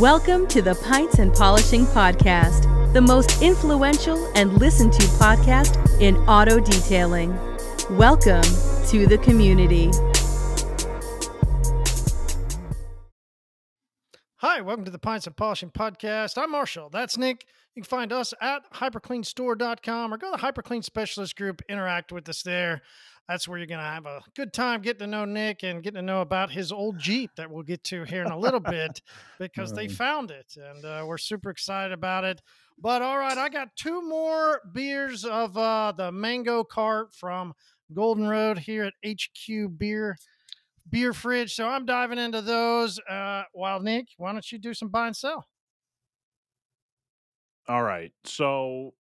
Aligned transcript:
Welcome 0.00 0.46
to 0.46 0.62
the 0.62 0.76
Pints 0.76 1.18
and 1.18 1.30
Polishing 1.30 1.84
Podcast, 1.84 2.94
the 2.94 3.02
most 3.02 3.42
influential 3.42 4.32
and 4.34 4.54
listened 4.54 4.94
to 4.94 5.02
podcast 5.02 5.76
in 6.00 6.16
auto 6.26 6.58
detailing. 6.58 7.36
Welcome 7.98 8.40
to 8.86 9.06
the 9.06 9.18
community. 9.22 9.90
Hi, 14.36 14.62
welcome 14.62 14.86
to 14.86 14.90
the 14.90 14.98
Pints 14.98 15.26
and 15.26 15.36
Polishing 15.36 15.70
Podcast. 15.70 16.42
I'm 16.42 16.50
Marshall. 16.50 16.88
That's 16.88 17.18
Nick. 17.18 17.44
You 17.74 17.82
can 17.82 17.86
find 17.86 18.10
us 18.10 18.32
at 18.40 18.72
hypercleanstore.com 18.72 20.14
or 20.14 20.16
go 20.16 20.34
to 20.34 20.40
the 20.40 20.42
Hyperclean 20.42 20.82
Specialist 20.82 21.36
Group, 21.36 21.60
interact 21.68 22.10
with 22.10 22.26
us 22.26 22.42
there. 22.42 22.80
That's 23.30 23.46
where 23.46 23.58
you're 23.58 23.68
going 23.68 23.78
to 23.78 23.84
have 23.84 24.06
a 24.06 24.22
good 24.34 24.52
time 24.52 24.82
getting 24.82 24.98
to 24.98 25.06
know 25.06 25.24
Nick 25.24 25.62
and 25.62 25.84
getting 25.84 26.00
to 26.00 26.02
know 26.02 26.20
about 26.20 26.50
his 26.50 26.72
old 26.72 26.98
Jeep 26.98 27.30
that 27.36 27.48
we'll 27.48 27.62
get 27.62 27.84
to 27.84 28.02
here 28.02 28.24
in 28.24 28.32
a 28.32 28.36
little 28.36 28.58
bit 28.58 29.00
because 29.38 29.72
they 29.72 29.86
found 29.86 30.32
it 30.32 30.56
and 30.56 30.84
uh, 30.84 31.04
we're 31.06 31.16
super 31.16 31.48
excited 31.48 31.92
about 31.92 32.24
it. 32.24 32.42
But 32.76 33.02
all 33.02 33.16
right, 33.16 33.38
I 33.38 33.48
got 33.48 33.76
two 33.76 34.02
more 34.02 34.60
beers 34.72 35.24
of 35.24 35.56
uh, 35.56 35.92
the 35.96 36.10
mango 36.10 36.64
cart 36.64 37.14
from 37.14 37.54
Golden 37.94 38.26
Road 38.26 38.58
here 38.58 38.82
at 38.82 38.94
HQ 39.08 39.78
Beer 39.78 40.16
Beer 40.88 41.12
Fridge. 41.12 41.54
So 41.54 41.68
I'm 41.68 41.86
diving 41.86 42.18
into 42.18 42.42
those. 42.42 42.98
Uh, 43.08 43.44
while 43.52 43.78
Nick, 43.78 44.08
why 44.16 44.32
don't 44.32 44.50
you 44.50 44.58
do 44.58 44.74
some 44.74 44.88
buy 44.88 45.06
and 45.06 45.16
sell? 45.16 45.46
All 47.68 47.84
right. 47.84 48.10
So 48.24 48.94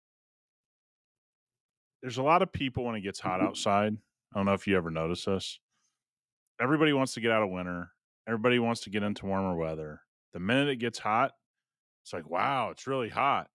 there's 2.02 2.18
a 2.18 2.24
lot 2.24 2.42
of 2.42 2.52
people 2.52 2.84
when 2.84 2.96
it 2.96 3.02
gets 3.02 3.20
hot 3.20 3.40
outside. 3.40 3.96
I 4.36 4.38
don't 4.38 4.44
know 4.44 4.52
if 4.52 4.66
you 4.66 4.76
ever 4.76 4.90
notice 4.90 5.24
this. 5.24 5.58
Everybody 6.60 6.92
wants 6.92 7.14
to 7.14 7.22
get 7.22 7.32
out 7.32 7.42
of 7.42 7.48
winter. 7.48 7.92
Everybody 8.28 8.58
wants 8.58 8.82
to 8.82 8.90
get 8.90 9.02
into 9.02 9.24
warmer 9.24 9.56
weather. 9.56 10.02
The 10.34 10.40
minute 10.40 10.68
it 10.68 10.76
gets 10.76 10.98
hot, 10.98 11.32
it's 12.04 12.12
like, 12.12 12.28
wow, 12.28 12.68
it's 12.68 12.86
really 12.86 13.08
hot. 13.08 13.48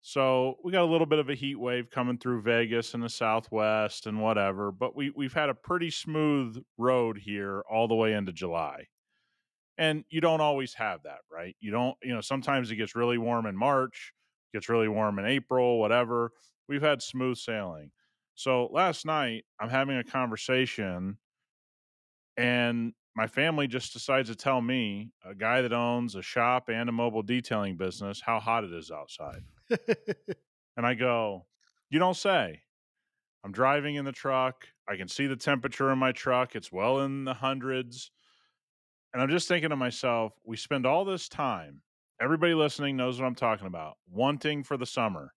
So 0.00 0.56
we 0.64 0.72
got 0.72 0.84
a 0.84 0.90
little 0.90 1.06
bit 1.06 1.18
of 1.18 1.28
a 1.28 1.34
heat 1.34 1.56
wave 1.56 1.90
coming 1.90 2.16
through 2.16 2.40
Vegas 2.40 2.94
and 2.94 3.02
the 3.02 3.10
Southwest 3.10 4.06
and 4.06 4.22
whatever, 4.22 4.72
but 4.72 4.96
we 4.96 5.10
we've 5.10 5.34
had 5.34 5.50
a 5.50 5.54
pretty 5.54 5.90
smooth 5.90 6.56
road 6.78 7.18
here 7.18 7.62
all 7.70 7.88
the 7.88 7.94
way 7.94 8.14
into 8.14 8.32
July. 8.32 8.86
And 9.76 10.04
you 10.08 10.22
don't 10.22 10.40
always 10.40 10.72
have 10.74 11.02
that, 11.02 11.18
right? 11.30 11.54
You 11.60 11.72
don't, 11.72 11.94
you 12.02 12.14
know, 12.14 12.22
sometimes 12.22 12.70
it 12.70 12.76
gets 12.76 12.96
really 12.96 13.18
warm 13.18 13.44
in 13.44 13.54
March, 13.54 14.14
gets 14.54 14.70
really 14.70 14.88
warm 14.88 15.18
in 15.18 15.26
April, 15.26 15.78
whatever. 15.78 16.32
We've 16.70 16.80
had 16.80 17.02
smooth 17.02 17.36
sailing. 17.36 17.90
So 18.36 18.68
last 18.70 19.04
night 19.04 19.44
I'm 19.58 19.70
having 19.70 19.96
a 19.96 20.04
conversation 20.04 21.18
and 22.36 22.92
my 23.16 23.26
family 23.26 23.66
just 23.66 23.94
decides 23.94 24.28
to 24.28 24.36
tell 24.36 24.60
me, 24.60 25.10
a 25.24 25.34
guy 25.34 25.62
that 25.62 25.72
owns 25.72 26.14
a 26.14 26.22
shop 26.22 26.68
and 26.68 26.88
a 26.88 26.92
mobile 26.92 27.22
detailing 27.22 27.78
business, 27.78 28.20
how 28.20 28.38
hot 28.38 28.62
it 28.62 28.72
is 28.74 28.90
outside. 28.90 29.42
and 30.76 30.86
I 30.86 30.92
go, 30.94 31.46
You 31.88 31.98
don't 31.98 32.16
say. 32.16 32.60
I'm 33.42 33.52
driving 33.52 33.94
in 33.94 34.04
the 34.04 34.12
truck. 34.12 34.66
I 34.88 34.96
can 34.96 35.08
see 35.08 35.26
the 35.26 35.36
temperature 35.36 35.90
in 35.90 35.98
my 35.98 36.12
truck. 36.12 36.54
It's 36.54 36.70
well 36.70 37.00
in 37.00 37.24
the 37.24 37.32
hundreds. 37.32 38.10
And 39.14 39.22
I'm 39.22 39.30
just 39.30 39.48
thinking 39.48 39.70
to 39.70 39.76
myself, 39.76 40.34
we 40.44 40.58
spend 40.58 40.84
all 40.84 41.06
this 41.06 41.26
time, 41.28 41.80
everybody 42.20 42.52
listening 42.52 42.96
knows 42.96 43.18
what 43.18 43.26
I'm 43.26 43.34
talking 43.34 43.66
about, 43.66 43.94
wanting 44.10 44.62
for 44.62 44.76
the 44.76 44.84
summer. 44.84 45.32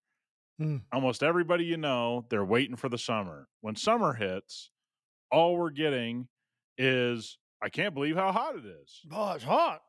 Mm. 0.59 0.81
Almost 0.91 1.23
everybody 1.23 1.63
you 1.63 1.77
know, 1.77 2.25
they're 2.29 2.45
waiting 2.45 2.75
for 2.75 2.89
the 2.89 2.97
summer. 2.97 3.47
When 3.61 3.75
summer 3.75 4.13
hits, 4.13 4.71
all 5.31 5.55
we're 5.55 5.69
getting 5.69 6.27
is, 6.77 7.37
I 7.61 7.69
can't 7.69 7.93
believe 7.93 8.15
how 8.15 8.31
hot 8.31 8.55
it 8.55 8.65
is. 8.65 9.01
Oh, 9.11 9.31
it's 9.33 9.43
hot. 9.43 9.81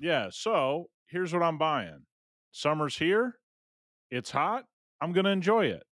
Yeah. 0.00 0.28
So 0.30 0.88
here's 1.08 1.32
what 1.32 1.42
I'm 1.42 1.58
buying 1.58 2.06
summer's 2.52 2.96
here. 2.96 3.36
It's 4.10 4.30
hot. 4.30 4.64
I'm 5.00 5.12
going 5.12 5.24
to 5.24 5.30
enjoy 5.30 5.66
it. 5.66 5.84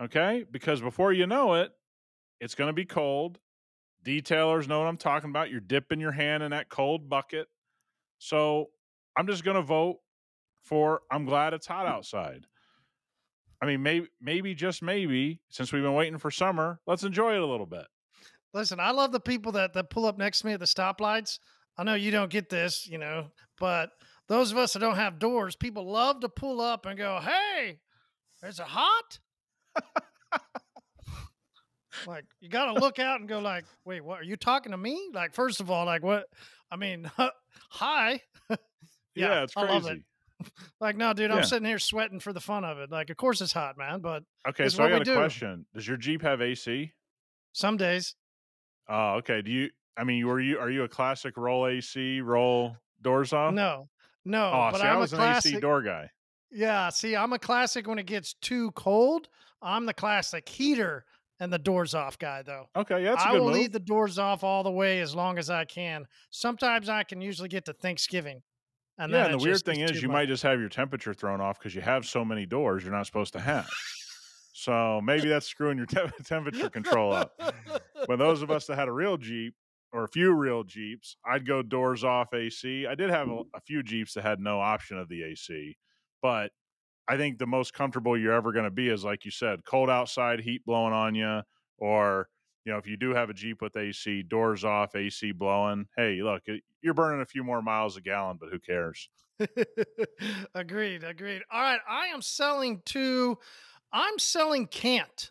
Okay. 0.00 0.44
Because 0.50 0.80
before 0.80 1.12
you 1.12 1.26
know 1.26 1.54
it, 1.54 1.72
it's 2.40 2.54
going 2.54 2.68
to 2.68 2.74
be 2.74 2.84
cold. 2.84 3.38
Detailers 4.04 4.68
know 4.68 4.80
what 4.80 4.88
I'm 4.88 4.98
talking 4.98 5.30
about. 5.30 5.50
You're 5.50 5.60
dipping 5.60 6.00
your 6.00 6.12
hand 6.12 6.42
in 6.42 6.50
that 6.50 6.68
cold 6.68 7.08
bucket. 7.08 7.48
So 8.18 8.68
I'm 9.16 9.26
just 9.26 9.44
going 9.44 9.56
to 9.56 9.62
vote 9.62 9.98
for 10.62 11.02
I'm 11.10 11.24
glad 11.24 11.54
it's 11.54 11.66
hot 11.66 11.86
outside. 11.86 12.46
I 13.64 13.66
mean, 13.66 13.82
maybe, 13.82 14.08
maybe, 14.20 14.54
just 14.54 14.82
maybe, 14.82 15.40
since 15.48 15.72
we've 15.72 15.82
been 15.82 15.94
waiting 15.94 16.18
for 16.18 16.30
summer, 16.30 16.80
let's 16.86 17.02
enjoy 17.02 17.34
it 17.34 17.40
a 17.40 17.46
little 17.46 17.64
bit. 17.64 17.86
Listen, 18.52 18.78
I 18.78 18.90
love 18.90 19.10
the 19.10 19.20
people 19.20 19.52
that, 19.52 19.72
that 19.72 19.88
pull 19.88 20.04
up 20.04 20.18
next 20.18 20.40
to 20.40 20.46
me 20.48 20.52
at 20.52 20.60
the 20.60 20.66
stoplights. 20.66 21.38
I 21.78 21.82
know 21.82 21.94
you 21.94 22.10
don't 22.10 22.28
get 22.28 22.50
this, 22.50 22.86
you 22.86 22.98
know, 22.98 23.28
but 23.58 23.88
those 24.28 24.52
of 24.52 24.58
us 24.58 24.74
that 24.74 24.80
don't 24.80 24.96
have 24.96 25.18
doors, 25.18 25.56
people 25.56 25.90
love 25.90 26.20
to 26.20 26.28
pull 26.28 26.60
up 26.60 26.84
and 26.84 26.98
go, 26.98 27.20
Hey, 27.22 27.78
is 28.42 28.58
it 28.60 28.66
hot? 28.66 29.18
like 32.06 32.26
you 32.40 32.50
got 32.50 32.66
to 32.66 32.78
look 32.78 32.98
out 32.98 33.20
and 33.20 33.26
go 33.26 33.38
like, 33.38 33.64
wait, 33.86 34.04
what 34.04 34.20
are 34.20 34.24
you 34.24 34.36
talking 34.36 34.72
to 34.72 34.78
me? 34.78 35.08
Like, 35.14 35.32
first 35.32 35.62
of 35.62 35.70
all, 35.70 35.86
like 35.86 36.02
what, 36.02 36.26
I 36.70 36.76
mean, 36.76 37.10
hi. 37.70 38.20
yeah, 38.50 38.56
yeah, 39.14 39.42
it's 39.44 39.54
crazy. 39.54 39.88
It. 39.88 40.02
like, 40.80 40.96
no, 40.96 41.12
dude, 41.12 41.30
I'm 41.30 41.44
sitting 41.44 41.66
here 41.66 41.78
sweating 41.78 42.20
for 42.20 42.32
the 42.32 42.40
fun 42.40 42.64
of 42.64 42.78
it. 42.78 42.90
Like, 42.90 43.10
of 43.10 43.16
course 43.16 43.40
it's 43.40 43.52
hot, 43.52 43.76
man, 43.78 44.00
but 44.00 44.22
okay. 44.48 44.68
So 44.68 44.84
I 44.84 44.90
got 44.90 45.02
a 45.02 45.04
do. 45.04 45.14
question. 45.14 45.66
Does 45.74 45.86
your 45.86 45.96
Jeep 45.96 46.22
have 46.22 46.40
AC? 46.40 46.92
Some 47.52 47.76
days. 47.76 48.14
Oh, 48.88 49.14
okay. 49.16 49.42
Do 49.42 49.50
you? 49.50 49.70
I 49.96 50.04
mean, 50.04 50.26
were 50.26 50.40
you? 50.40 50.58
Are 50.58 50.70
you 50.70 50.84
a 50.84 50.88
classic 50.88 51.36
roll 51.36 51.66
AC, 51.66 52.20
roll 52.20 52.76
doors 53.02 53.32
off? 53.32 53.54
No, 53.54 53.88
no. 54.24 54.46
Oh, 54.52 54.68
but 54.72 54.80
see, 54.80 54.86
I'm 54.86 54.96
I 54.96 55.00
was 55.00 55.12
a 55.12 55.20
an 55.20 55.36
AC 55.36 55.60
door 55.60 55.82
guy. 55.82 56.10
Yeah, 56.50 56.88
see, 56.90 57.16
I'm 57.16 57.32
a 57.32 57.38
classic 57.38 57.86
when 57.88 57.98
it 57.98 58.06
gets 58.06 58.34
too 58.34 58.70
cold. 58.72 59.28
I'm 59.60 59.86
the 59.86 59.94
classic 59.94 60.48
heater 60.48 61.04
and 61.40 61.52
the 61.52 61.58
doors 61.58 61.94
off 61.94 62.18
guy, 62.18 62.42
though. 62.42 62.66
Okay, 62.76 63.02
yeah, 63.02 63.10
that's 63.10 63.24
a 63.24 63.28
I 63.28 63.32
good 63.32 63.40
will 63.40 63.48
move. 63.48 63.56
leave 63.56 63.72
the 63.72 63.80
doors 63.80 64.18
off 64.18 64.44
all 64.44 64.62
the 64.62 64.70
way 64.70 65.00
as 65.00 65.14
long 65.14 65.38
as 65.38 65.50
I 65.50 65.64
can. 65.64 66.06
Sometimes 66.30 66.88
I 66.88 67.02
can 67.02 67.20
usually 67.20 67.48
get 67.48 67.64
to 67.64 67.72
Thanksgiving. 67.72 68.42
And 68.98 69.10
yeah, 69.10 69.24
then 69.24 69.32
and 69.32 69.40
the 69.40 69.44
weird 69.44 69.62
thing 69.62 69.80
is 69.80 69.92
is, 69.92 70.02
you 70.02 70.08
much. 70.08 70.14
might 70.14 70.28
just 70.28 70.42
have 70.44 70.60
your 70.60 70.68
temperature 70.68 71.14
thrown 71.14 71.40
off 71.40 71.58
because 71.58 71.74
you 71.74 71.80
have 71.80 72.06
so 72.06 72.24
many 72.24 72.46
doors 72.46 72.84
you're 72.84 72.92
not 72.92 73.06
supposed 73.06 73.32
to 73.32 73.40
have. 73.40 73.68
so 74.52 75.00
maybe 75.02 75.28
that's 75.28 75.46
screwing 75.46 75.76
your 75.76 75.86
te- 75.86 76.22
temperature 76.24 76.70
control 76.70 77.12
up. 77.12 77.32
But 78.06 78.18
those 78.18 78.42
of 78.42 78.50
us 78.50 78.66
that 78.66 78.76
had 78.76 78.88
a 78.88 78.92
real 78.92 79.16
Jeep 79.16 79.54
or 79.92 80.04
a 80.04 80.08
few 80.08 80.32
real 80.32 80.62
Jeeps, 80.62 81.16
I'd 81.26 81.46
go 81.46 81.62
doors 81.62 82.04
off 82.04 82.32
AC. 82.34 82.86
I 82.86 82.94
did 82.94 83.10
have 83.10 83.28
a, 83.28 83.32
mm-hmm. 83.32 83.56
a 83.56 83.60
few 83.60 83.82
Jeeps 83.82 84.14
that 84.14 84.22
had 84.22 84.40
no 84.40 84.60
option 84.60 84.98
of 84.98 85.08
the 85.08 85.24
AC, 85.24 85.76
but 86.22 86.52
I 87.06 87.16
think 87.16 87.38
the 87.38 87.46
most 87.46 87.74
comfortable 87.74 88.16
you're 88.16 88.32
ever 88.32 88.52
going 88.52 88.64
to 88.64 88.70
be 88.70 88.88
is, 88.88 89.04
like 89.04 89.24
you 89.24 89.30
said, 89.30 89.64
cold 89.64 89.90
outside, 89.90 90.40
heat 90.40 90.64
blowing 90.64 90.92
on 90.92 91.14
you, 91.14 91.42
or 91.78 92.28
you 92.64 92.72
know, 92.72 92.78
if 92.78 92.86
you 92.86 92.96
do 92.96 93.14
have 93.14 93.30
a 93.30 93.34
Jeep 93.34 93.60
with 93.60 93.76
AC, 93.76 94.22
doors 94.22 94.64
off, 94.64 94.96
AC 94.96 95.32
blowing. 95.32 95.86
Hey, 95.96 96.22
look, 96.22 96.42
you're 96.80 96.94
burning 96.94 97.20
a 97.20 97.26
few 97.26 97.44
more 97.44 97.60
miles 97.60 97.96
a 97.96 98.00
gallon, 98.00 98.38
but 98.40 98.48
who 98.50 98.58
cares? 98.58 99.08
agreed, 100.54 101.04
agreed. 101.04 101.42
All 101.50 101.60
right, 101.60 101.80
I 101.88 102.06
am 102.06 102.22
selling 102.22 102.82
to. 102.86 103.38
I'm 103.92 104.18
selling 104.18 104.66
can't. 104.66 105.30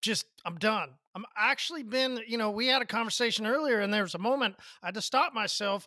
Just 0.00 0.26
I'm 0.44 0.56
done. 0.56 0.90
I'm 1.14 1.24
actually 1.36 1.82
been, 1.82 2.20
you 2.26 2.38
know, 2.38 2.50
we 2.50 2.66
had 2.66 2.82
a 2.82 2.86
conversation 2.86 3.46
earlier 3.46 3.80
and 3.80 3.92
there 3.92 4.02
was 4.02 4.14
a 4.14 4.18
moment 4.18 4.56
I 4.82 4.86
had 4.86 4.94
to 4.94 5.02
stop 5.02 5.34
myself 5.34 5.86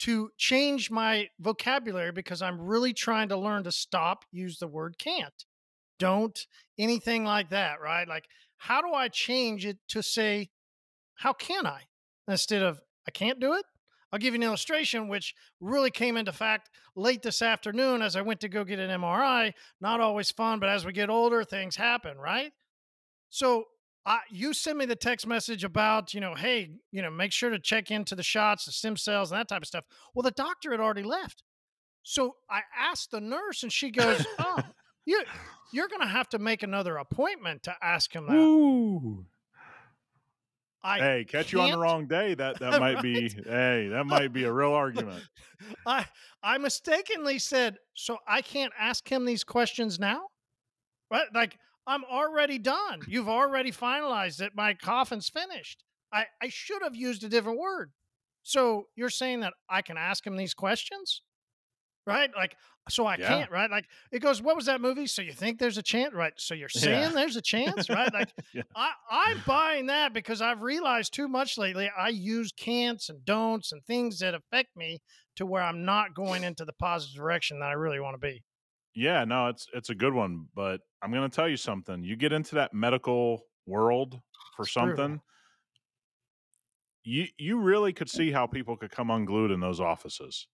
to 0.00 0.30
change 0.36 0.90
my 0.90 1.28
vocabulary 1.40 2.12
because 2.12 2.42
I'm 2.42 2.60
really 2.60 2.92
trying 2.92 3.30
to 3.30 3.36
learn 3.38 3.64
to 3.64 3.72
stop 3.72 4.24
use 4.30 4.58
the 4.58 4.68
word 4.68 4.98
can't. 4.98 5.46
Don't 5.98 6.38
anything 6.78 7.24
like 7.24 7.50
that, 7.50 7.80
right? 7.80 8.06
Like 8.06 8.26
how 8.58 8.80
do 8.80 8.92
I 8.92 9.08
change 9.08 9.66
it 9.66 9.78
to 9.88 10.02
say 10.02 10.50
how 11.16 11.32
can 11.32 11.66
I 11.66 11.82
instead 12.28 12.62
of 12.62 12.80
I 13.06 13.10
can't 13.10 13.40
do 13.40 13.54
it? 13.54 13.64
I'll 14.12 14.18
give 14.18 14.34
you 14.34 14.40
an 14.40 14.44
illustration 14.44 15.08
which 15.08 15.34
really 15.60 15.90
came 15.90 16.16
into 16.16 16.32
fact 16.32 16.70
late 16.94 17.22
this 17.22 17.42
afternoon 17.42 18.02
as 18.02 18.16
I 18.16 18.22
went 18.22 18.40
to 18.40 18.48
go 18.48 18.64
get 18.64 18.78
an 18.78 19.00
MRI. 19.00 19.52
Not 19.80 20.00
always 20.00 20.30
fun, 20.30 20.60
but 20.60 20.68
as 20.68 20.84
we 20.84 20.92
get 20.92 21.10
older, 21.10 21.44
things 21.44 21.76
happen, 21.76 22.16
right? 22.16 22.52
So 23.30 23.64
you 24.30 24.52
send 24.54 24.78
me 24.78 24.86
the 24.86 24.96
text 24.96 25.26
message 25.26 25.64
about, 25.64 26.14
you 26.14 26.20
know, 26.20 26.34
hey, 26.34 26.70
you 26.92 27.02
know, 27.02 27.10
make 27.10 27.32
sure 27.32 27.50
to 27.50 27.58
check 27.58 27.90
into 27.90 28.14
the 28.14 28.22
shots, 28.22 28.64
the 28.64 28.72
stem 28.72 28.96
cells, 28.96 29.32
and 29.32 29.40
that 29.40 29.48
type 29.48 29.62
of 29.62 29.68
stuff. 29.68 29.84
Well, 30.14 30.22
the 30.22 30.30
doctor 30.30 30.70
had 30.70 30.80
already 30.80 31.02
left. 31.02 31.42
So 32.02 32.36
I 32.48 32.60
asked 32.78 33.10
the 33.10 33.20
nurse, 33.20 33.64
and 33.64 33.72
she 33.72 33.90
goes, 33.90 34.24
Oh, 34.38 34.62
you, 35.06 35.22
you're 35.72 35.88
going 35.88 36.02
to 36.02 36.06
have 36.06 36.28
to 36.30 36.38
make 36.38 36.62
another 36.62 36.98
appointment 36.98 37.62
to 37.62 37.74
ask 37.82 38.12
him 38.12 38.26
that. 38.26 38.34
Ooh. 38.34 39.24
I 40.82 40.98
hey, 40.98 41.24
catch 41.24 41.52
you 41.52 41.60
on 41.60 41.72
the 41.72 41.78
wrong 41.78 42.06
day. 42.06 42.34
That 42.34 42.60
that 42.60 42.78
might 42.80 43.02
be 43.02 43.28
hey, 43.28 43.88
that 43.90 44.06
might 44.06 44.32
be 44.32 44.44
a 44.44 44.52
real 44.52 44.72
argument. 44.72 45.24
I 45.86 46.06
I 46.44 46.58
mistakenly 46.58 47.40
said, 47.40 47.78
so 47.94 48.18
I 48.28 48.40
can't 48.40 48.72
ask 48.78 49.10
him 49.10 49.24
these 49.24 49.42
questions 49.42 49.98
now? 49.98 50.28
Right? 51.10 51.26
Like 51.34 51.58
I'm 51.86 52.04
already 52.04 52.58
done. 52.58 53.00
You've 53.08 53.28
already 53.28 53.72
finalized 53.72 54.40
it. 54.40 54.52
My 54.54 54.74
coffin's 54.74 55.28
finished. 55.28 55.82
I, 56.12 56.26
I 56.42 56.48
should 56.48 56.82
have 56.82 56.96
used 56.96 57.24
a 57.24 57.28
different 57.28 57.58
word. 57.58 57.92
So 58.42 58.86
you're 58.96 59.10
saying 59.10 59.40
that 59.40 59.54
I 59.68 59.82
can 59.82 59.96
ask 59.96 60.26
him 60.26 60.36
these 60.36 60.54
questions? 60.54 61.22
Right? 62.06 62.30
Like, 62.36 62.56
so 62.88 63.06
I 63.06 63.16
Yeah. 63.16 63.16
can't, 63.16 63.50
right? 63.50 63.70
Like 63.70 63.86
it 64.12 64.20
goes, 64.20 64.40
what 64.40 64.54
was 64.56 64.66
that 64.66 64.80
movie? 64.80 65.06
So 65.08 65.22
you 65.22 65.32
think 65.32 65.58
there's 65.58 65.78
a 65.78 65.82
chance, 65.82 66.14
right? 66.14 66.32
So 66.36 66.54
you're 66.54 66.68
saying 66.68 67.12
Yeah. 67.12 67.14
there's 67.14 67.36
a 67.36 67.42
chance, 67.42 67.88
right? 67.90 68.12
Like 68.12 68.32
Yeah. 68.52 68.62
I, 68.74 68.92
I'm 69.10 69.42
buying 69.44 69.86
that 69.86 70.12
because 70.12 70.40
I've 70.40 70.60
realized 70.62 71.12
too 71.14 71.28
much 71.28 71.58
lately. 71.58 71.88
I 71.88 72.10
use 72.10 72.52
can'ts 72.52 73.08
and 73.08 73.24
don'ts 73.24 73.72
and 73.72 73.84
things 73.84 74.20
that 74.20 74.34
affect 74.34 74.76
me 74.76 75.00
to 75.36 75.46
where 75.46 75.62
I'm 75.62 75.84
not 75.84 76.14
going 76.14 76.44
into 76.44 76.64
the 76.64 76.74
positive 76.74 77.16
direction 77.16 77.58
that 77.60 77.70
I 77.70 77.72
really 77.72 78.00
want 78.00 78.14
to 78.14 78.18
be. 78.18 78.44
Yeah, 78.94 79.24
no, 79.24 79.48
it's 79.48 79.66
it's 79.74 79.90
a 79.90 79.94
good 79.94 80.14
one, 80.14 80.48
but 80.54 80.80
I'm 81.02 81.12
going 81.12 81.28
to 81.28 81.34
tell 81.34 81.48
you 81.48 81.56
something. 81.58 82.02
You 82.02 82.16
get 82.16 82.32
into 82.32 82.54
that 82.54 82.72
medical 82.72 83.42
world 83.66 84.22
for 84.54 84.64
It's 84.64 84.66
something, 84.66 85.20
you 87.04 87.26
you 87.38 87.58
really 87.60 87.92
could 87.92 88.10
see 88.10 88.32
how 88.32 88.46
people 88.46 88.76
could 88.76 88.90
come 88.90 89.10
unglued 89.10 89.50
in 89.50 89.60
those 89.60 89.80
offices. 89.80 90.48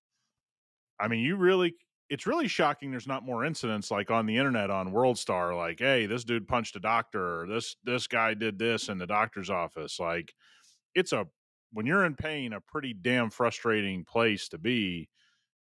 I 1.00 1.08
mean, 1.08 1.20
you 1.20 1.36
really 1.36 1.76
it's 2.08 2.26
really 2.26 2.48
shocking 2.48 2.90
there's 2.90 3.06
not 3.06 3.24
more 3.24 3.44
incidents 3.44 3.90
like 3.90 4.10
on 4.10 4.26
the 4.26 4.36
internet 4.36 4.70
on 4.70 4.92
World 4.92 5.18
Star 5.18 5.54
like, 5.54 5.78
"Hey, 5.80 6.06
this 6.06 6.24
dude 6.24 6.48
punched 6.48 6.76
a 6.76 6.80
doctor," 6.80 7.42
or 7.42 7.46
"This 7.46 7.76
this 7.84 8.06
guy 8.06 8.34
did 8.34 8.58
this 8.58 8.88
in 8.88 8.98
the 8.98 9.06
doctor's 9.06 9.50
office." 9.50 9.98
Like 9.98 10.34
it's 10.94 11.12
a 11.12 11.28
when 11.72 11.86
you're 11.86 12.04
in 12.04 12.16
pain 12.16 12.52
a 12.54 12.60
pretty 12.60 12.94
damn 12.94 13.30
frustrating 13.30 14.04
place 14.04 14.48
to 14.50 14.58
be 14.58 15.10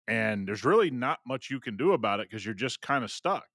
and 0.08 0.48
there's 0.48 0.64
really 0.64 0.90
not 0.90 1.20
much 1.26 1.50
you 1.50 1.60
can 1.60 1.76
do 1.76 1.92
about 1.92 2.20
it 2.20 2.28
because 2.30 2.44
you're 2.44 2.54
just 2.54 2.80
kind 2.80 3.04
of 3.04 3.10
stuck. 3.10 3.48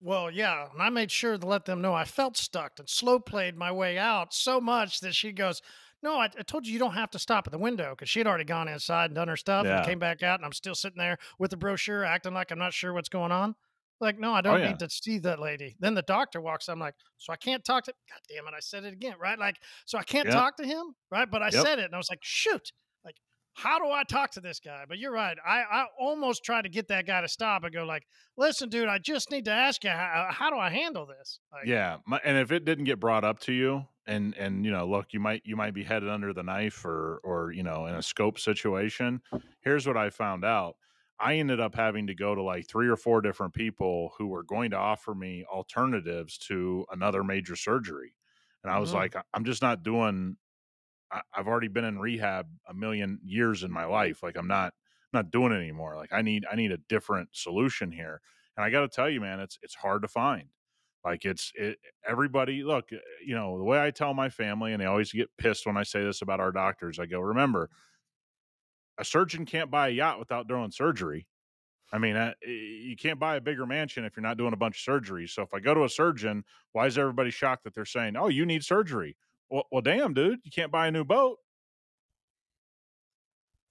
Well, 0.00 0.30
yeah, 0.30 0.70
and 0.72 0.82
I 0.82 0.90
made 0.90 1.10
sure 1.12 1.38
to 1.38 1.46
let 1.46 1.64
them 1.64 1.80
know 1.80 1.94
I 1.94 2.04
felt 2.04 2.36
stuck 2.36 2.78
and 2.78 2.88
slow 2.88 3.20
played 3.20 3.56
my 3.56 3.70
way 3.70 3.98
out 3.98 4.34
so 4.34 4.60
much 4.60 5.00
that 5.00 5.14
she 5.14 5.32
goes, 5.32 5.62
"No, 6.02 6.16
I, 6.18 6.24
I 6.24 6.42
told 6.42 6.66
you 6.66 6.72
you 6.72 6.78
don't 6.78 6.94
have 6.94 7.10
to 7.10 7.18
stop 7.18 7.46
at 7.46 7.52
the 7.52 7.58
window 7.58 7.90
because 7.90 8.08
she 8.10 8.18
had 8.20 8.26
already 8.26 8.44
gone 8.44 8.68
inside 8.68 9.06
and 9.06 9.14
done 9.14 9.28
her 9.28 9.36
stuff 9.36 9.66
Yeah. 9.66 9.76
and 9.76 9.82
came 9.82 9.98
back 9.98 10.22
out, 10.22 10.38
and 10.40 10.44
I'm 10.46 10.52
still 10.52 10.74
sitting 10.74 10.98
there 10.98 11.18
with 11.38 11.50
the 11.50 11.56
brochure, 11.56 12.04
acting 12.04 12.34
like 12.34 12.50
I'm 12.50 12.58
not 12.58 12.72
sure 12.74 12.92
what's 12.92 13.08
going 13.08 13.32
on." 13.32 13.54
Like, 14.00 14.18
no, 14.18 14.34
I 14.34 14.40
oh, 14.48 14.54
don't 14.54 14.58
yeah. 14.58 14.66
need 14.66 14.78
to 14.80 14.90
see 14.90 15.18
that 15.20 15.38
lady. 15.38 15.76
Then 15.78 15.94
the 15.94 16.02
doctor 16.02 16.40
walks. 16.40 16.68
I'm 16.68 16.80
like, 16.80 16.94
so 17.18 17.32
I 17.32 17.36
can't 17.36 17.64
talk 17.64 17.84
to. 17.84 17.94
God 18.10 18.18
damn 18.28 18.48
it! 18.48 18.54
I 18.54 18.58
said 18.60 18.84
it 18.84 18.92
again, 18.92 19.14
right? 19.20 19.38
Like, 19.38 19.56
so 19.86 19.96
I 19.98 20.02
can't 20.02 20.28
Yep. 20.28 20.34
talk 20.34 20.56
to 20.56 20.64
him, 20.66 20.94
right? 21.10 21.30
But 21.30 21.42
I 21.42 21.50
Yep. 21.50 21.62
said 21.62 21.78
it, 21.78 21.84
and 21.86 21.94
I 21.94 21.98
was 21.98 22.10
like, 22.10 22.18
shoot, 22.22 22.72
like, 23.04 23.16
how 23.54 23.78
do 23.78 23.90
I 23.90 24.02
talk 24.02 24.32
to 24.32 24.40
this 24.40 24.58
guy? 24.60 24.84
But 24.88 24.98
you're 24.98 25.12
right. 25.12 25.38
I 25.44 25.62
I 25.62 25.86
almost 25.98 26.42
tried 26.44 26.62
to 26.62 26.68
get 26.68 26.88
that 26.88 27.06
guy 27.06 27.20
to 27.20 27.28
stop 27.28 27.62
and 27.64 27.72
go 27.72 27.84
like, 27.84 28.06
listen, 28.36 28.68
dude, 28.68 28.88
I 28.88 28.98
just 28.98 29.30
need 29.30 29.44
to 29.44 29.52
ask 29.52 29.84
you, 29.84 29.90
how, 29.90 30.26
uh, 30.28 30.32
how 30.32 30.50
do 30.50 30.56
I 30.56 30.70
handle 30.70 31.06
this? 31.06 31.38
Like, 31.52 31.68
Yeah, 31.68 31.98
my, 32.06 32.20
and 32.24 32.36
if 32.38 32.50
it 32.50 32.64
didn't 32.64 32.84
get 32.84 32.98
brought 33.00 33.24
up 33.24 33.38
to 33.40 33.52
you, 33.52 33.86
and 34.06 34.34
and 34.36 34.64
you 34.64 34.70
know, 34.70 34.86
look, 34.88 35.12
you 35.12 35.20
might 35.20 35.42
you 35.44 35.56
might 35.56 35.74
be 35.74 35.84
headed 35.84 36.08
under 36.08 36.32
the 36.32 36.42
knife, 36.42 36.84
or 36.84 37.18
or 37.24 37.52
you 37.52 37.62
know, 37.62 37.86
in 37.86 37.94
a 37.94 38.02
scope 38.02 38.38
situation. 38.38 39.22
Here's 39.60 39.86
what 39.86 39.96
I 39.96 40.10
found 40.10 40.44
out. 40.44 40.76
I 41.18 41.36
ended 41.36 41.60
up 41.60 41.74
having 41.74 42.06
to 42.08 42.14
go 42.14 42.34
to 42.34 42.42
like 42.42 42.66
three 42.68 42.88
or 42.88 42.96
four 42.96 43.20
different 43.20 43.54
people 43.54 44.12
who 44.18 44.26
were 44.26 44.42
going 44.42 44.70
to 44.72 44.76
offer 44.76 45.14
me 45.14 45.44
alternatives 45.44 46.36
to 46.38 46.84
another 46.90 47.22
major 47.22 47.54
surgery, 47.56 48.14
and 48.64 48.72
I 48.72 48.78
was 48.78 48.92
Mhm. 48.92 48.94
like, 48.94 49.14
"I- 49.16 49.22
I'm 49.34 49.44
just 49.44 49.62
not 49.62 49.82
doing. 49.82 50.36
I, 51.10 51.22
I've 51.34 51.48
already 51.48 51.68
been 51.68 51.84
in 51.84 51.98
rehab 51.98 52.48
a 52.66 52.74
million 52.74 53.20
years 53.24 53.62
in 53.62 53.70
my 53.72 53.84
life. 53.84 54.22
Like 54.22 54.36
I'm 54.36 54.48
not 54.48 54.74
not 55.12 55.30
doing 55.30 55.52
it 55.52 55.56
anymore. 55.56 55.96
Like 55.96 56.12
I 56.12 56.22
need 56.22 56.46
I 56.50 56.56
need 56.56 56.72
a 56.72 56.78
different 56.78 57.30
solution 57.36 57.92
here. 57.92 58.20
And 58.56 58.64
I 58.64 58.70
got 58.70 58.80
to 58.82 58.88
tell 58.88 59.08
you, 59.10 59.20
man, 59.20 59.40
it's 59.40 59.58
it's 59.62 59.74
hard 59.76 60.02
to 60.02 60.08
find. 60.08 60.50
Like 61.04 61.24
it's 61.24 61.52
it, 61.54 61.78
everybody. 62.06 62.62
Look, 62.62 62.92
uh, 62.92 62.96
you 63.24 63.34
know 63.34 63.58
the 63.58 63.64
way 63.64 63.82
I 63.82 63.90
tell 63.90 64.14
my 64.14 64.28
family, 64.28 64.72
and 64.72 64.80
they 64.80 64.86
always 64.86 65.12
get 65.12 65.36
pissed 65.36 65.66
when 65.66 65.76
I 65.76 65.82
say 65.82 66.04
this 66.04 66.22
about 66.22 66.40
our 66.40 66.52
doctors. 66.52 66.98
I 66.98 67.06
go, 67.06 67.20
remember, 67.20 67.70
a 68.98 69.04
surgeon 69.04 69.44
can't 69.44 69.70
buy 69.70 69.88
a 69.88 69.92
yacht 69.92 70.18
without 70.18 70.46
doing 70.48 70.70
surgery. 70.70 71.26
I 71.92 71.98
mean, 71.98 72.16
uh, 72.16 72.32
you 72.46 72.96
can't 72.96 73.18
buy 73.18 73.36
a 73.36 73.40
bigger 73.40 73.66
mansion 73.66 74.04
if 74.04 74.16
you're 74.16 74.22
not 74.22 74.38
doing 74.38 74.54
a 74.54 74.56
bunch 74.56 74.86
of 74.86 74.94
surgeries. 74.94 75.30
So 75.30 75.42
if 75.42 75.52
I 75.52 75.60
go 75.60 75.74
to 75.74 75.84
a 75.84 75.88
surgeon, 75.90 76.44
why 76.72 76.86
is 76.86 76.96
everybody 76.96 77.30
shocked 77.30 77.64
that 77.64 77.74
they're 77.74 77.84
saying, 77.84 78.16
"Oh, 78.16 78.28
you 78.28 78.46
need 78.46 78.64
surgery"? 78.64 79.16
Well, 79.50 79.64
well, 79.70 79.82
damn, 79.82 80.14
dude, 80.14 80.40
you 80.44 80.50
can't 80.50 80.72
buy 80.72 80.86
a 80.86 80.90
new 80.90 81.04
boat. 81.04 81.38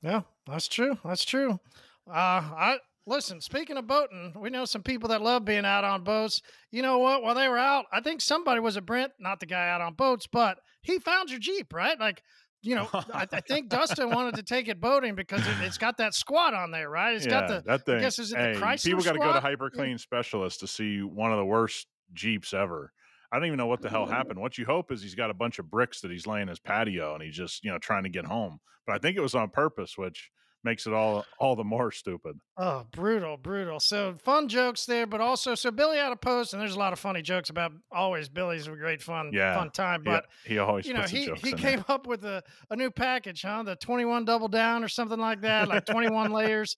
Yeah, 0.01 0.21
that's 0.45 0.67
true. 0.67 0.97
That's 1.03 1.25
true. 1.25 1.59
Uh, 2.07 2.13
I 2.13 2.79
listen. 3.05 3.41
Speaking 3.41 3.77
of 3.77 3.87
boating, 3.87 4.33
we 4.39 4.49
know 4.49 4.65
some 4.65 4.83
people 4.83 5.09
that 5.09 5.21
love 5.21 5.45
being 5.45 5.65
out 5.65 5.83
on 5.83 6.03
boats. 6.03 6.41
You 6.71 6.81
know 6.81 6.99
what? 6.99 7.23
While 7.23 7.35
they 7.35 7.47
were 7.47 7.57
out, 7.57 7.85
I 7.91 8.01
think 8.01 8.21
somebody 8.21 8.59
was 8.59 8.77
a 8.77 8.81
Brent, 8.81 9.13
not 9.19 9.39
the 9.39 9.45
guy 9.45 9.69
out 9.69 9.81
on 9.81 9.93
boats, 9.93 10.27
but 10.27 10.59
he 10.81 10.99
found 10.99 11.29
your 11.29 11.39
Jeep, 11.39 11.73
right? 11.73 11.99
Like, 11.99 12.23
you 12.61 12.75
know, 12.75 12.87
I, 12.93 13.27
I 13.31 13.41
think 13.41 13.69
Dustin 13.69 14.09
wanted 14.09 14.35
to 14.35 14.43
take 14.43 14.67
it 14.67 14.79
boating 14.79 15.15
because 15.15 15.45
it, 15.47 15.55
it's 15.61 15.77
got 15.77 15.97
that 15.97 16.13
squat 16.13 16.53
on 16.53 16.71
there, 16.71 16.89
right? 16.89 17.15
It's 17.15 17.27
got 17.27 17.47
the. 17.47 17.63
that 17.65 17.85
thing. 17.85 17.95
I 17.95 18.01
guess 18.01 18.19
is 18.19 18.31
it 18.31 18.37
the 18.37 18.41
hey, 18.41 18.53
Chrysler 18.53 18.85
people 18.85 19.03
got 19.03 19.13
to 19.13 19.19
go 19.19 19.33
to? 19.33 19.39
HyperClean 19.39 19.99
Specialist 19.99 20.59
to 20.61 20.67
see 20.67 21.01
one 21.01 21.31
of 21.31 21.37
the 21.37 21.45
worst 21.45 21.87
Jeeps 22.13 22.53
ever. 22.53 22.91
I 23.31 23.37
don't 23.37 23.45
even 23.45 23.57
know 23.57 23.67
what 23.67 23.81
the 23.81 23.89
hell 23.89 24.05
happened. 24.05 24.39
What 24.39 24.57
you 24.57 24.65
hope 24.65 24.91
is 24.91 25.01
he's 25.01 25.15
got 25.15 25.29
a 25.29 25.33
bunch 25.33 25.57
of 25.57 25.71
bricks 25.71 26.01
that 26.01 26.11
he's 26.11 26.27
laying 26.27 26.49
his 26.49 26.59
patio 26.59 27.13
and 27.13 27.23
he's 27.23 27.35
just 27.35 27.63
you 27.63 27.71
know 27.71 27.77
trying 27.77 28.03
to 28.03 28.09
get 28.09 28.25
home. 28.25 28.59
But 28.85 28.95
I 28.95 28.99
think 28.99 29.15
it 29.15 29.21
was 29.21 29.35
on 29.35 29.49
purpose, 29.49 29.97
which 29.97 30.29
makes 30.63 30.85
it 30.85 30.93
all 30.93 31.25
all 31.39 31.55
the 31.55 31.63
more 31.63 31.91
stupid. 31.91 32.39
Oh, 32.57 32.85
brutal, 32.91 33.37
brutal. 33.37 33.79
So 33.79 34.15
fun 34.23 34.47
jokes 34.47 34.85
there, 34.85 35.07
but 35.07 35.19
also 35.21 35.55
so 35.55 35.71
Billy 35.71 35.97
had 35.97 36.11
a 36.11 36.15
post, 36.15 36.53
and 36.53 36.61
there's 36.61 36.75
a 36.75 36.79
lot 36.79 36.93
of 36.93 36.99
funny 36.99 37.21
jokes 37.21 37.49
about 37.49 37.71
always 37.91 38.29
Billy's 38.29 38.67
a 38.67 38.71
great 38.71 39.01
fun, 39.01 39.31
Yeah. 39.33 39.55
fun 39.55 39.71
time. 39.71 40.03
But 40.03 40.25
he 40.45 40.57
always 40.59 40.85
you 40.85 40.93
know, 40.93 41.01
he 41.03 41.31
he 41.43 41.53
came 41.53 41.83
up 41.87 42.05
with 42.07 42.23
a, 42.25 42.43
a 42.69 42.75
new 42.75 42.91
package, 42.91 43.41
huh? 43.41 43.63
The 43.63 43.75
21 43.75 44.25
double 44.25 44.47
down 44.47 44.83
or 44.83 44.87
something 44.87 45.19
like 45.19 45.41
that, 45.41 45.67
like 45.67 45.85
21 45.85 46.31
layers. 46.31 46.77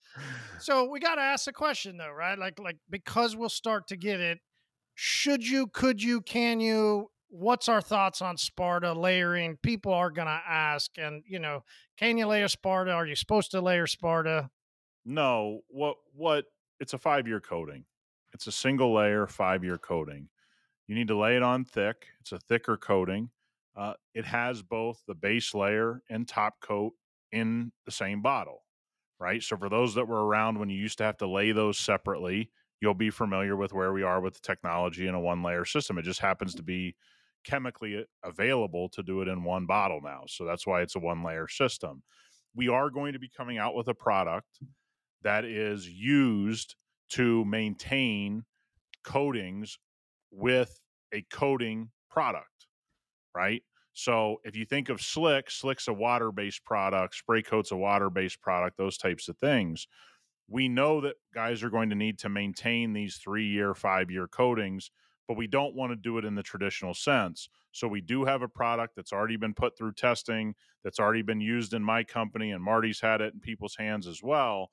So 0.60 0.90
we 0.90 1.00
got 1.00 1.16
to 1.16 1.22
ask 1.22 1.46
the 1.46 1.54
question 1.54 1.98
though, 1.98 2.12
right? 2.12 2.38
Like 2.40 2.60
like 2.60 2.78
because 2.90 3.36
we'll 3.36 3.50
start 3.50 3.88
to 3.88 3.98
get 3.98 4.20
it. 4.20 4.40
Should 4.96 5.44
you? 5.48 5.68
Could 5.68 6.04
you? 6.04 6.22
Can 6.22 6.60
you? 6.60 7.10
What's 7.36 7.68
our 7.68 7.82
thoughts 7.82 8.22
on 8.22 8.38
Sparta 8.38 8.94
layering? 8.94 9.58
People 9.64 9.92
are 9.92 10.12
gonna 10.12 10.40
ask, 10.48 10.92
and 11.00 11.24
you 11.26 11.40
know, 11.40 11.64
can 11.98 12.16
you 12.16 12.28
layer 12.28 12.48
Sparta? 12.48 12.92
Are 12.92 13.08
you 13.08 13.16
supposed 13.16 13.50
to 13.52 13.62
layer 13.62 13.88
Sparta? 13.88 14.52
No, 15.04 15.62
what 15.68 15.96
what 16.14 16.46
it's 16.80 16.94
a 16.94 17.00
5-year 17.00 17.40
coating. 17.40 17.86
It's 18.34 18.46
a 18.46 18.52
single 18.52 18.94
layer 18.94 19.26
5-year 19.26 19.80
coating. 19.80 20.30
You 20.86 20.94
need 20.94 21.08
to 21.08 21.18
lay 21.18 21.36
it 21.36 21.42
on 21.42 21.66
thick. 21.66 22.06
It's 22.22 22.34
a 22.34 22.38
thicker 22.38 22.78
coating. 22.78 23.32
Uh, 23.76 23.94
it 24.14 24.26
has 24.26 24.62
both 24.62 25.02
the 25.08 25.16
base 25.16 25.56
layer 25.56 26.04
and 26.12 26.28
top 26.28 26.60
coat 26.62 26.94
in 27.32 27.72
the 27.88 27.92
same 27.92 28.22
bottle, 28.22 28.62
right? 29.20 29.42
So 29.42 29.58
for 29.58 29.70
those 29.70 29.96
that 29.96 30.08
were 30.08 30.24
around 30.24 30.60
when 30.60 30.70
you 30.70 30.78
used 30.78 31.00
to 31.00 31.04
have 31.04 31.18
to 31.18 31.28
lay 31.28 31.52
those 31.52 31.80
separately, 31.80 32.52
you'll 32.80 32.94
be 32.94 33.10
familiar 33.10 33.56
with 33.56 33.74
where 33.74 33.92
we 33.92 34.04
are 34.04 34.22
with 34.22 34.36
the 34.36 34.42
technology 34.42 35.08
in 35.08 35.16
a 35.16 35.20
one 35.20 35.42
layer 35.42 35.66
system. 35.66 35.98
It 35.98 36.04
just 36.04 36.20
happens 36.20 36.54
to 36.54 36.62
be 36.62 36.96
chemically 37.44 38.06
available 38.24 38.90
to 38.90 39.04
do 39.04 39.22
it 39.22 39.28
in 39.28 39.44
one 39.44 39.66
bottle 39.66 40.02
now. 40.04 40.24
So 40.28 40.46
that's 40.46 40.66
why 40.66 40.82
it's 40.82 40.96
a 40.96 41.00
one 41.00 41.24
layer 41.24 41.48
system. 41.48 42.04
We 42.56 42.70
are 42.70 42.90
going 42.90 43.14
to 43.14 43.20
be 43.20 43.30
coming 43.30 43.58
out 43.58 43.76
with 43.76 43.88
a 43.88 43.94
product 43.94 44.60
that 45.24 45.46
is 45.46 45.90
used 45.90 46.76
to 47.10 47.46
maintain 47.46 48.44
coatings 49.04 49.78
with 50.32 50.80
a 51.14 51.24
coating 51.32 51.90
product, 52.10 52.68
right? 53.36 53.64
So 53.94 54.38
if 54.44 54.56
you 54.56 54.66
think 54.66 54.90
of 54.90 55.02
Slick, 55.02 55.52
Slick's 55.52 55.88
a 55.88 55.94
water 55.94 56.32
based 56.32 56.66
product, 56.66 57.16
spray 57.16 57.44
coat's 57.44 57.72
a 57.72 57.78
water 57.78 58.10
based 58.10 58.42
product, 58.42 58.78
those 58.78 58.98
types 58.98 59.30
of 59.30 59.38
things. 59.38 59.88
We 60.48 60.68
know 60.68 61.02
that 61.02 61.16
guys 61.34 61.64
are 61.64 61.70
going 61.70 61.90
to 61.90 61.96
need 61.96 62.20
to 62.20 62.30
maintain 62.30 62.94
these 62.94 63.18
three 63.18 63.48
year, 63.48 63.74
five 63.74 64.10
year 64.10 64.28
coatings, 64.28 64.92
but 65.28 65.38
we 65.38 65.48
don't 65.48 65.76
want 65.76 65.92
to 65.92 65.96
do 65.96 66.18
it 66.18 66.26
in 66.26 66.36
the 66.36 66.44
traditional 66.44 66.94
sense. 66.94 67.50
So 67.72 67.88
we 67.88 68.02
do 68.02 68.26
have 68.26 68.42
a 68.42 68.48
product 68.48 68.96
that's 68.96 69.14
already 69.14 69.38
been 69.38 69.54
put 69.54 69.78
through 69.78 69.94
testing, 69.94 70.56
that's 70.84 71.00
already 71.00 71.22
been 71.22 71.42
used 71.42 71.74
in 71.74 71.84
my 71.84 72.04
company, 72.04 72.52
and 72.52 72.64
Marty's 72.64 73.00
had 73.00 73.22
it 73.22 73.34
in 73.34 73.40
people's 73.40 73.76
hands 73.76 74.08
as 74.08 74.22
well. 74.22 74.70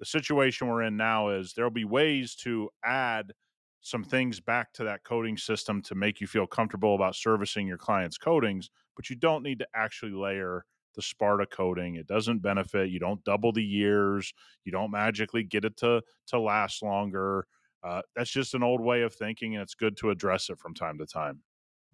The 0.00 0.06
situation 0.06 0.68
we're 0.68 0.82
in 0.82 0.96
now 0.96 1.28
is 1.28 1.54
there'll 1.54 1.70
be 1.70 1.84
ways 1.84 2.34
to 2.36 2.70
add 2.84 3.32
some 3.80 4.02
things 4.02 4.40
back 4.40 4.72
to 4.72 4.84
that 4.84 5.04
coating 5.04 5.36
system 5.36 5.82
to 5.82 5.94
make 5.94 6.20
you 6.20 6.26
feel 6.26 6.46
comfortable 6.46 6.94
about 6.94 7.14
servicing 7.14 7.66
your 7.66 7.78
client's 7.78 8.18
coatings, 8.18 8.70
but 8.96 9.10
you 9.10 9.16
don't 9.16 9.42
need 9.42 9.58
to 9.58 9.66
actually 9.74 10.12
layer 10.12 10.64
the 10.94 11.02
Sparta 11.02 11.46
coating. 11.46 11.96
It 11.96 12.06
doesn't 12.06 12.40
benefit. 12.40 12.90
You 12.90 12.98
don't 12.98 13.22
double 13.24 13.52
the 13.52 13.62
years. 13.62 14.32
You 14.64 14.72
don't 14.72 14.90
magically 14.90 15.42
get 15.42 15.64
it 15.64 15.76
to 15.78 16.02
to 16.28 16.38
last 16.38 16.82
longer. 16.82 17.46
Uh, 17.84 18.02
that's 18.16 18.30
just 18.30 18.54
an 18.54 18.62
old 18.62 18.80
way 18.80 19.02
of 19.02 19.14
thinking, 19.14 19.54
and 19.54 19.62
it's 19.62 19.74
good 19.74 19.96
to 19.98 20.10
address 20.10 20.48
it 20.50 20.58
from 20.58 20.74
time 20.74 20.98
to 20.98 21.06
time. 21.06 21.42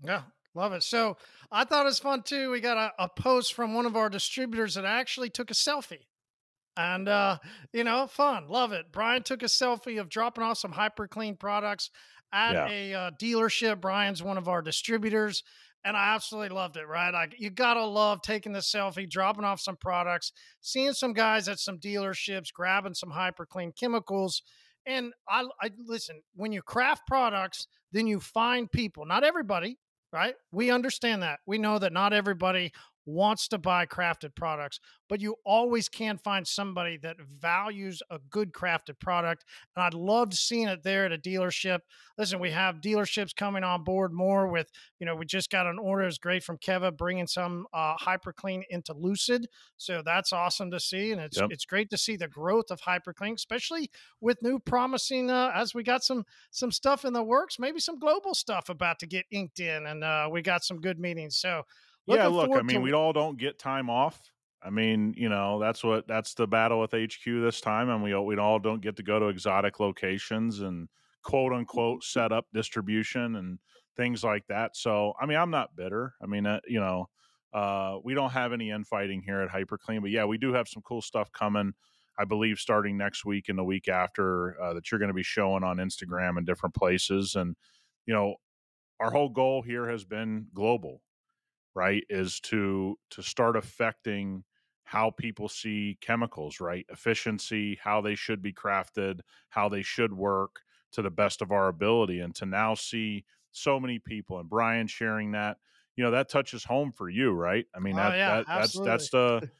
Yeah, 0.02 0.22
love 0.54 0.72
it. 0.72 0.82
So 0.82 1.16
I 1.50 1.64
thought 1.64 1.82
it 1.82 1.86
was 1.86 1.98
fun 1.98 2.22
too. 2.22 2.50
We 2.50 2.60
got 2.60 2.76
a, 2.98 3.04
a 3.04 3.08
post 3.08 3.54
from 3.54 3.74
one 3.74 3.86
of 3.86 3.96
our 3.96 4.08
distributors 4.08 4.74
that 4.74 4.84
actually 4.84 5.30
took 5.30 5.50
a 5.50 5.54
selfie. 5.54 6.06
And 6.76 7.08
uh, 7.08 7.38
you 7.72 7.84
know, 7.84 8.06
fun, 8.06 8.48
love 8.48 8.72
it. 8.72 8.92
Brian 8.92 9.22
took 9.22 9.42
a 9.42 9.46
selfie 9.46 10.00
of 10.00 10.08
dropping 10.08 10.44
off 10.44 10.58
some 10.58 10.72
hyper 10.72 11.08
clean 11.08 11.36
products 11.36 11.90
at 12.32 12.54
Yeah. 12.54 12.66
a 12.66 12.94
uh, 12.94 13.10
dealership. 13.20 13.80
Brian's 13.80 14.22
one 14.22 14.38
of 14.38 14.48
our 14.48 14.62
distributors, 14.62 15.42
and 15.84 15.96
I 15.96 16.14
absolutely 16.14 16.54
loved 16.54 16.76
it. 16.76 16.86
Right, 16.86 17.12
like 17.12 17.34
you 17.38 17.50
gotta 17.50 17.84
love 17.84 18.22
taking 18.22 18.52
the 18.52 18.60
selfie, 18.60 19.10
dropping 19.10 19.44
off 19.44 19.60
some 19.60 19.76
products, 19.76 20.32
seeing 20.60 20.94
some 20.94 21.12
guys 21.12 21.48
at 21.48 21.58
some 21.58 21.78
dealerships 21.78 22.52
grabbing 22.52 22.94
some 22.94 23.10
hyper 23.10 23.46
clean 23.46 23.72
chemicals. 23.72 24.42
And 24.86 25.12
I, 25.28 25.46
I 25.60 25.70
listen 25.86 26.22
when 26.34 26.52
you 26.52 26.62
craft 26.62 27.06
products, 27.06 27.66
then 27.92 28.06
you 28.06 28.20
find 28.20 28.70
people. 28.70 29.04
Not 29.04 29.24
everybody, 29.24 29.78
right? 30.12 30.34
We 30.52 30.70
understand 30.70 31.22
that. 31.22 31.40
We 31.46 31.58
know 31.58 31.78
that 31.78 31.92
not 31.92 32.12
everybody 32.12 32.72
wants 33.10 33.48
to 33.48 33.58
buy 33.58 33.86
crafted 33.86 34.34
products, 34.34 34.80
but 35.08 35.20
you 35.20 35.36
always 35.44 35.88
can 35.88 36.18
find 36.18 36.46
somebody 36.46 36.96
that 36.98 37.16
values 37.40 38.02
a 38.10 38.18
good 38.30 38.52
crafted 38.52 38.98
product. 39.00 39.44
And 39.74 39.82
I'd 39.82 39.94
love 39.94 40.34
seeing 40.34 40.68
it 40.68 40.82
there 40.82 41.04
at 41.04 41.12
a 41.12 41.18
dealership. 41.18 41.80
Listen, 42.16 42.38
we 42.38 42.50
have 42.50 42.80
dealerships 42.80 43.34
coming 43.34 43.64
on 43.64 43.84
board 43.84 44.12
more 44.12 44.48
with, 44.48 44.70
you 44.98 45.06
know, 45.06 45.16
we 45.16 45.26
just 45.26 45.50
got 45.50 45.66
an 45.66 45.78
order. 45.78 46.04
It's 46.04 46.18
great 46.18 46.44
from 46.44 46.58
Keva 46.58 46.96
bringing 46.96 47.26
some 47.26 47.66
uh, 47.72 47.96
HyperClean 47.96 48.62
into 48.70 48.92
Lucid. 48.94 49.46
So 49.76 50.02
that's 50.04 50.32
awesome 50.32 50.70
to 50.70 50.80
see. 50.80 51.12
And 51.12 51.20
it's, 51.20 51.38
yep. 51.38 51.48
it's 51.50 51.64
great 51.64 51.90
to 51.90 51.98
see 51.98 52.16
the 52.16 52.28
growth 52.28 52.70
of 52.70 52.80
HyperClean, 52.82 53.34
especially 53.34 53.90
with 54.20 54.42
new 54.42 54.58
promising, 54.58 55.30
uh, 55.30 55.50
as 55.54 55.74
we 55.74 55.82
got 55.82 56.04
some, 56.04 56.24
some 56.50 56.70
stuff 56.70 57.04
in 57.04 57.12
the 57.12 57.22
works, 57.22 57.58
maybe 57.58 57.80
some 57.80 57.98
global 57.98 58.34
stuff 58.34 58.68
about 58.68 58.98
to 59.00 59.06
get 59.06 59.24
inked 59.30 59.60
in. 59.60 59.86
And 59.86 60.04
uh, 60.04 60.28
we 60.30 60.42
got 60.42 60.62
some 60.62 60.80
good 60.80 60.98
meetings. 60.98 61.36
So, 61.36 61.62
yeah, 62.06 62.26
look, 62.26 62.50
I 62.56 62.62
mean, 62.62 62.76
to- 62.76 62.80
we 62.82 62.92
all 62.92 63.12
don't 63.12 63.38
get 63.38 63.58
time 63.58 63.90
off. 63.90 64.20
I 64.62 64.68
mean, 64.70 65.14
you 65.16 65.28
know, 65.28 65.58
that's 65.58 65.82
what 65.82 66.06
that's 66.06 66.34
the 66.34 66.46
battle 66.46 66.80
with 66.80 66.92
HQ 66.92 67.24
this 67.24 67.60
time, 67.60 67.88
and 67.88 68.02
we 68.02 68.14
we 68.14 68.36
all 68.36 68.58
don't 68.58 68.82
get 68.82 68.96
to 68.96 69.02
go 69.02 69.18
to 69.18 69.28
exotic 69.28 69.80
locations 69.80 70.60
and 70.60 70.88
quote 71.22 71.52
unquote 71.52 72.04
set 72.04 72.32
up 72.32 72.46
distribution 72.52 73.36
and 73.36 73.58
things 73.96 74.22
like 74.22 74.46
that. 74.48 74.76
So, 74.76 75.14
I 75.20 75.26
mean, 75.26 75.38
I'm 75.38 75.50
not 75.50 75.76
bitter. 75.76 76.14
I 76.22 76.26
mean, 76.26 76.46
uh, 76.46 76.60
you 76.66 76.80
know, 76.80 77.08
uh, 77.52 77.98
we 78.04 78.14
don't 78.14 78.30
have 78.30 78.52
any 78.52 78.70
infighting 78.70 79.22
here 79.22 79.40
at 79.40 79.50
HyperClean, 79.50 80.02
but 80.02 80.10
yeah, 80.10 80.24
we 80.24 80.38
do 80.38 80.52
have 80.52 80.68
some 80.68 80.82
cool 80.82 81.02
stuff 81.02 81.32
coming. 81.32 81.72
I 82.18 82.24
believe 82.24 82.58
starting 82.58 82.98
next 82.98 83.24
week 83.24 83.48
and 83.48 83.58
the 83.58 83.64
week 83.64 83.88
after 83.88 84.60
uh, 84.60 84.74
that 84.74 84.90
you're 84.90 84.98
going 84.98 85.08
to 85.08 85.14
be 85.14 85.22
showing 85.22 85.64
on 85.64 85.78
Instagram 85.78 86.36
and 86.36 86.46
different 86.46 86.74
places. 86.74 87.34
And 87.34 87.56
you 88.06 88.12
know, 88.12 88.36
our 89.00 89.10
whole 89.10 89.30
goal 89.30 89.62
here 89.62 89.88
has 89.88 90.04
been 90.04 90.48
global 90.52 91.02
right 91.74 92.04
is 92.08 92.40
to 92.40 92.98
to 93.10 93.22
start 93.22 93.56
affecting 93.56 94.44
how 94.84 95.10
people 95.10 95.48
see 95.48 95.96
chemicals 96.00 96.60
right? 96.60 96.86
Efficiency 96.90 97.78
how 97.82 98.00
they 98.00 98.14
should 98.14 98.42
be 98.42 98.52
crafted 98.52 99.20
how 99.50 99.68
they 99.68 99.82
should 99.82 100.12
work 100.12 100.60
to 100.92 101.02
the 101.02 101.10
best 101.10 101.42
of 101.42 101.52
our 101.52 101.68
ability 101.68 102.20
and 102.20 102.34
to 102.34 102.46
now 102.46 102.74
see 102.74 103.24
so 103.52 103.80
many 103.80 103.98
people 103.98 104.38
and 104.38 104.48
brian 104.48 104.86
sharing 104.86 105.32
that 105.32 105.56
you 105.96 106.04
know 106.04 106.10
that 106.10 106.28
touches 106.28 106.64
home 106.64 106.92
for 106.92 107.08
you 107.08 107.32
right? 107.32 107.66
I 107.74 107.78
mean 107.78 107.94
oh, 107.94 107.96
that, 107.98 108.16
yeah, 108.16 108.36
that 108.36 108.46
that's 108.46 108.80
that's 108.80 109.10
the 109.10 109.50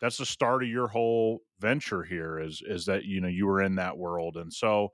that's 0.00 0.16
the 0.16 0.26
start 0.26 0.62
of 0.62 0.68
your 0.68 0.88
whole 0.88 1.42
venture 1.58 2.02
here 2.02 2.38
is 2.38 2.62
is 2.64 2.86
that 2.86 3.04
you 3.04 3.20
know 3.20 3.28
you 3.28 3.46
were 3.46 3.62
in 3.62 3.76
that 3.76 3.96
world 3.96 4.36
and 4.36 4.52
so 4.52 4.92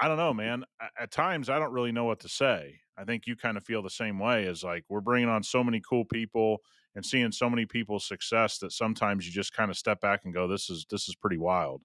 i 0.00 0.08
don't 0.08 0.18
know 0.18 0.34
man 0.34 0.64
at 0.98 1.10
times 1.10 1.48
i 1.48 1.58
don't 1.58 1.72
really 1.72 1.92
know 1.92 2.04
what 2.04 2.20
to 2.20 2.28
say 2.28 2.80
I 2.96 3.04
think 3.04 3.26
you 3.26 3.36
kind 3.36 3.56
of 3.56 3.64
feel 3.64 3.82
the 3.82 3.90
same 3.90 4.18
way 4.18 4.46
as 4.46 4.62
like 4.62 4.84
we're 4.88 5.00
bringing 5.00 5.28
on 5.28 5.42
so 5.42 5.64
many 5.64 5.80
cool 5.80 6.04
people 6.04 6.58
and 6.94 7.04
seeing 7.04 7.32
so 7.32 7.50
many 7.50 7.66
people's 7.66 8.06
success 8.06 8.58
that 8.58 8.72
sometimes 8.72 9.26
you 9.26 9.32
just 9.32 9.52
kind 9.52 9.70
of 9.70 9.76
step 9.76 10.00
back 10.00 10.20
and 10.24 10.32
go, 10.32 10.46
this 10.46 10.70
is 10.70 10.86
this 10.90 11.08
is 11.08 11.16
pretty 11.16 11.38
wild. 11.38 11.82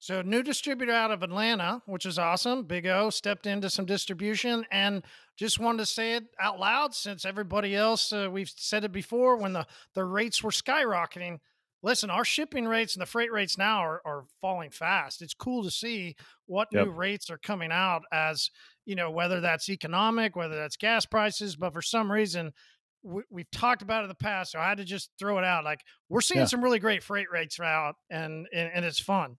So 0.00 0.22
new 0.22 0.44
distributor 0.44 0.92
out 0.92 1.10
of 1.10 1.24
Atlanta, 1.24 1.82
which 1.86 2.06
is 2.06 2.18
awesome. 2.18 2.62
Big 2.62 2.86
O 2.86 3.10
stepped 3.10 3.46
into 3.46 3.68
some 3.68 3.84
distribution 3.84 4.64
and 4.70 5.02
just 5.36 5.58
wanted 5.58 5.78
to 5.78 5.86
say 5.86 6.14
it 6.14 6.24
out 6.40 6.60
loud 6.60 6.94
since 6.94 7.24
everybody 7.24 7.74
else 7.74 8.12
uh, 8.12 8.28
we've 8.30 8.52
said 8.54 8.84
it 8.84 8.92
before 8.92 9.36
when 9.36 9.52
the 9.52 9.66
the 9.94 10.04
rates 10.04 10.42
were 10.42 10.50
skyrocketing. 10.50 11.40
Listen, 11.82 12.10
our 12.10 12.24
shipping 12.24 12.66
rates 12.66 12.94
and 12.94 13.02
the 13.02 13.06
freight 13.06 13.30
rates 13.30 13.56
now 13.56 13.78
are, 13.78 14.00
are 14.04 14.24
falling 14.40 14.70
fast. 14.70 15.22
It's 15.22 15.34
cool 15.34 15.62
to 15.62 15.70
see 15.70 16.16
what 16.46 16.68
yep. 16.72 16.86
new 16.86 16.92
rates 16.92 17.30
are 17.30 17.38
coming 17.38 17.70
out 17.70 18.02
as 18.12 18.50
you 18.84 18.96
know, 18.96 19.10
whether 19.10 19.40
that's 19.40 19.68
economic, 19.68 20.34
whether 20.34 20.56
that's 20.56 20.76
gas 20.76 21.04
prices, 21.04 21.56
but 21.56 21.74
for 21.74 21.82
some 21.82 22.10
reason, 22.10 22.52
we, 23.02 23.22
have 23.36 23.50
talked 23.52 23.82
about 23.82 24.00
it 24.00 24.04
in 24.04 24.08
the 24.08 24.14
past, 24.14 24.52
so 24.52 24.58
I 24.58 24.68
had 24.68 24.78
to 24.78 24.84
just 24.84 25.10
throw 25.18 25.38
it 25.38 25.44
out. 25.44 25.62
Like 25.62 25.82
we're 26.08 26.20
seeing 26.20 26.40
yeah. 26.40 26.46
some 26.46 26.62
really 26.62 26.78
great 26.78 27.02
freight 27.02 27.30
rates 27.30 27.60
out, 27.60 27.96
and, 28.10 28.46
and 28.52 28.70
and 28.74 28.84
it's 28.84 29.00
fun. 29.00 29.36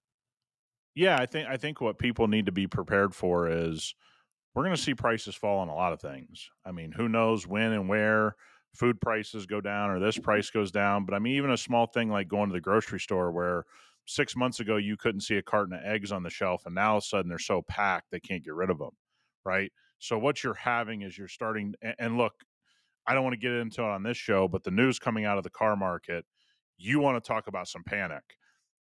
Yeah, 0.95 1.17
I 1.19 1.25
think 1.25 1.47
I 1.49 1.57
think 1.57 1.81
what 1.81 1.97
people 1.97 2.27
need 2.27 2.45
to 2.45 2.51
be 2.51 2.67
prepared 2.67 3.13
for 3.15 3.49
is 3.49 3.95
we're 4.53 4.63
going 4.63 4.75
to 4.75 4.81
see 4.81 4.93
prices 4.93 5.35
fall 5.35 5.59
on 5.59 5.69
a 5.69 5.75
lot 5.75 5.93
of 5.93 6.01
things. 6.01 6.49
I 6.65 6.71
mean, 6.71 6.91
who 6.91 7.09
knows 7.09 7.47
when 7.47 7.71
and 7.71 7.89
where 7.89 8.35
food 8.75 8.99
prices 9.01 9.45
go 9.45 9.61
down 9.61 9.89
or 9.89 9.99
this 9.99 10.17
price 10.17 10.49
goes 10.49 10.71
down, 10.71 11.05
but 11.05 11.13
I 11.15 11.19
mean, 11.19 11.35
even 11.35 11.51
a 11.51 11.57
small 11.57 11.87
thing 11.87 12.09
like 12.09 12.27
going 12.27 12.49
to 12.49 12.53
the 12.53 12.61
grocery 12.61 12.99
store 12.99 13.31
where 13.31 13.65
six 14.05 14.35
months 14.35 14.59
ago 14.59 14.77
you 14.77 14.97
couldn't 14.97 15.21
see 15.21 15.37
a 15.37 15.41
carton 15.41 15.73
of 15.73 15.83
eggs 15.83 16.11
on 16.11 16.23
the 16.23 16.29
shelf, 16.29 16.65
and 16.65 16.75
now 16.75 16.91
all 16.91 16.97
of 16.97 17.03
a 17.03 17.05
sudden 17.05 17.29
they're 17.29 17.39
so 17.39 17.61
packed 17.63 18.11
they 18.11 18.19
can't 18.19 18.43
get 18.43 18.53
rid 18.53 18.69
of 18.69 18.79
them 18.79 18.91
right? 19.45 19.71
So 19.99 20.17
what 20.17 20.43
you're 20.43 20.53
having 20.53 21.01
is 21.01 21.17
you're 21.17 21.27
starting 21.27 21.73
and 21.97 22.17
look, 22.17 22.33
I 23.07 23.13
don't 23.13 23.23
want 23.23 23.33
to 23.33 23.39
get 23.39 23.51
into 23.51 23.81
it 23.81 23.87
on 23.89 24.03
this 24.03 24.17
show, 24.17 24.47
but 24.47 24.63
the 24.63 24.71
news 24.71 24.99
coming 24.99 25.25
out 25.25 25.37
of 25.37 25.43
the 25.43 25.49
car 25.49 25.75
market, 25.75 26.25
you 26.77 26.99
want 26.99 27.21
to 27.21 27.27
talk 27.27 27.47
about 27.47 27.67
some 27.67 27.83
panic. 27.83 28.23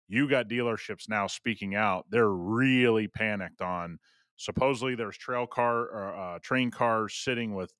You 0.08 0.30
got 0.30 0.50
dealerships 0.50 1.10
now 1.10 1.28
speaking 1.28 1.76
out. 1.76 2.06
They're 2.10 2.30
really 2.30 3.08
panicked 3.08 3.62
on 3.62 4.00
supposedly 4.38 4.96
there's 4.96 5.18
trail 5.18 5.48
car 5.48 5.82
or 5.82 6.16
uh, 6.16 6.40
train 6.40 6.70
cars 6.70 7.16
sitting 7.16 7.56
with 7.56 7.74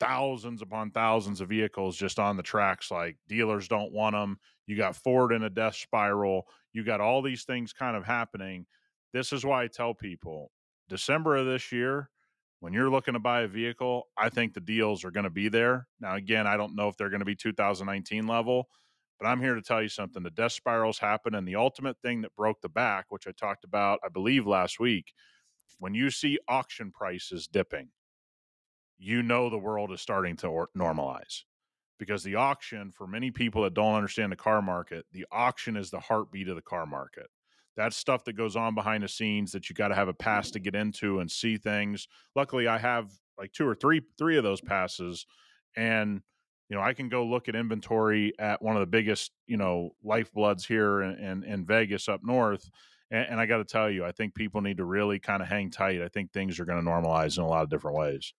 thousands 0.00 0.62
upon 0.62 0.90
thousands 0.90 1.40
of 1.40 1.48
vehicles 1.48 1.96
just 1.96 2.18
on 2.18 2.36
the 2.36 2.42
tracks 2.42 2.90
like 2.90 3.16
dealers 3.28 3.68
don't 3.68 3.92
want 3.92 4.14
them 4.14 4.38
you 4.66 4.76
got 4.76 4.96
ford 4.96 5.32
in 5.32 5.44
a 5.44 5.50
death 5.50 5.74
spiral 5.74 6.46
you 6.72 6.84
got 6.84 7.00
all 7.00 7.22
these 7.22 7.44
things 7.44 7.72
kind 7.72 7.96
of 7.96 8.04
happening 8.04 8.66
this 9.12 9.32
is 9.32 9.44
why 9.44 9.62
i 9.62 9.66
tell 9.68 9.94
people 9.94 10.50
December 10.88 11.36
of 11.36 11.46
this 11.46 11.72
year, 11.72 12.10
when 12.60 12.72
you're 12.72 12.90
looking 12.90 13.14
to 13.14 13.20
buy 13.20 13.42
a 13.42 13.48
vehicle, 13.48 14.08
I 14.16 14.28
think 14.28 14.54
the 14.54 14.60
deals 14.60 15.04
are 15.04 15.10
going 15.10 15.24
to 15.24 15.30
be 15.30 15.48
there. 15.48 15.86
Now, 16.00 16.14
again, 16.14 16.46
I 16.46 16.56
don't 16.56 16.76
know 16.76 16.88
if 16.88 16.96
they're 16.96 17.10
going 17.10 17.20
to 17.20 17.26
be 17.26 17.36
2019 17.36 18.26
level, 18.26 18.68
but 19.18 19.26
I'm 19.26 19.40
here 19.40 19.54
to 19.54 19.62
tell 19.62 19.82
you 19.82 19.88
something. 19.88 20.22
The 20.22 20.30
death 20.30 20.52
spirals 20.52 20.98
happen, 20.98 21.34
and 21.34 21.46
the 21.46 21.56
ultimate 21.56 21.96
thing 22.02 22.22
that 22.22 22.36
broke 22.36 22.60
the 22.60 22.68
back, 22.68 23.06
which 23.08 23.26
I 23.26 23.32
talked 23.32 23.64
about, 23.64 24.00
I 24.04 24.08
believe, 24.08 24.46
last 24.46 24.80
week, 24.80 25.12
when 25.78 25.94
you 25.94 26.10
see 26.10 26.38
auction 26.48 26.90
prices 26.90 27.46
dipping, 27.46 27.88
you 29.04 29.22
know 29.22 29.50
the 29.50 29.58
world 29.58 29.92
is 29.92 30.00
starting 30.00 30.36
to 30.36 30.66
normalize 30.76 31.42
because 31.98 32.22
the 32.22 32.34
auction, 32.36 32.90
for 32.90 33.06
many 33.06 33.30
people 33.30 33.62
that 33.62 33.74
don't 33.74 33.94
understand 33.94 34.32
the 34.32 34.36
car 34.36 34.62
market, 34.62 35.04
the 35.12 35.26
auction 35.30 35.76
is 35.76 35.90
the 35.90 36.00
heartbeat 36.00 36.48
of 36.48 36.56
the 36.56 36.62
car 36.62 36.86
market. 36.86 37.26
That's 37.76 37.96
stuff 37.96 38.24
that 38.24 38.34
goes 38.34 38.56
on 38.56 38.74
behind 38.74 39.02
the 39.02 39.08
scenes 39.08 39.52
that 39.52 39.68
you 39.68 39.74
got 39.74 39.88
to 39.88 39.94
have 39.94 40.08
a 40.08 40.14
pass 40.14 40.50
to 40.52 40.58
mm-hmm. 40.58 40.64
get 40.64 40.74
into 40.74 41.20
and 41.20 41.30
see 41.30 41.56
things. 41.56 42.08
Luckily 42.34 42.66
i 42.66 42.78
have 42.78 43.10
like 43.38 43.52
two 43.52 43.66
or 43.66 43.74
three 43.74 44.02
three 44.16 44.36
of 44.36 44.44
those 44.44 44.60
passes 44.60 45.26
and 45.76 46.22
you 46.68 46.76
know 46.76 46.82
i 46.82 46.92
can 46.92 47.08
go 47.08 47.24
look 47.24 47.48
at 47.48 47.56
inventory 47.56 48.32
at 48.38 48.62
one 48.62 48.76
of 48.76 48.80
the 48.80 48.86
biggest 48.86 49.32
you 49.46 49.56
know 49.56 49.90
lifebloods 50.04 50.66
here 50.66 51.02
in, 51.02 51.18
in, 51.18 51.44
in 51.44 51.66
vegas 51.66 52.08
up 52.08 52.20
north 52.22 52.70
and, 53.10 53.26
and 53.30 53.40
i 53.40 53.46
got 53.46 53.58
to 53.58 53.64
tell 53.64 53.90
you 53.90 54.04
i 54.04 54.12
think 54.12 54.34
people 54.34 54.60
need 54.60 54.76
to 54.76 54.84
really 54.84 55.18
kind 55.18 55.42
of 55.42 55.48
hang 55.48 55.70
tight. 55.70 56.00
I 56.00 56.08
think 56.08 56.32
things 56.32 56.60
are 56.60 56.64
going 56.64 56.82
to 56.82 56.88
normalize 56.88 57.38
in 57.38 57.44
a 57.44 57.48
lot 57.48 57.62
of 57.62 57.70
different 57.70 57.96
ways 57.96 58.32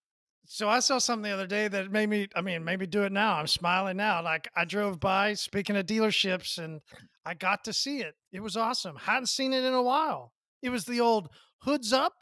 so 0.48 0.70
I 0.70 0.80
saw 0.80 0.98
something 0.98 1.24
the 1.24 1.34
other 1.34 1.48
day 1.48 1.68
that 1.68 1.92
made 1.92 2.10
me, 2.10 2.28
I 2.36 2.42
mean, 2.42 2.64
maybe 2.64 2.86
do 2.86 3.04
it 3.04 3.12
now. 3.12 3.36
I'm 3.36 3.48
smiling 3.48 3.98
now. 3.98 4.24
Like 4.24 4.50
I 4.56 4.66
drove 4.66 5.00
by, 5.00 5.34
speaking 5.34 5.76
of 5.76 5.86
dealerships, 5.86 6.58
and 6.58 6.82
I 7.26 7.34
got 7.34 7.64
to 7.66 7.74
see 7.74 8.00
it. 8.00 8.16
It 8.32 8.42
was 8.42 8.56
awesome. 8.56 8.96
Hadn't 8.96 9.30
seen 9.30 9.54
it 9.54 9.64
in 9.64 9.74
a 9.74 9.82
while. 9.82 10.34
It 10.62 10.70
was 10.70 10.86
the 10.86 11.02
old 11.02 11.30
hoods 11.60 11.94
up 11.94 12.14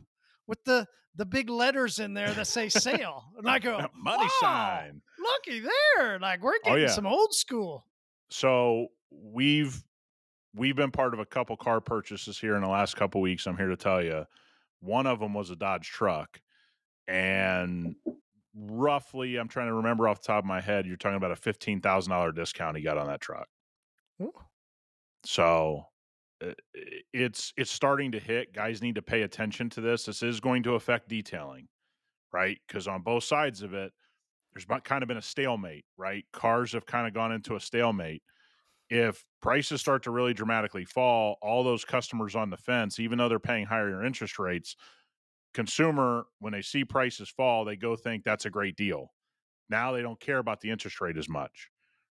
with 0.48 0.63
the 0.63 0.88
the 1.15 1.25
big 1.25 1.50
letters 1.50 2.00
in 2.00 2.13
there 2.13 2.32
that 2.34 2.48
say 2.48 2.70
sale. 2.70 3.25
And 3.38 3.48
I 3.48 3.60
go, 3.60 3.88
money 3.96 4.27
sign. 4.42 5.01
Looky 5.20 5.60
there. 5.60 6.20
Like 6.20 6.42
we're 6.42 6.53
oh, 6.53 6.60
getting 6.63 6.80
oh, 6.80 6.88
yeah. 6.88 6.92
some 6.92 7.06
old 7.06 7.34
school. 7.34 7.86
So 8.30 8.88
we've 9.12 9.84
we've 10.56 10.75
been 10.75 10.92
part 10.92 11.13
of 11.13 11.20
a 11.20 11.25
couple 11.25 11.56
car 11.58 11.82
purchases 11.82 12.39
here 12.39 12.56
in 12.56 12.62
the 12.62 12.70
last 12.70 12.96
couple 12.96 13.22
weeks. 13.22 13.46
I'm 13.46 13.58
here 13.58 13.70
to 13.70 13.77
tell 13.77 14.01
you. 14.01 14.25
One 14.80 15.08
of 15.08 15.20
them 15.20 15.34
was 15.34 15.50
a 15.50 15.56
Dodge 15.56 15.88
truck 15.88 16.42
and 17.07 17.95
roughly, 18.55 19.38
I'm 19.38 19.48
trying 19.48 19.67
to 19.67 19.74
remember 19.74 20.07
off 20.07 20.22
the 20.22 20.27
top 20.27 20.43
of 20.43 20.48
my 20.48 20.62
head, 20.62 20.86
you're 20.86 20.98
talking 20.98 21.17
about 21.17 21.31
a 21.31 21.36
fifteen 21.36 21.81
thousand 21.81 22.12
dollar 22.12 22.31
discount 22.31 22.77
he 22.77 22.83
got 22.83 22.98
on 22.98 23.07
that 23.07 23.22
truck. 23.22 23.48
Ooh. 24.22 24.33
So 25.25 25.86
uh, 26.43 26.51
it's 27.13 27.53
it's 27.57 27.72
starting 27.72 28.12
to 28.12 28.19
hit. 28.19 28.53
Guys 28.53 28.81
need 28.81 28.95
to 28.95 29.01
pay 29.01 29.24
attention 29.24 29.69
to 29.72 29.81
this. 29.81 30.03
This 30.03 30.24
is 30.24 30.39
going 30.39 30.63
to 30.63 30.75
affect 30.75 31.10
detailing, 31.10 31.67
right? 32.31 32.57
Because 32.67 32.88
on 32.88 33.01
both 33.01 33.24
sides 33.24 33.62
of 33.62 33.74
it, 33.74 33.91
there's 34.53 34.65
kind 34.83 35.01
of 35.01 35.07
been 35.07 35.17
a 35.17 35.22
stalemate, 35.22 35.86
right? 35.98 36.25
Cars 36.31 36.74
have 36.74 36.86
kind 36.86 37.07
of 37.07 37.13
gone 37.13 37.31
into 37.31 37.55
a 37.55 37.60
stalemate. 37.60 38.22
If 38.89 39.25
prices 39.41 39.81
start 39.81 40.03
to 40.03 40.12
really 40.12 40.33
dramatically 40.33 40.86
fall, 40.86 41.38
all 41.41 41.63
those 41.63 41.86
customers 41.86 42.36
on 42.36 42.50
the 42.50 42.57
fence, 42.57 43.00
even 43.00 43.17
though 43.17 43.29
they're 43.29 43.39
paying 43.39 43.65
higher 43.65 44.03
interest 44.03 44.38
rates, 44.38 44.75
consumer, 45.53 46.25
when 46.39 46.53
they 46.53 46.62
see 46.62 46.86
prices 46.86 47.29
fall, 47.29 47.65
they 47.65 47.75
go 47.75 47.95
think 47.95 48.24
that's 48.24 48.45
a 48.45 48.50
great 48.50 48.75
deal. 48.75 49.13
Now 49.69 49.91
they 49.91 50.01
don't 50.01 50.19
care 50.19 50.39
about 50.39 50.62
the 50.62 50.69
interest 50.69 51.01
rate 51.01 51.17
as 51.17 51.29
much, 51.29 51.69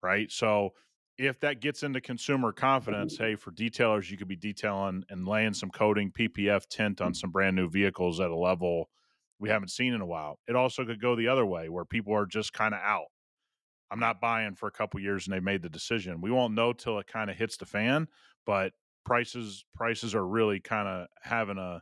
right? 0.02 0.32
So 0.32 0.72
if 1.18 1.40
that 1.40 1.62
gets 1.62 1.84
into 1.84 2.02
consumer 2.02 2.52
confidence, 2.52 3.18
hey, 3.18 3.36
for 3.36 3.52
detailers, 3.52 4.10
you 4.10 4.18
could 4.18 4.28
be 4.28 4.36
detailing 4.36 5.04
and 5.10 5.28
laying 5.28 5.54
some 5.54 5.70
coating 5.70 6.12
PPF 6.12 6.68
tint 6.68 7.00
on 7.02 7.14
some 7.14 7.32
brand 7.32 7.56
new 7.56 7.70
vehicles 7.70 8.20
at 8.20 8.32
a 8.32 8.36
level 8.36 8.90
we 9.40 9.50
haven't 9.50 9.70
seen 9.70 9.94
in 9.94 10.02
a 10.02 10.06
while. 10.06 10.40
It 10.48 10.56
also 10.56 10.86
could 10.86 11.02
go 11.02 11.16
the 11.16 11.28
other 11.28 11.46
way 11.46 11.70
where 11.70 11.86
people 11.86 12.14
are 12.14 12.26
just 12.26 12.54
kind 12.54 12.74
of 12.74 12.80
out. 12.82 13.08
I'm 13.92 14.00
not 14.00 14.20
buying 14.20 14.56
for 14.56 14.68
a 14.68 14.72
couple 14.72 15.00
years 15.00 15.28
and 15.28 15.36
they 15.36 15.40
made 15.40 15.62
the 15.62 15.70
decision. 15.70 16.22
We 16.22 16.32
won't 16.32 16.54
know 16.54 16.74
till 16.74 17.00
it 17.00 17.08
kind 17.08 17.30
of 17.30 17.38
hits 17.38 17.58
the 17.58 17.66
fan, 17.66 18.08
but 18.46 18.74
prices 19.06 19.64
prices 19.76 20.16
are 20.16 20.26
really 20.26 20.60
kind 20.60 20.88
of 20.88 21.08
having 21.22 21.58
a 21.58 21.82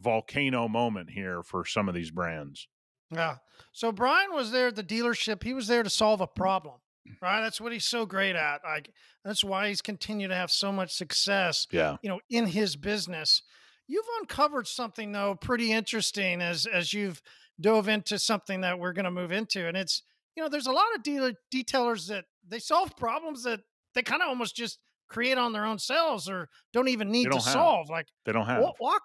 volcano 0.00 0.68
moment 0.68 1.10
here 1.10 1.42
for 1.42 1.64
some 1.64 1.88
of 1.88 1.94
these 1.94 2.10
brands. 2.10 2.68
Yeah. 3.10 3.36
So 3.72 3.92
Brian 3.92 4.32
was 4.32 4.50
there 4.50 4.68
at 4.68 4.76
the 4.76 4.82
dealership. 4.84 5.42
He 5.42 5.54
was 5.54 5.66
there 5.66 5.82
to 5.82 5.90
solve 5.90 6.20
a 6.20 6.26
problem, 6.26 6.76
right? 7.22 7.40
That's 7.42 7.60
what 7.60 7.72
he's 7.72 7.84
so 7.84 8.06
great 8.06 8.34
at. 8.36 8.60
Like 8.64 8.90
that's 9.24 9.44
why 9.44 9.68
he's 9.68 9.82
continued 9.82 10.28
to 10.28 10.34
have 10.34 10.50
so 10.50 10.72
much 10.72 10.92
success. 10.94 11.66
Yeah. 11.70 11.96
You 12.02 12.08
know, 12.10 12.20
in 12.30 12.46
his 12.46 12.76
business. 12.76 13.42
You've 13.86 14.06
uncovered 14.20 14.66
something 14.66 15.12
though 15.12 15.34
pretty 15.34 15.70
interesting 15.70 16.40
as 16.40 16.64
as 16.66 16.92
you've 16.94 17.20
dove 17.60 17.86
into 17.88 18.18
something 18.18 18.62
that 18.62 18.78
we're 18.78 18.94
going 18.94 19.04
to 19.04 19.10
move 19.10 19.30
into, 19.30 19.68
and 19.68 19.76
it's 19.76 20.02
you 20.34 20.42
know 20.42 20.48
there's 20.48 20.66
a 20.66 20.72
lot 20.72 20.86
of 20.96 21.02
dealer 21.02 21.34
detailers 21.52 22.08
that 22.08 22.24
they 22.48 22.58
solve 22.58 22.96
problems 22.96 23.44
that 23.44 23.60
they 23.94 24.02
kind 24.02 24.22
of 24.22 24.28
almost 24.28 24.56
just 24.56 24.78
create 25.08 25.36
on 25.36 25.52
their 25.52 25.66
own 25.66 25.78
selves 25.78 26.28
or 26.30 26.48
don't 26.72 26.88
even 26.88 27.10
need 27.10 27.24
don't 27.24 27.38
to 27.38 27.44
have. 27.44 27.52
solve. 27.52 27.90
Like 27.90 28.06
They 28.24 28.32
don't 28.32 28.46
have. 28.46 28.62
walk 28.62 28.80
walk 28.80 29.02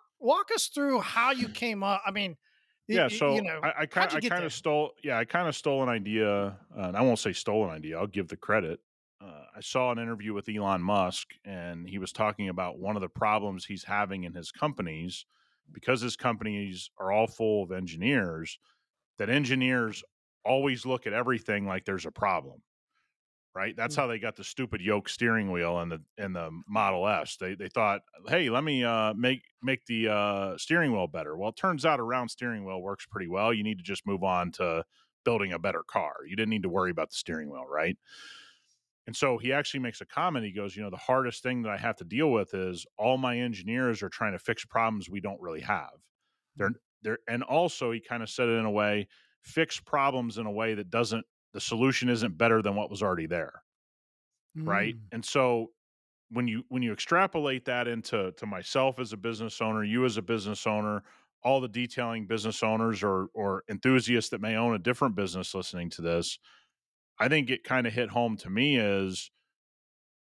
us 0.51 0.67
through 0.67 1.01
how 1.01 1.31
you 1.31 1.49
came 1.49 1.83
up. 1.83 2.01
I 2.05 2.11
mean, 2.11 2.38
yeah 2.88 3.07
y- 3.07 3.07
so 3.07 3.27
you 3.27 3.41
know, 3.41 3.61
i, 3.61 3.73
I 3.79 3.85
kind 3.85 4.11
I 4.11 4.21
kind 4.21 4.43
of 4.43 4.53
stole 4.53 4.91
yeah 5.03 5.17
i 5.17 5.25
kind 5.25 5.47
of 5.47 5.55
stole 5.55 5.83
an 5.83 5.89
idea 5.89 6.29
uh, 6.77 6.81
and 6.81 6.97
i 6.97 7.01
won't 7.01 7.19
say 7.19 7.33
stole 7.33 7.65
an 7.65 7.71
idea 7.71 7.97
i'll 7.97 8.07
give 8.07 8.27
the 8.27 8.38
credit 8.38 8.79
uh, 9.21 9.45
i 9.55 9.59
saw 9.61 9.91
an 9.91 9.99
interview 9.99 10.33
with 10.33 10.49
elon 10.49 10.81
musk 10.81 11.33
and 11.45 11.88
he 11.88 11.97
was 11.97 12.11
talking 12.11 12.49
about 12.49 12.79
one 12.79 12.95
of 12.95 13.01
the 13.01 13.09
problems 13.09 13.65
he's 13.65 13.83
having 13.83 14.23
in 14.23 14.33
his 14.33 14.51
companies 14.51 15.25
because 15.71 16.01
his 16.01 16.15
companies 16.15 16.89
are 16.97 17.11
all 17.11 17.27
full 17.27 17.63
of 17.63 17.71
engineers 17.71 18.57
that 19.17 19.29
engineers 19.29 20.03
always 20.45 20.85
look 20.85 21.07
at 21.07 21.13
everything 21.13 21.67
like 21.67 21.85
there's 21.85 22.05
a 22.07 22.11
problem 22.11 22.61
right? 23.56 23.75
That's 23.75 23.96
Mm. 23.96 23.98
how 23.98 24.08
they 24.08 24.20
got 24.20 24.36
the 24.36 24.44
stupid 24.44 24.82
yoke 24.82 25.10
steering 25.10 25.51
wheel 25.51 25.79
in 25.82 25.89
the 25.89 26.03
in 26.18 26.34
the 26.34 26.51
model 26.68 27.08
s. 27.08 27.38
They 27.38 27.56
they 27.56 27.70
thought 27.70 28.01
hey 28.27 28.50
let 28.50 28.63
me 28.63 28.84
uh 28.84 29.13
make 29.15 29.44
make 29.62 29.86
the 29.86 30.10
uh 30.10 30.58
steering 30.58 30.91
wheel 30.91 31.08
better. 31.08 31.38
Well 31.38 31.50
it 31.50 31.56
turns 31.58 31.86
out 31.86 32.00
a 32.00 32.03
round 32.03 32.32
steering 32.32 32.65
wheel 32.65 32.82
works 32.82 33.06
pretty 33.06 33.27
well. 33.27 33.53
You 33.53 33.63
need 33.63 33.77
to 33.79 33.84
just 33.84 34.06
move 34.08 34.24
on 34.24 34.51
to 34.53 34.86
building 35.25 35.51
a 35.53 35.60
better 35.60 35.84
car. 35.84 36.18
You 36.25 36.36
didn't 36.36 36.50
need 36.51 36.63
to 36.63 36.70
worry 36.70 36.91
about 36.91 37.10
the 37.10 37.15
steering 37.18 37.50
wheel 37.50 37.65
right? 37.68 37.98
And 39.08 39.15
so 39.15 39.38
he 39.38 39.51
actually 39.51 39.79
makes 39.79 40.01
a 40.01 40.06
comment. 40.06 40.46
He 40.46 40.51
goes 40.51 40.75
you 40.75 40.84
know 40.84 40.89
the 40.89 40.98
hardest 40.98 41.41
thing 41.41 41.63
that 41.63 41.72
i 41.72 41.77
have 41.77 41.96
to 41.98 42.03
deal 42.06 42.32
with 42.32 42.53
is 42.53 42.86
all 42.98 43.18
my 43.18 43.38
engineers 43.38 44.03
are 44.03 44.10
trying 44.10 44.34
to 44.34 44.39
fix 44.39 44.65
problems 44.65 45.10
we 45.10 45.20
don't 45.22 45.41
really 45.41 45.62
have. 45.62 45.91
They're 46.56 46.74
they're 47.01 47.20
and 47.27 47.44
also 47.44 47.91
he 47.91 48.01
kind 48.01 48.24
of 48.24 48.29
said 48.29 48.50
it 48.50 48.53
in 48.53 48.65
a 48.65 48.72
way 48.72 49.08
fix 49.44 49.79
problems 49.79 50.38
in 50.38 50.46
a 50.46 50.51
way 50.51 50.74
that 50.75 50.89
doesn't 50.89 51.25
the 51.53 51.62
solution 51.62 52.10
isn't 52.10 52.38
better 52.38 52.62
than 52.62 52.75
what 52.75 52.89
was 52.89 53.03
already 53.03 53.27
there 53.27 53.63
right 54.65 54.96
Mm. 54.96 55.10
and 55.12 55.24
so 55.24 55.68
when 56.32 56.48
you 56.48 56.63
when 56.70 56.84
you 56.84 56.94
extrapolate 56.94 57.65
that 57.65 57.88
into 57.88 58.32
to 58.34 58.46
myself 58.46 59.00
as 59.00 59.13
a 59.13 59.18
business 59.18 59.62
owner 59.62 59.84
you 59.84 60.06
as 60.06 60.18
a 60.18 60.22
business 60.22 60.68
owner 60.68 61.03
all 61.44 61.62
the 61.62 61.70
detailing 61.70 62.27
business 62.27 62.63
owners 62.63 63.03
or 63.03 63.29
or 63.34 63.63
enthusiasts 63.70 64.29
that 64.32 64.41
may 64.41 64.56
own 64.56 64.75
a 64.75 64.79
different 64.79 65.15
business 65.15 65.56
listening 65.56 65.89
to 65.89 66.01
this 66.01 66.39
i 67.20 67.27
think 67.29 67.50
it 67.50 67.63
kind 67.63 67.88
of 67.88 67.94
hit 67.94 68.10
home 68.10 68.38
to 68.38 68.50
me 68.50 68.77
is 68.77 69.32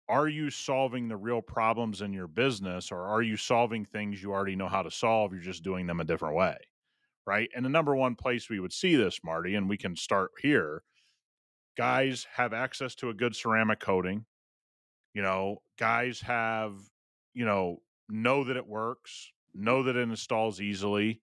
are 0.10 0.28
you 0.28 0.50
solving 0.50 1.08
the 1.08 1.18
real 1.18 1.42
problems 1.42 2.02
in 2.02 2.14
your 2.14 2.28
business 2.28 2.92
or 2.92 3.04
are 3.04 3.22
you 3.22 3.38
solving 3.38 3.86
things 3.86 4.22
you 4.22 4.32
already 4.34 4.56
know 4.56 4.68
how 4.68 4.82
to 4.84 4.92
solve 4.92 5.32
you're 5.34 5.42
just 5.42 5.64
doing 5.64 5.88
them 5.88 6.00
a 6.00 6.04
different 6.04 6.36
way 6.36 6.58
right 7.28 7.50
and 7.56 7.66
the 7.66 7.70
number 7.70 7.96
one 7.96 8.16
place 8.16 8.50
we 8.50 8.60
would 8.60 8.74
see 8.74 8.96
this 8.96 9.24
marty 9.24 9.56
and 9.56 9.70
we 9.70 9.78
can 9.78 9.96
start 9.96 10.32
here 10.42 10.84
guys 11.76 12.28
have 12.34 12.54
access 12.54 12.96
to 12.96 13.10
a 13.10 13.14
good 13.14 13.36
ceramic 13.36 13.80
coating 13.80 14.26
you 15.14 15.22
know 15.22 15.62
guys 15.78 16.22
have 16.22 16.74
you 17.34 17.46
know 17.46 17.82
know 18.10 18.44
that 18.44 18.58
it 18.58 18.68
works 18.68 19.32
know 19.54 19.84
that 19.84 19.96
it 19.96 20.02
installs 20.02 20.60
easily. 20.62 21.22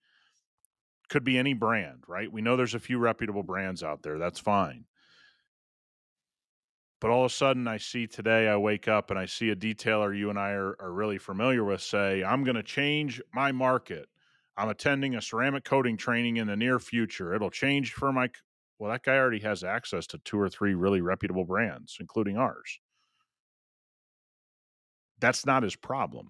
Could 1.08 1.24
be 1.24 1.38
any 1.38 1.54
brand 1.54 2.04
right? 2.06 2.30
We 2.30 2.42
know 2.42 2.56
there's 2.56 2.74
a 2.74 2.80
few 2.80 2.98
reputable 2.98 3.42
brands 3.42 3.82
out 3.82 4.02
there 4.02 4.18
that's 4.18 4.38
fine. 4.38 4.84
But 7.00 7.10
all 7.10 7.24
of 7.24 7.30
a 7.30 7.34
sudden 7.34 7.66
i 7.66 7.78
see 7.78 8.06
today 8.06 8.46
i 8.46 8.56
wake 8.56 8.86
up 8.86 9.10
and 9.10 9.18
i 9.18 9.24
see 9.24 9.50
a 9.50 9.56
detailer 9.56 10.16
you 10.16 10.28
and 10.28 10.38
i 10.38 10.50
are, 10.50 10.76
are 10.78 10.92
really 10.92 11.16
familiar 11.16 11.64
with 11.64 11.80
say 11.80 12.22
i'm 12.22 12.44
going 12.44 12.56
to 12.56 12.62
change 12.62 13.22
my 13.32 13.52
market. 13.52 14.08
I'm 14.56 14.68
attending 14.68 15.14
a 15.14 15.22
ceramic 15.22 15.64
coating 15.64 15.96
training 15.96 16.36
in 16.36 16.46
the 16.46 16.56
near 16.56 16.78
future. 16.78 17.34
It'll 17.34 17.50
change 17.50 17.94
for 17.94 18.12
my 18.12 18.26
c-" 18.26 18.32
well 18.80 18.90
that 18.90 19.04
guy 19.04 19.16
already 19.16 19.38
has 19.38 19.62
access 19.62 20.08
to 20.08 20.18
two 20.18 20.40
or 20.40 20.48
three 20.48 20.74
really 20.74 21.00
reputable 21.00 21.44
brands 21.44 21.96
including 22.00 22.36
ours 22.36 22.80
that's 25.20 25.46
not 25.46 25.62
his 25.62 25.76
problem. 25.76 26.28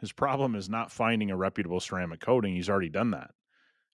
His 0.00 0.12
problem 0.12 0.54
is 0.54 0.70
not 0.70 0.90
finding 0.90 1.30
a 1.30 1.36
reputable 1.36 1.80
ceramic 1.80 2.20
coating. 2.20 2.54
He's 2.54 2.70
already 2.70 2.88
done 2.88 3.10
that. 3.10 3.32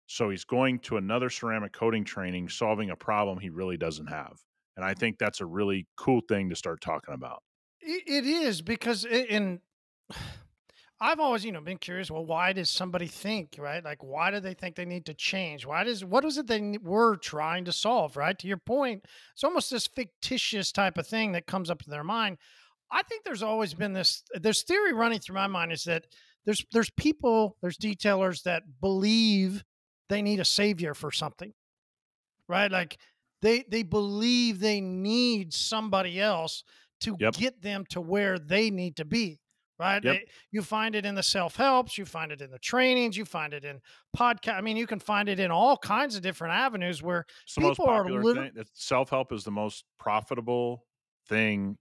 So 0.06 0.30
he's 0.30 0.44
going 0.44 0.78
to 0.80 0.98
another 0.98 1.30
ceramic 1.30 1.72
coating 1.72 2.04
training, 2.04 2.48
solving 2.48 2.90
a 2.90 2.96
problem 2.96 3.40
he 3.40 3.50
really 3.50 3.76
doesn't 3.76 4.06
have. 4.06 4.38
And 4.76 4.84
I 4.84 4.94
think 4.94 5.18
that's 5.18 5.40
a 5.40 5.46
really 5.46 5.88
cool 5.96 6.20
thing 6.28 6.48
to 6.50 6.56
start 6.56 6.80
talking 6.80 7.14
about. 7.14 7.42
It, 7.80 8.24
is 8.24 8.62
because 8.62 9.04
in 9.04 9.60
I've 10.98 11.20
always, 11.20 11.44
you 11.44 11.52
know, 11.52 11.60
been 11.60 11.76
curious. 11.76 12.10
Well, 12.10 12.24
why 12.24 12.54
does 12.54 12.70
somebody 12.70 13.06
think, 13.06 13.56
right? 13.58 13.84
Like, 13.84 14.02
why 14.02 14.30
do 14.30 14.40
they 14.40 14.54
think 14.54 14.76
they 14.76 14.86
need 14.86 15.04
to 15.06 15.14
change? 15.14 15.66
Why 15.66 15.84
does 15.84 16.02
what 16.04 16.24
is 16.24 16.38
it 16.38 16.46
they 16.46 16.78
were 16.78 17.16
trying 17.16 17.66
to 17.66 17.72
solve? 17.72 18.16
Right 18.16 18.38
to 18.38 18.48
your 18.48 18.56
point, 18.56 19.04
it's 19.34 19.44
almost 19.44 19.70
this 19.70 19.86
fictitious 19.86 20.72
type 20.72 20.96
of 20.96 21.06
thing 21.06 21.32
that 21.32 21.46
comes 21.46 21.68
up 21.70 21.82
in 21.86 21.90
their 21.90 22.04
mind. 22.04 22.38
I 22.90 23.02
think 23.02 23.24
there's 23.24 23.42
always 23.42 23.74
been 23.74 23.92
this. 23.92 24.22
There's 24.34 24.62
theory 24.62 24.94
running 24.94 25.18
through 25.20 25.34
my 25.34 25.48
mind 25.48 25.72
is 25.72 25.84
that 25.84 26.06
there's 26.46 26.64
there's 26.72 26.90
people, 26.90 27.58
there's 27.60 27.76
detailers 27.76 28.42
that 28.44 28.62
believe 28.80 29.64
they 30.08 30.22
need 30.22 30.40
a 30.40 30.44
savior 30.46 30.94
for 30.94 31.10
something, 31.10 31.52
right? 32.48 32.70
Like 32.70 32.98
they 33.42 33.64
they 33.68 33.82
believe 33.82 34.60
they 34.60 34.80
need 34.80 35.52
somebody 35.52 36.20
else 36.20 36.64
to 37.00 37.18
Yep. 37.18 37.36
get 37.36 37.60
them 37.62 37.84
to 37.90 38.00
where 38.00 38.38
they 38.38 38.70
need 38.70 38.96
to 38.96 39.04
be 39.04 39.40
right 39.78 40.02
Yep. 40.04 40.14
They- 40.16 40.26
you 40.52 40.62
find 40.62 40.94
it 40.94 41.04
in 41.04 41.14
the 41.14 41.22
self-helps 41.22 41.98
you 41.98 42.04
find 42.06 42.32
it 42.32 42.40
in 42.40 42.50
the 42.50 42.58
trainings 42.58 43.16
you 43.16 43.24
find 43.24 43.52
it 43.52 43.64
in 43.64 43.80
podcast 44.16 44.54
i 44.54 44.60
mean 44.60 44.76
you 44.76 44.86
can 44.86 44.98
find 44.98 45.28
it 45.28 45.38
in 45.38 45.50
all 45.50 45.76
kinds 45.76 46.16
of 46.16 46.22
different 46.22 46.54
avenues 46.54 47.02
where 47.02 47.26
It's 47.44 47.54
People 47.76 47.86
are. 47.90 48.04
Self 48.74 49.10
help 49.10 49.32
is 49.32 49.44
the 49.44 49.50
most 49.50 49.84
profitable 49.98 50.84
thing 51.28 51.76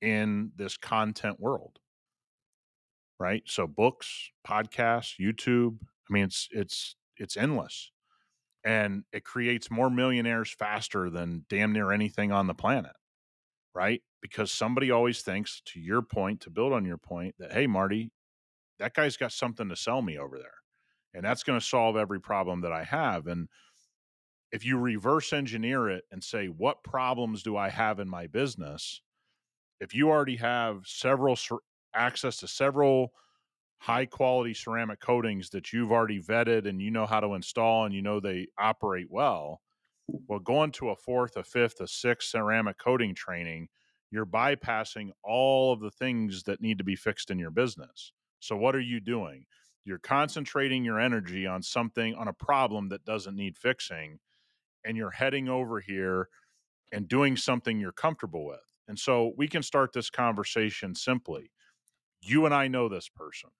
in 0.00 0.52
this 0.56 0.76
content 0.76 1.40
world. 1.40 1.78
Right? 3.20 3.42
So 3.46 3.66
books, 3.66 4.30
podcasts, 4.46 5.18
YouTube, 5.20 5.78
I 6.08 6.12
mean 6.12 6.24
it's 6.24 6.48
it's 6.52 6.94
it's 7.16 7.36
endless. 7.36 7.90
And 8.64 9.04
it 9.12 9.24
creates 9.24 9.70
more 9.70 9.88
millionaires 9.90 10.50
faster 10.52 11.08
than 11.10 11.44
damn 11.48 11.72
near 11.72 11.90
anything 11.92 12.32
on 12.32 12.46
the 12.48 12.54
planet. 12.54 12.92
Right? 13.78 14.02
Because 14.20 14.50
somebody 14.50 14.90
always 14.90 15.22
thinks 15.22 15.62
to 15.66 15.78
your 15.78 16.02
point, 16.02 16.40
to 16.40 16.50
build 16.50 16.72
on 16.72 16.84
your 16.84 16.98
point, 16.98 17.36
that 17.38 17.52
hey 17.52 17.68
Marty, 17.68 18.10
that 18.80 18.92
guy's 18.92 19.16
got 19.16 19.30
something 19.30 19.68
to 19.68 19.76
sell 19.76 20.02
me 20.02 20.18
over 20.18 20.36
there. 20.36 20.54
And 21.14 21.24
that's 21.24 21.44
going 21.44 21.60
to 21.60 21.64
solve 21.64 21.96
every 21.96 22.20
problem 22.20 22.62
that 22.62 22.72
I 22.72 22.82
have. 22.82 23.28
And 23.28 23.48
if 24.50 24.66
you 24.66 24.78
reverse 24.78 25.32
engineer 25.32 25.88
it 25.88 26.06
and 26.10 26.24
say, 26.24 26.46
what 26.46 26.82
problems 26.82 27.44
do 27.44 27.56
I 27.56 27.68
have 27.68 28.00
in 28.00 28.08
my 28.08 28.26
business? 28.26 29.00
If 29.78 29.94
you 29.94 30.10
already 30.10 30.36
have 30.36 30.80
several 30.84 31.38
access 31.94 32.38
to 32.38 32.48
several 32.48 33.12
high 33.78 34.06
quality 34.06 34.54
ceramic 34.54 34.98
coatings 34.98 35.50
that 35.50 35.72
you've 35.72 35.92
already 35.92 36.20
vetted 36.20 36.66
and 36.66 36.82
you 36.82 36.90
know 36.90 37.06
how 37.06 37.20
to 37.20 37.34
install 37.34 37.84
and 37.84 37.94
you 37.94 38.02
know 38.02 38.18
they 38.18 38.48
operate 38.58 39.06
well, 39.08 39.60
well, 40.08 40.38
going 40.38 40.72
to 40.72 40.90
a 40.90 40.96
fourth, 40.96 41.36
a 41.36 41.44
fifth, 41.44 41.80
a 41.80 41.88
sixth 41.88 42.30
ceramic 42.30 42.78
coating 42.78 43.14
training, 43.14 43.68
you're 44.10 44.26
bypassing 44.26 45.10
all 45.22 45.72
of 45.72 45.80
the 45.80 45.90
things 45.90 46.42
that 46.44 46.60
need 46.60 46.78
to 46.78 46.84
be 46.84 46.96
fixed 46.96 47.30
in 47.30 47.38
your 47.38 47.50
business. 47.50 48.12
So, 48.40 48.56
what 48.56 48.74
are 48.74 48.80
you 48.80 49.00
doing? 49.00 49.44
You're 49.84 49.98
concentrating 49.98 50.84
your 50.84 51.00
energy 51.00 51.46
on 51.46 51.62
something, 51.62 52.14
on 52.14 52.28
a 52.28 52.32
problem 52.32 52.88
that 52.90 53.04
doesn't 53.04 53.36
need 53.36 53.56
fixing 53.56 54.18
and 54.84 54.96
you're 54.96 55.10
heading 55.10 55.48
over 55.48 55.80
here 55.80 56.28
and 56.92 57.08
doing 57.08 57.36
something 57.36 57.78
you're 57.78 57.92
comfortable 57.92 58.46
with. 58.46 58.60
And 58.88 58.98
so 58.98 59.32
we 59.36 59.48
can 59.48 59.62
start 59.62 59.92
this 59.92 60.10
conversation 60.10 60.94
simply. 60.94 61.50
You 62.22 62.46
and 62.46 62.54
I 62.54 62.68
know 62.68 62.88
this 62.88 63.08
person, 63.08 63.50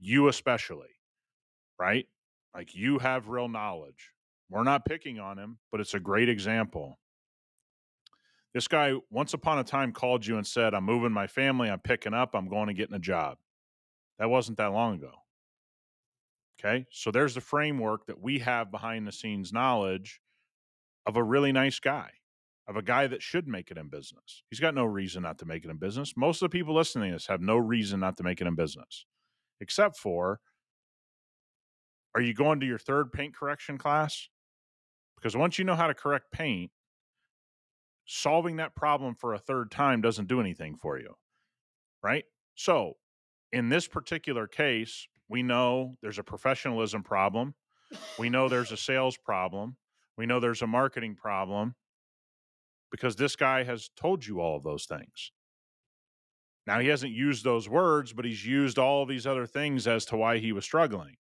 you 0.00 0.28
especially, 0.28 0.98
right? 1.78 2.06
Like 2.54 2.74
you 2.74 2.98
have 2.98 3.28
real 3.28 3.48
knowledge. 3.48 4.10
We're 4.52 4.64
not 4.64 4.84
picking 4.84 5.18
on 5.18 5.38
him, 5.38 5.58
but 5.70 5.80
it's 5.80 5.94
a 5.94 6.00
great 6.00 6.28
example. 6.28 6.98
This 8.52 8.68
guy, 8.68 8.92
once 9.10 9.32
upon 9.32 9.58
a 9.58 9.64
time, 9.64 9.92
called 9.92 10.26
you 10.26 10.36
and 10.36 10.46
said, 10.46 10.74
I'm 10.74 10.84
moving 10.84 11.10
my 11.10 11.26
family, 11.26 11.70
I'm 11.70 11.80
picking 11.80 12.12
up, 12.12 12.34
I'm 12.34 12.48
going 12.48 12.66
to 12.66 12.74
getting 12.74 12.94
a 12.94 13.00
job. 13.00 13.38
That 14.18 14.28
wasn't 14.28 14.58
that 14.58 14.72
long 14.72 14.96
ago. 14.96 15.12
Okay. 16.60 16.86
So 16.92 17.10
there's 17.10 17.34
the 17.34 17.40
framework 17.40 18.06
that 18.06 18.20
we 18.20 18.40
have 18.40 18.70
behind 18.70 19.06
the 19.06 19.12
scenes 19.12 19.54
knowledge 19.54 20.20
of 21.06 21.16
a 21.16 21.22
really 21.22 21.50
nice 21.50 21.80
guy, 21.80 22.10
of 22.68 22.76
a 22.76 22.82
guy 22.82 23.06
that 23.06 23.22
should 23.22 23.48
make 23.48 23.70
it 23.70 23.78
in 23.78 23.88
business. 23.88 24.42
He's 24.50 24.60
got 24.60 24.74
no 24.74 24.84
reason 24.84 25.22
not 25.22 25.38
to 25.38 25.46
make 25.46 25.64
it 25.64 25.70
in 25.70 25.78
business. 25.78 26.12
Most 26.14 26.42
of 26.42 26.50
the 26.50 26.56
people 26.56 26.74
listening 26.74 27.08
to 27.08 27.16
this 27.16 27.26
have 27.26 27.40
no 27.40 27.56
reason 27.56 28.00
not 28.00 28.18
to 28.18 28.22
make 28.22 28.42
it 28.42 28.46
in 28.46 28.54
business, 28.54 29.06
except 29.60 29.96
for 29.96 30.40
are 32.14 32.20
you 32.20 32.34
going 32.34 32.60
to 32.60 32.66
your 32.66 32.78
third 32.78 33.12
paint 33.12 33.34
correction 33.34 33.78
class? 33.78 34.28
Because 35.22 35.36
once 35.36 35.56
you 35.56 35.64
know 35.64 35.76
how 35.76 35.86
to 35.86 35.94
correct 35.94 36.32
paint, 36.32 36.72
solving 38.06 38.56
that 38.56 38.74
problem 38.74 39.14
for 39.14 39.34
a 39.34 39.38
third 39.38 39.70
time 39.70 40.00
doesn't 40.00 40.26
do 40.26 40.40
anything 40.40 40.74
for 40.76 40.98
you. 40.98 41.14
Right? 42.02 42.24
So, 42.56 42.96
in 43.52 43.68
this 43.68 43.86
particular 43.86 44.48
case, 44.48 45.06
we 45.28 45.44
know 45.44 45.96
there's 46.02 46.18
a 46.18 46.24
professionalism 46.24 47.04
problem. 47.04 47.54
We 48.18 48.30
know 48.30 48.48
there's 48.48 48.72
a 48.72 48.76
sales 48.76 49.16
problem. 49.16 49.76
We 50.18 50.26
know 50.26 50.40
there's 50.40 50.62
a 50.62 50.66
marketing 50.66 51.14
problem 51.14 51.76
because 52.90 53.14
this 53.14 53.36
guy 53.36 53.62
has 53.62 53.90
told 53.96 54.26
you 54.26 54.40
all 54.40 54.56
of 54.56 54.64
those 54.64 54.86
things. 54.86 55.30
Now, 56.66 56.80
he 56.80 56.88
hasn't 56.88 57.12
used 57.12 57.44
those 57.44 57.68
words, 57.68 58.12
but 58.12 58.24
he's 58.24 58.44
used 58.44 58.78
all 58.78 59.02
of 59.02 59.08
these 59.08 59.26
other 59.26 59.46
things 59.46 59.86
as 59.86 60.04
to 60.06 60.16
why 60.16 60.38
he 60.38 60.52
was 60.52 60.64
struggling. 60.64 61.16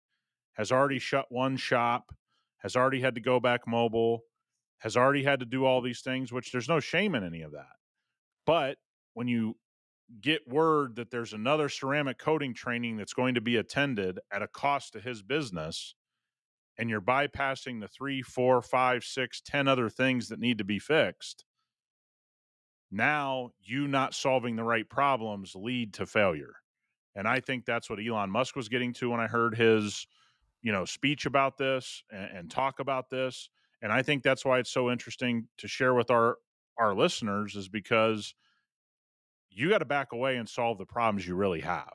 Has 0.54 0.72
already 0.72 0.98
shut 0.98 1.26
one 1.30 1.56
shop, 1.56 2.14
has 2.58 2.76
already 2.76 3.00
had 3.00 3.14
to 3.14 3.20
go 3.20 3.40
back 3.40 3.66
mobile, 3.66 4.22
has 4.78 4.96
already 4.96 5.24
had 5.24 5.40
to 5.40 5.46
do 5.46 5.64
all 5.64 5.80
these 5.80 6.00
things, 6.00 6.32
which 6.32 6.52
there's 6.52 6.68
no 6.68 6.80
shame 6.80 7.14
in 7.14 7.24
any 7.24 7.42
of 7.42 7.52
that. 7.52 7.76
But 8.46 8.78
when 9.14 9.28
you 9.28 9.56
get 10.20 10.48
word 10.48 10.96
that 10.96 11.10
there's 11.10 11.32
another 11.32 11.68
ceramic 11.68 12.18
coating 12.18 12.54
training 12.54 12.96
that's 12.96 13.12
going 13.12 13.34
to 13.34 13.40
be 13.40 13.56
attended 13.56 14.18
at 14.32 14.42
a 14.42 14.48
cost 14.48 14.92
to 14.92 15.00
his 15.00 15.22
business, 15.22 15.94
and 16.78 16.88
you're 16.88 17.00
bypassing 17.00 17.80
the 17.80 17.88
three, 17.88 18.22
four, 18.22 18.62
five, 18.62 19.02
six, 19.04 19.40
ten 19.40 19.68
other 19.68 19.90
things 19.90 20.28
that 20.28 20.38
need 20.38 20.58
to 20.58 20.64
be 20.64 20.78
fixed, 20.78 21.44
now 22.90 23.50
you 23.60 23.86
not 23.86 24.14
solving 24.14 24.56
the 24.56 24.64
right 24.64 24.88
problems 24.88 25.54
lead 25.54 25.92
to 25.94 26.06
failure. 26.06 26.54
And 27.14 27.26
I 27.26 27.40
think 27.40 27.64
that's 27.64 27.90
what 27.90 27.98
Elon 27.98 28.30
Musk 28.30 28.54
was 28.56 28.68
getting 28.68 28.92
to 28.94 29.10
when 29.10 29.20
I 29.20 29.26
heard 29.26 29.56
his, 29.56 30.06
you 30.62 30.72
know, 30.72 30.84
speech 30.84 31.26
about 31.26 31.56
this 31.56 32.02
and, 32.10 32.38
and 32.38 32.50
talk 32.50 32.80
about 32.80 33.10
this. 33.10 33.48
And 33.80 33.92
I 33.92 34.02
think 34.02 34.22
that's 34.22 34.44
why 34.44 34.58
it's 34.58 34.70
so 34.70 34.90
interesting 34.90 35.48
to 35.58 35.68
share 35.68 35.94
with 35.94 36.10
our 36.10 36.36
our 36.78 36.94
listeners 36.94 37.56
is 37.56 37.68
because 37.68 38.34
you 39.50 39.68
got 39.68 39.78
to 39.78 39.84
back 39.84 40.12
away 40.12 40.36
and 40.36 40.48
solve 40.48 40.78
the 40.78 40.86
problems 40.86 41.26
you 41.26 41.34
really 41.34 41.60
have. 41.60 41.94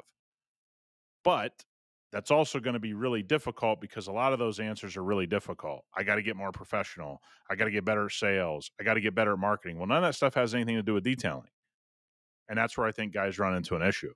But 1.23 1.63
that's 2.11 2.31
also 2.31 2.59
going 2.59 2.75
to 2.75 2.79
be 2.79 2.93
really 2.93 3.23
difficult 3.23 3.81
because 3.81 4.07
a 4.07 4.11
lot 4.11 4.33
of 4.33 4.39
those 4.39 4.59
answers 4.59 4.97
are 4.97 5.03
really 5.03 5.25
difficult. 5.25 5.83
I 5.95 6.03
got 6.03 6.15
to 6.15 6.21
get 6.21 6.35
more 6.35 6.51
professional. 6.51 7.21
I 7.49 7.55
got 7.55 7.65
to 7.65 7.71
get 7.71 7.85
better 7.85 8.05
at 8.05 8.11
sales. 8.11 8.71
I 8.79 8.83
got 8.83 8.95
to 8.95 9.01
get 9.01 9.15
better 9.15 9.33
at 9.33 9.39
marketing. 9.39 9.77
Well, 9.77 9.87
none 9.87 9.97
of 9.97 10.03
that 10.03 10.15
stuff 10.15 10.35
has 10.35 10.53
anything 10.53 10.75
to 10.75 10.83
do 10.83 10.93
with 10.93 11.03
detailing. 11.03 11.49
And 12.49 12.57
that's 12.57 12.77
where 12.77 12.85
I 12.85 12.91
think 12.91 13.13
guys 13.13 13.39
run 13.39 13.55
into 13.55 13.75
an 13.75 13.81
issue. 13.81 14.13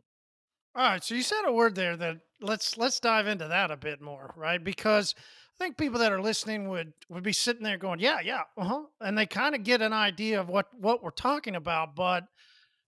All 0.76 0.84
right, 0.84 1.04
so 1.04 1.16
you 1.16 1.24
said 1.24 1.42
a 1.46 1.52
word 1.52 1.76
there 1.76 1.98
that 1.98 2.18
let's 2.40 2.78
let's 2.78 3.00
dive 3.00 3.28
into 3.28 3.48
that 3.48 3.72
a 3.72 3.78
bit 3.78 4.00
more, 4.02 4.34
right? 4.38 4.64
Because 4.64 5.16
I 5.60 5.64
think 5.64 5.78
people 5.78 6.00
that 6.00 6.12
are 6.12 6.22
listening 6.22 6.70
would 6.70 6.94
would 7.10 7.24
be 7.24 7.34
sitting 7.34 7.64
there 7.64 7.78
going, 7.78 8.00
"Yeah, 8.00 8.20
yeah, 8.24 8.44
uh-huh," 8.58 8.84
and 9.02 9.18
they 9.18 9.26
kind 9.26 9.56
of 9.56 9.64
get 9.64 9.82
an 9.82 9.94
idea 9.94 10.40
of 10.40 10.50
what 10.50 10.68
what 10.80 11.02
we're 11.02 11.10
talking 11.12 11.56
about, 11.56 11.96
but 11.96 12.26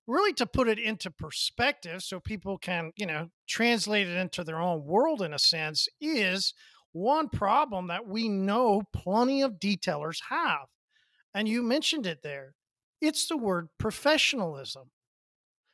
really 0.08 0.34
to 0.34 0.46
put 0.46 0.68
it 0.70 0.80
into 0.80 1.12
perspective 1.12 2.04
so 2.04 2.20
people 2.20 2.58
can, 2.58 2.92
you 2.98 3.06
know, 3.06 3.30
translate 3.48 4.08
it 4.08 4.18
into 4.18 4.44
their 4.44 4.60
own 4.62 4.86
world 4.86 5.22
in 5.22 5.34
a 5.34 5.39
sense 5.39 5.88
is 6.02 6.54
one 6.94 7.30
problem 7.30 7.88
that 7.88 8.08
we 8.08 8.28
know 8.30 8.84
plenty 8.94 9.42
of 9.42 9.60
detailers 9.60 10.22
have. 10.30 10.68
And 11.34 11.48
you 11.48 11.62
mentioned 11.63 12.06
it 12.08 12.24
there. 12.24 12.56
It's 13.02 13.28
the 13.28 13.38
word 13.38 13.70
professionalism. 13.80 14.92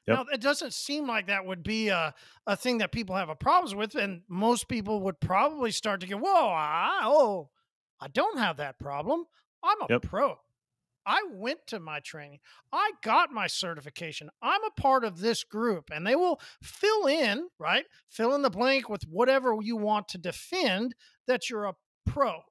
Yep. 0.07 0.17
Now, 0.17 0.25
it 0.31 0.41
doesn't 0.41 0.73
seem 0.73 1.07
like 1.07 1.27
that 1.27 1.45
would 1.45 1.63
be 1.63 1.89
a, 1.89 2.13
a 2.45 2.55
thing 2.55 2.77
that 2.79 2.91
people 2.91 3.15
have 3.15 3.29
a 3.29 3.35
problems 3.35 3.73
with. 3.73 3.95
And 3.95 4.21
most 4.27 4.67
people 4.67 5.01
would 5.01 5.19
probably 5.19 5.71
start 5.71 6.01
to 6.01 6.07
go, 6.07 6.17
whoa, 6.17 6.49
I, 6.49 7.01
oh, 7.03 7.49
I 7.99 8.07
don't 8.09 8.37
have 8.37 8.57
that 8.57 8.79
problem. 8.79 9.25
I'm 9.63 9.81
a 9.81 9.87
yep. 9.89 10.03
pro. 10.03 10.37
I 11.07 11.21
went 11.31 11.67
to 11.67 11.79
my 11.79 11.99
training. 11.99 12.39
I 12.71 12.91
got 13.03 13.31
my 13.31 13.47
certification. 13.47 14.29
I'm 14.41 14.63
a 14.63 14.81
part 14.81 15.03
of 15.03 15.19
this 15.19 15.43
group, 15.43 15.91
and 15.93 16.05
they 16.05 16.15
will 16.15 16.39
fill 16.63 17.05
in, 17.05 17.47
right? 17.59 17.85
Fill 18.09 18.33
in 18.33 18.41
the 18.41 18.49
blank 18.49 18.89
with 18.89 19.03
whatever 19.03 19.55
you 19.61 19.77
want 19.77 20.07
to 20.09 20.17
defend 20.17 20.95
that 21.27 21.49
you're 21.49 21.65
a 21.65 21.75
pro, 22.07 22.41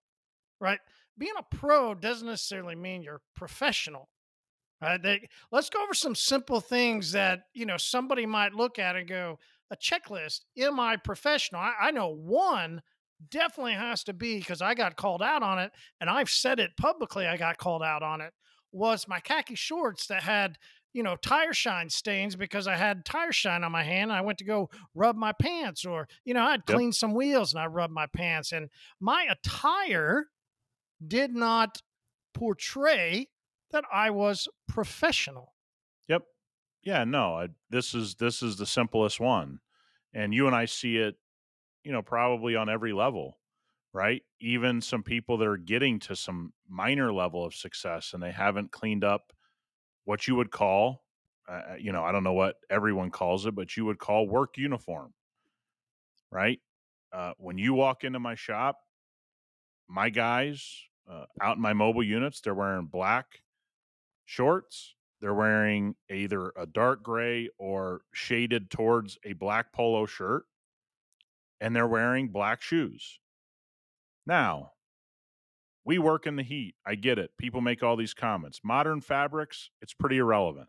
right? 0.61 0.79
Being 1.19 1.35
a 1.37 1.57
pro 1.57 1.95
doesn't 1.95 2.27
necessarily 2.27 2.77
mean 2.77 3.03
you're 3.03 3.23
professional. 3.35 4.09
Right? 4.85 5.03
They, 5.03 5.29
let's 5.51 5.71
go 5.71 5.83
over 5.83 5.95
some 5.95 6.15
simple 6.15 6.61
things 6.61 7.13
that 7.13 7.45
you 7.55 7.67
know 7.67 7.77
somebody 7.77 8.27
might 8.27 8.55
look 8.55 8.79
at 8.79 8.97
and 8.97 9.09
go, 9.09 9.39
a 9.71 9.77
checklist. 9.77 10.41
Am 10.59 10.79
I 10.79 10.97
professional? 10.97 11.61
I, 11.61 11.73
I 11.81 11.91
know 11.91 12.09
one 12.09 12.83
definitely 13.31 13.75
has 13.75 14.05
to 14.05 14.13
be 14.13 14.39
because 14.39 14.61
I 14.61 14.75
got 14.75 14.97
called 14.97 15.23
out 15.23 15.43
on 15.43 15.59
it, 15.59 15.73
and 16.01 16.11
I've 16.11 16.29
said 16.29 16.61
it 16.61 16.77
publicly. 16.77 17.27
I 17.27 17.37
got 17.37 17.59
called 17.59 17.83
out 17.83 18.03
on 18.03 18.21
it 18.21 18.33
was 18.73 19.07
my 19.07 19.21
khaki 19.21 19.55
shorts 19.55 20.09
that 20.09 20.25
had 20.25 20.59
you 20.93 21.03
know 21.03 21.17
tire 21.17 21.55
shine 21.55 21.89
stains 21.89 22.37
because 22.37 22.67
I 22.67 22.77
had 22.77 23.05
tire 23.05 23.33
shine 23.33 23.65
on 23.65 23.73
my 23.73 23.85
hand. 23.85 24.13
I 24.13 24.21
went 24.21 24.39
to 24.39 24.45
go 24.45 24.69
rub 24.95 25.17
my 25.17 25.33
pants, 25.33 25.85
or 25.85 26.09
you 26.25 26.35
know 26.35 26.43
I'd 26.43 26.63
yep. 26.69 26.77
cleaned 26.77 26.95
some 26.95 27.15
wheels 27.15 27.55
and 27.55 27.63
I 27.63 27.67
rubbed 27.67 27.95
my 27.95 28.07
pants, 28.07 28.53
and 28.53 28.69
my 29.01 29.27
attire 29.31 30.27
did 31.07 31.35
not 31.35 31.81
portray 32.35 33.29
that 33.75 33.85
I 33.93 34.11
was 34.11 34.49
professional. 34.67 35.53
Yep. 36.09 36.23
Yeah. 36.83 37.05
No. 37.05 37.37
I, 37.37 37.49
this 37.71 37.95
is 37.95 38.15
this 38.17 38.43
is 38.43 38.57
the 38.57 38.67
simplest 38.67 39.21
one, 39.21 39.61
and 40.13 40.33
you 40.33 40.47
and 40.47 40.57
I 40.57 40.65
see 40.65 40.97
it, 40.97 41.17
you 41.85 41.93
know, 41.93 42.03
probably 42.03 42.57
on 42.57 42.69
every 42.69 42.93
level 42.93 43.39
right? 43.95 44.23
Even 44.41 44.83
some 44.83 45.03
people 45.03 45.39
that 45.39 45.47
are 45.47 45.57
getting 45.57 46.01
to 46.01 46.17
some 46.17 46.53
minor 46.69 47.13
level 47.13 47.45
of 47.45 47.55
success 47.55 48.11
and 48.13 48.23
they 48.23 48.33
haven't 48.33 48.73
cleaned 48.73 49.05
up 49.05 49.33
what 50.05 50.27
you 50.27 50.35
would 50.35 50.51
call, 50.51 51.05
uh, 51.49 51.53
uh, 51.53 51.75
you 51.79 51.93
know, 51.93 52.03
I 52.03 52.11
don't 52.11 52.25
know 52.25 52.33
what 52.33 52.57
everyone 52.69 53.11
calls 53.11 53.47
it, 53.47 53.55
but 53.55 53.77
you 53.77 53.85
would 53.85 53.99
call 53.99 54.29
work 54.29 54.59
uniform, 54.59 55.15
right? 56.31 56.61
Uh, 57.13 57.33
when 57.39 57.57
you 57.57 57.73
walk 57.73 58.03
into 58.03 58.19
my 58.19 58.35
shop, 58.35 58.81
my 59.89 60.11
guys 60.11 60.69
uh, 61.09 61.27
out 61.41 61.57
in 61.57 61.63
my 61.63 61.73
mobile 61.73 62.03
units, 62.03 62.41
they're 62.41 62.53
wearing 62.53 62.87
black 62.87 63.27
shorts. 64.25 64.95
They're 65.21 65.35
wearing 65.35 65.95
either 66.11 66.53
a 66.57 66.67
dark 66.67 67.03
gray 67.03 67.49
or 67.59 68.03
shaded 68.13 68.71
towards 68.71 69.19
a 69.25 69.33
black 69.33 69.73
polo 69.73 70.07
shirt, 70.07 70.45
and 71.61 71.75
they're 71.75 71.87
wearing 71.87 72.29
black 72.29 72.61
shoes 72.61 73.19
now, 74.27 74.73
we 75.85 75.99
work 75.99 76.27
in 76.27 76.37
the 76.37 76.43
heat. 76.43 76.77
I 76.87 76.95
get 76.95 77.19
it. 77.19 77.31
People 77.39 77.61
make 77.61 77.83
all 77.83 77.97
these 77.97 78.15
comments. 78.15 78.61
Modern 78.65 79.01
fabrics, 79.01 79.71
it's 79.83 79.93
pretty 79.93 80.19
irrelevant. 80.19 80.69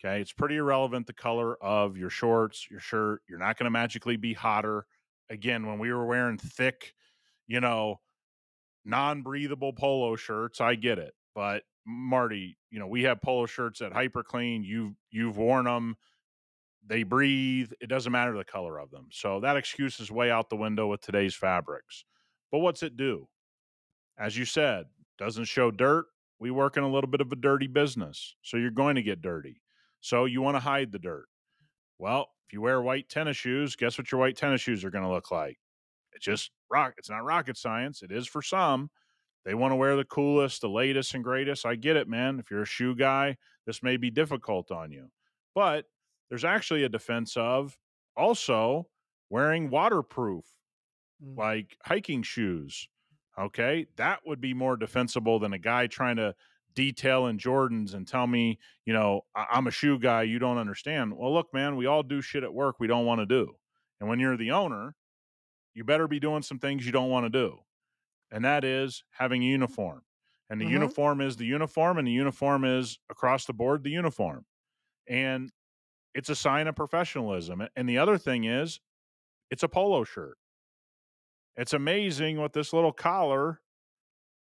Okay. 0.00 0.20
It's 0.20 0.32
pretty 0.32 0.56
irrelevant 0.56 1.08
the 1.08 1.12
color 1.12 1.56
of 1.62 1.96
your 1.96 2.10
shorts, 2.10 2.68
your 2.70 2.78
shirt. 2.78 3.22
You're 3.28 3.40
not 3.40 3.58
going 3.58 3.64
to 3.64 3.70
magically 3.70 4.16
be 4.16 4.32
hotter. 4.32 4.86
Again, 5.28 5.66
when 5.66 5.78
we 5.78 5.92
were 5.92 6.06
wearing 6.06 6.38
thick, 6.38 6.94
you 7.48 7.60
know, 7.60 8.00
non 8.84 9.22
breathable 9.22 9.72
polo 9.72 10.14
shirts, 10.14 10.60
I 10.60 10.76
get 10.76 10.98
it. 10.98 11.14
But 11.34 11.64
Marty, 11.88 12.58
you 12.70 12.78
know, 12.78 12.86
we 12.86 13.04
have 13.04 13.22
polo 13.22 13.46
shirts 13.46 13.80
at 13.80 13.92
Hyper 13.92 14.22
Clean. 14.22 14.62
You've 14.62 14.92
you've 15.10 15.38
worn 15.38 15.64
them. 15.64 15.96
They 16.86 17.02
breathe. 17.02 17.72
It 17.80 17.88
doesn't 17.88 18.12
matter 18.12 18.36
the 18.36 18.44
color 18.44 18.78
of 18.78 18.90
them. 18.90 19.08
So 19.10 19.40
that 19.40 19.56
excuse 19.56 19.98
is 19.98 20.10
way 20.10 20.30
out 20.30 20.50
the 20.50 20.56
window 20.56 20.86
with 20.86 21.00
today's 21.00 21.34
fabrics. 21.34 22.04
But 22.52 22.58
what's 22.58 22.82
it 22.82 22.96
do? 22.96 23.28
As 24.18 24.36
you 24.36 24.44
said, 24.44 24.86
doesn't 25.18 25.44
show 25.44 25.70
dirt. 25.70 26.06
We 26.38 26.50
work 26.50 26.76
in 26.76 26.82
a 26.84 26.90
little 26.90 27.10
bit 27.10 27.20
of 27.20 27.32
a 27.32 27.36
dirty 27.36 27.66
business. 27.66 28.36
So 28.42 28.56
you're 28.56 28.70
going 28.70 28.96
to 28.96 29.02
get 29.02 29.22
dirty. 29.22 29.60
So 30.00 30.26
you 30.26 30.42
want 30.42 30.56
to 30.56 30.60
hide 30.60 30.92
the 30.92 30.98
dirt. 30.98 31.26
Well, 31.98 32.28
if 32.46 32.52
you 32.52 32.60
wear 32.60 32.80
white 32.80 33.08
tennis 33.08 33.36
shoes, 33.36 33.76
guess 33.76 33.98
what 33.98 34.12
your 34.12 34.20
white 34.20 34.36
tennis 34.36 34.60
shoes 34.60 34.84
are 34.84 34.90
going 34.90 35.04
to 35.04 35.10
look 35.10 35.30
like? 35.30 35.58
It's 36.12 36.24
just 36.24 36.50
rock. 36.70 36.94
It's 36.96 37.10
not 37.10 37.24
rocket 37.24 37.56
science. 37.56 38.02
It 38.02 38.12
is 38.12 38.26
for 38.26 38.42
some. 38.42 38.90
They 39.44 39.54
want 39.54 39.72
to 39.72 39.76
wear 39.76 39.96
the 39.96 40.04
coolest, 40.04 40.60
the 40.60 40.68
latest, 40.68 41.14
and 41.14 41.24
greatest. 41.24 41.64
I 41.64 41.74
get 41.74 41.96
it, 41.96 42.08
man. 42.08 42.38
If 42.38 42.50
you're 42.50 42.62
a 42.62 42.66
shoe 42.66 42.94
guy, 42.94 43.36
this 43.66 43.82
may 43.82 43.96
be 43.96 44.10
difficult 44.10 44.70
on 44.70 44.90
you. 44.92 45.10
But 45.54 45.86
there's 46.28 46.44
actually 46.44 46.84
a 46.84 46.88
defense 46.88 47.36
of 47.36 47.78
also 48.16 48.88
wearing 49.30 49.70
waterproof 49.70 50.44
Mm. 51.22 51.36
like 51.36 51.76
hiking 51.84 52.22
shoes. 52.22 52.88
Okay. 53.36 53.86
That 53.96 54.20
would 54.24 54.40
be 54.40 54.54
more 54.54 54.76
defensible 54.76 55.38
than 55.40 55.52
a 55.52 55.58
guy 55.58 55.88
trying 55.88 56.16
to 56.16 56.34
detail 56.74 57.26
in 57.26 57.38
Jordans 57.38 57.94
and 57.94 58.06
tell 58.06 58.26
me, 58.28 58.58
you 58.84 58.92
know, 58.92 59.22
I- 59.34 59.46
I'm 59.50 59.66
a 59.66 59.72
shoe 59.72 59.98
guy. 59.98 60.22
You 60.22 60.38
don't 60.38 60.58
understand. 60.58 61.16
Well, 61.16 61.32
look, 61.34 61.52
man, 61.52 61.74
we 61.76 61.86
all 61.86 62.04
do 62.04 62.20
shit 62.20 62.44
at 62.44 62.54
work 62.54 62.78
we 62.78 62.86
don't 62.86 63.04
want 63.06 63.20
to 63.20 63.26
do. 63.26 63.58
And 63.98 64.08
when 64.08 64.20
you're 64.20 64.36
the 64.36 64.52
owner, 64.52 64.94
you 65.74 65.82
better 65.82 66.06
be 66.06 66.20
doing 66.20 66.42
some 66.42 66.60
things 66.60 66.86
you 66.86 66.92
don't 66.92 67.10
want 67.10 67.24
to 67.24 67.30
do. 67.30 67.64
And 68.30 68.44
that 68.44 68.64
is 68.64 69.04
having 69.12 69.42
a 69.42 69.46
uniform. 69.46 70.04
And 70.50 70.60
the 70.60 70.66
Mhm. 70.66 70.68
uniform 70.68 71.20
is 71.20 71.36
the 71.36 71.46
uniform, 71.46 71.98
and 71.98 72.06
the 72.08 72.12
uniform 72.12 72.64
is 72.64 72.98
across 73.10 73.46
the 73.46 73.52
board 73.54 73.82
the 73.84 73.90
uniform. 73.90 74.46
And 75.08 75.52
it's 76.14 76.30
a 76.30 76.36
sign 76.36 76.68
of 76.68 76.76
professionalism. 76.76 77.62
And 77.76 77.88
the 77.88 77.98
other 77.98 78.18
thing 78.18 78.44
is, 78.44 78.80
it's 79.50 79.62
a 79.64 79.68
polo 79.68 80.04
shirt. 80.04 80.38
It's 81.56 81.72
amazing 81.72 82.38
what 82.38 82.52
this 82.52 82.72
little 82.72 82.92
collar 82.92 83.60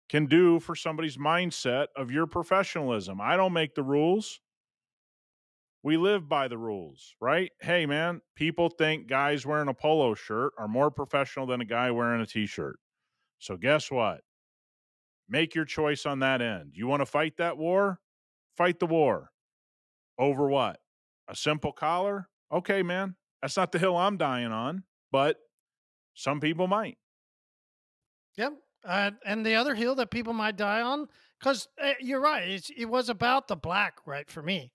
can 0.09 0.27
do 0.27 0.59
for 0.59 0.75
somebody's 0.75 1.17
mindset 1.17 1.87
of 1.95 2.11
your 2.11 2.27
professionalism. 2.27 3.21
I 3.21 3.37
don't 3.37 3.53
make 3.53 3.75
the 3.75 3.83
rules. 3.83 4.41
We 5.83 5.97
live 5.97 6.29
by 6.29 6.47
the 6.47 6.57
rules, 6.57 7.15
right? 7.19 7.51
Hey, 7.59 7.85
man, 7.85 8.21
people 8.35 8.69
think 8.69 9.07
guys 9.07 9.45
wearing 9.45 9.67
a 9.67 9.73
polo 9.73 10.13
shirt 10.15 10.53
are 10.57 10.67
more 10.67 10.89
professional 10.89 11.45
than 11.45 11.59
a 11.61 11.65
guy 11.65 11.91
wearing 11.91 12.21
a 12.21 12.25
t 12.25 12.45
shirt. 12.45 12.79
So, 13.43 13.57
guess 13.57 13.91
what? 13.91 14.21
Make 15.27 15.53
your 15.53 15.65
choice 15.65 16.05
on 16.05 16.19
that 16.19 16.41
end. 16.41 16.71
You 16.75 16.87
want 16.87 17.01
to 17.01 17.05
fight 17.05 17.35
that 17.37 17.57
war? 17.57 17.99
Fight 18.55 18.79
the 18.79 18.85
war. 18.85 19.31
Over 20.17 20.47
what? 20.47 20.79
A 21.27 21.35
simple 21.35 21.73
collar? 21.73 22.29
Okay, 22.53 22.83
man. 22.83 23.15
That's 23.41 23.57
not 23.57 23.73
the 23.73 23.79
hill 23.79 23.97
I'm 23.97 24.15
dying 24.15 24.53
on, 24.53 24.83
but 25.11 25.39
some 26.13 26.39
people 26.39 26.67
might. 26.67 26.97
Yep. 28.37 28.53
Uh, 28.85 29.11
and 29.25 29.45
the 29.45 29.55
other 29.55 29.75
hill 29.75 29.95
that 29.95 30.09
people 30.09 30.31
might 30.31 30.55
die 30.55 30.81
on, 30.81 31.09
because 31.37 31.67
uh, 31.83 31.91
you're 31.99 32.21
right, 32.21 32.65
it 32.77 32.85
was 32.85 33.09
about 33.09 33.49
the 33.49 33.57
black, 33.57 33.97
right? 34.05 34.29
For 34.29 34.41
me, 34.41 34.71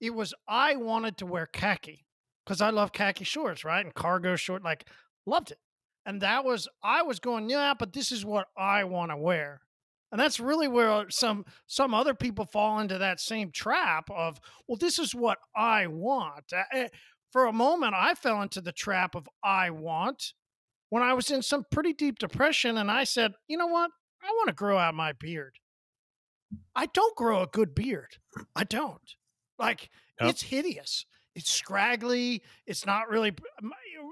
it 0.00 0.14
was 0.14 0.32
I 0.48 0.76
wanted 0.76 1.18
to 1.18 1.26
wear 1.26 1.44
khaki 1.44 2.06
because 2.46 2.62
I 2.62 2.70
love 2.70 2.90
khaki 2.90 3.24
shorts, 3.24 3.66
right? 3.66 3.84
And 3.84 3.92
cargo 3.92 4.34
short, 4.36 4.62
like 4.62 4.86
loved 5.26 5.50
it. 5.50 5.58
And 6.08 6.22
that 6.22 6.42
was 6.42 6.66
I 6.82 7.02
was 7.02 7.20
going, 7.20 7.50
yeah, 7.50 7.74
but 7.78 7.92
this 7.92 8.10
is 8.12 8.24
what 8.24 8.46
I 8.56 8.84
want 8.84 9.10
to 9.10 9.16
wear. 9.18 9.60
And 10.10 10.18
that's 10.18 10.40
really 10.40 10.66
where 10.66 11.04
some 11.10 11.44
some 11.66 11.92
other 11.92 12.14
people 12.14 12.46
fall 12.46 12.78
into 12.80 12.96
that 12.96 13.20
same 13.20 13.50
trap 13.52 14.08
of, 14.10 14.40
well, 14.66 14.78
this 14.78 14.98
is 14.98 15.14
what 15.14 15.36
I 15.54 15.86
want. 15.86 16.50
Uh, 16.50 16.88
for 17.30 17.44
a 17.44 17.52
moment, 17.52 17.92
I 17.94 18.14
fell 18.14 18.40
into 18.40 18.62
the 18.62 18.72
trap 18.72 19.14
of 19.14 19.28
I 19.44 19.68
want 19.68 20.32
when 20.88 21.02
I 21.02 21.12
was 21.12 21.30
in 21.30 21.42
some 21.42 21.66
pretty 21.70 21.92
deep 21.92 22.18
depression, 22.18 22.78
and 22.78 22.90
I 22.90 23.04
said, 23.04 23.32
you 23.46 23.58
know 23.58 23.66
what? 23.66 23.90
I 24.22 24.30
want 24.30 24.48
to 24.48 24.54
grow 24.54 24.78
out 24.78 24.94
my 24.94 25.12
beard. 25.12 25.56
I 26.74 26.86
don't 26.86 27.16
grow 27.16 27.42
a 27.42 27.46
good 27.46 27.74
beard. 27.74 28.16
I 28.56 28.64
don't. 28.64 29.14
Like 29.58 29.90
Yep. 30.20 30.30
it's 30.30 30.42
hideous. 30.42 31.04
It's 31.34 31.52
scraggly. 31.52 32.42
It's 32.66 32.86
not 32.86 33.10
really 33.10 33.34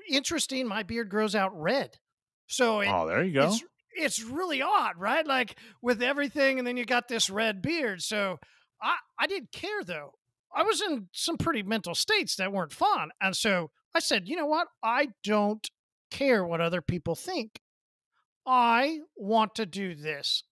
interesting. 0.09 0.66
My 0.66 0.83
beard 0.83 1.09
grows 1.09 1.35
out 1.35 1.59
red, 1.59 1.99
so 2.46 2.81
it, 2.81 2.88
oh, 2.90 3.07
there 3.07 3.22
you 3.25 3.33
go. 3.33 3.49
it's 3.49 3.64
it's 3.99 4.22
really 4.22 4.62
odd, 4.62 4.94
right? 4.99 5.27
Like 5.27 5.59
with 5.83 6.03
everything, 6.03 6.59
and 6.59 6.66
then 6.66 6.77
you 6.77 6.85
got 6.85 7.09
this 7.09 7.31
red 7.31 7.62
beard. 7.62 8.03
So 8.03 8.38
I 8.83 8.96
I 9.18 9.27
didn't 9.27 9.53
care 9.53 9.83
though. 9.85 10.12
I 10.55 10.62
was 10.62 10.81
in 10.81 11.09
some 11.12 11.37
pretty 11.37 11.62
mental 11.62 11.94
states 11.94 12.37
that 12.37 12.53
weren't 12.53 12.72
fun, 12.72 13.11
and 13.20 13.37
so 13.37 13.70
I 13.94 14.01
said, 14.01 14.29
you 14.29 14.37
know 14.37 14.46
what? 14.46 14.68
I 14.83 15.09
don't 15.25 15.68
care 16.11 16.44
what 16.44 16.61
other 16.61 16.83
people 16.83 17.14
think. 17.14 17.61
I 18.46 19.01
want 19.16 19.55
to 19.57 19.66
do 19.66 19.94
this. 19.94 20.44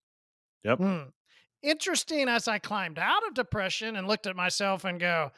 Yep. 0.65 0.79
Hmm. 0.79 1.03
Interesting 1.63 2.29
as 2.29 2.49
I 2.49 2.59
climbed 2.59 2.99
out 2.99 3.27
of 3.27 3.35
depression 3.35 3.97
and 3.97 4.09
looked 4.09 4.27
at 4.27 4.37
myself 4.37 4.85
and 4.85 4.99
go, 4.99 5.31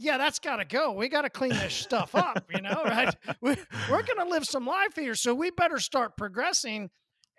yeah, 0.00 0.16
that's 0.18 0.38
got 0.38 0.56
to 0.56 0.64
go. 0.64 0.92
We 0.92 1.08
got 1.08 1.22
to 1.22 1.30
clean 1.30 1.50
this 1.50 1.74
stuff 1.74 2.14
up, 2.14 2.44
you 2.52 2.62
know, 2.62 2.82
right? 2.84 3.14
We, 3.40 3.50
we're 3.90 4.02
going 4.02 4.18
to 4.18 4.28
live 4.28 4.44
some 4.46 4.66
life 4.66 4.96
here. 4.96 5.14
So 5.14 5.34
we 5.34 5.50
better 5.50 5.78
start 5.78 6.16
progressing. 6.16 6.90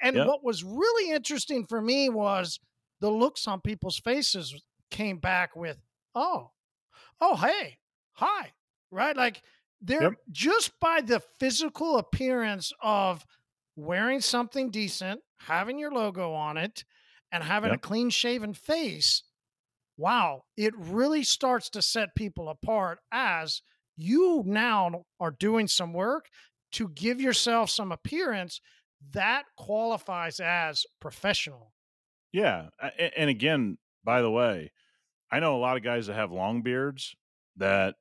And 0.01 0.15
Yep. 0.15 0.27
what 0.27 0.43
was 0.43 0.63
really 0.63 1.11
interesting 1.11 1.65
for 1.67 1.81
me 1.81 2.09
was 2.09 2.59
the 3.01 3.09
looks 3.09 3.47
on 3.47 3.61
people's 3.61 3.97
faces 3.99 4.53
came 4.91 5.17
back 5.17 5.55
with, 5.55 5.77
oh, 6.15 6.51
oh, 7.19 7.35
hey, 7.35 7.77
hi, 8.13 8.51
right? 8.91 9.17
Like 9.17 9.41
they're 9.81 10.03
Yep. 10.03 10.13
just 10.31 10.79
by 10.79 11.01
the 11.01 11.19
physical 11.39 11.97
appearance 11.97 12.71
of 12.81 13.25
wearing 13.75 14.21
something 14.21 14.69
decent, 14.69 15.21
having 15.39 15.79
your 15.79 15.91
logo 15.91 16.33
on 16.33 16.57
it, 16.57 16.83
and 17.31 17.43
having 17.43 17.71
a 17.71 17.77
clean 17.77 18.09
shaven 18.11 18.53
face. 18.53 19.23
Wow, 20.01 20.45
it 20.57 20.73
really 20.75 21.21
starts 21.21 21.69
to 21.69 21.81
set 21.83 22.15
people 22.15 22.49
apart 22.49 22.97
as 23.11 23.61
you 23.95 24.41
now 24.47 25.03
are 25.19 25.29
doing 25.29 25.67
some 25.67 25.93
work 25.93 26.25
to 26.71 26.89
give 26.89 27.21
yourself 27.21 27.69
some 27.69 27.91
appearance 27.91 28.61
that 29.11 29.43
qualifies 29.57 30.39
as 30.39 30.87
professional. 30.99 31.71
Yeah. 32.31 32.69
And 33.15 33.29
again, 33.29 33.77
by 34.03 34.23
the 34.23 34.31
way, 34.31 34.71
I 35.31 35.39
know 35.39 35.55
a 35.55 35.61
lot 35.61 35.77
of 35.77 35.83
guys 35.83 36.07
that 36.07 36.15
have 36.15 36.31
long 36.31 36.63
beards 36.63 37.13
that 37.57 37.93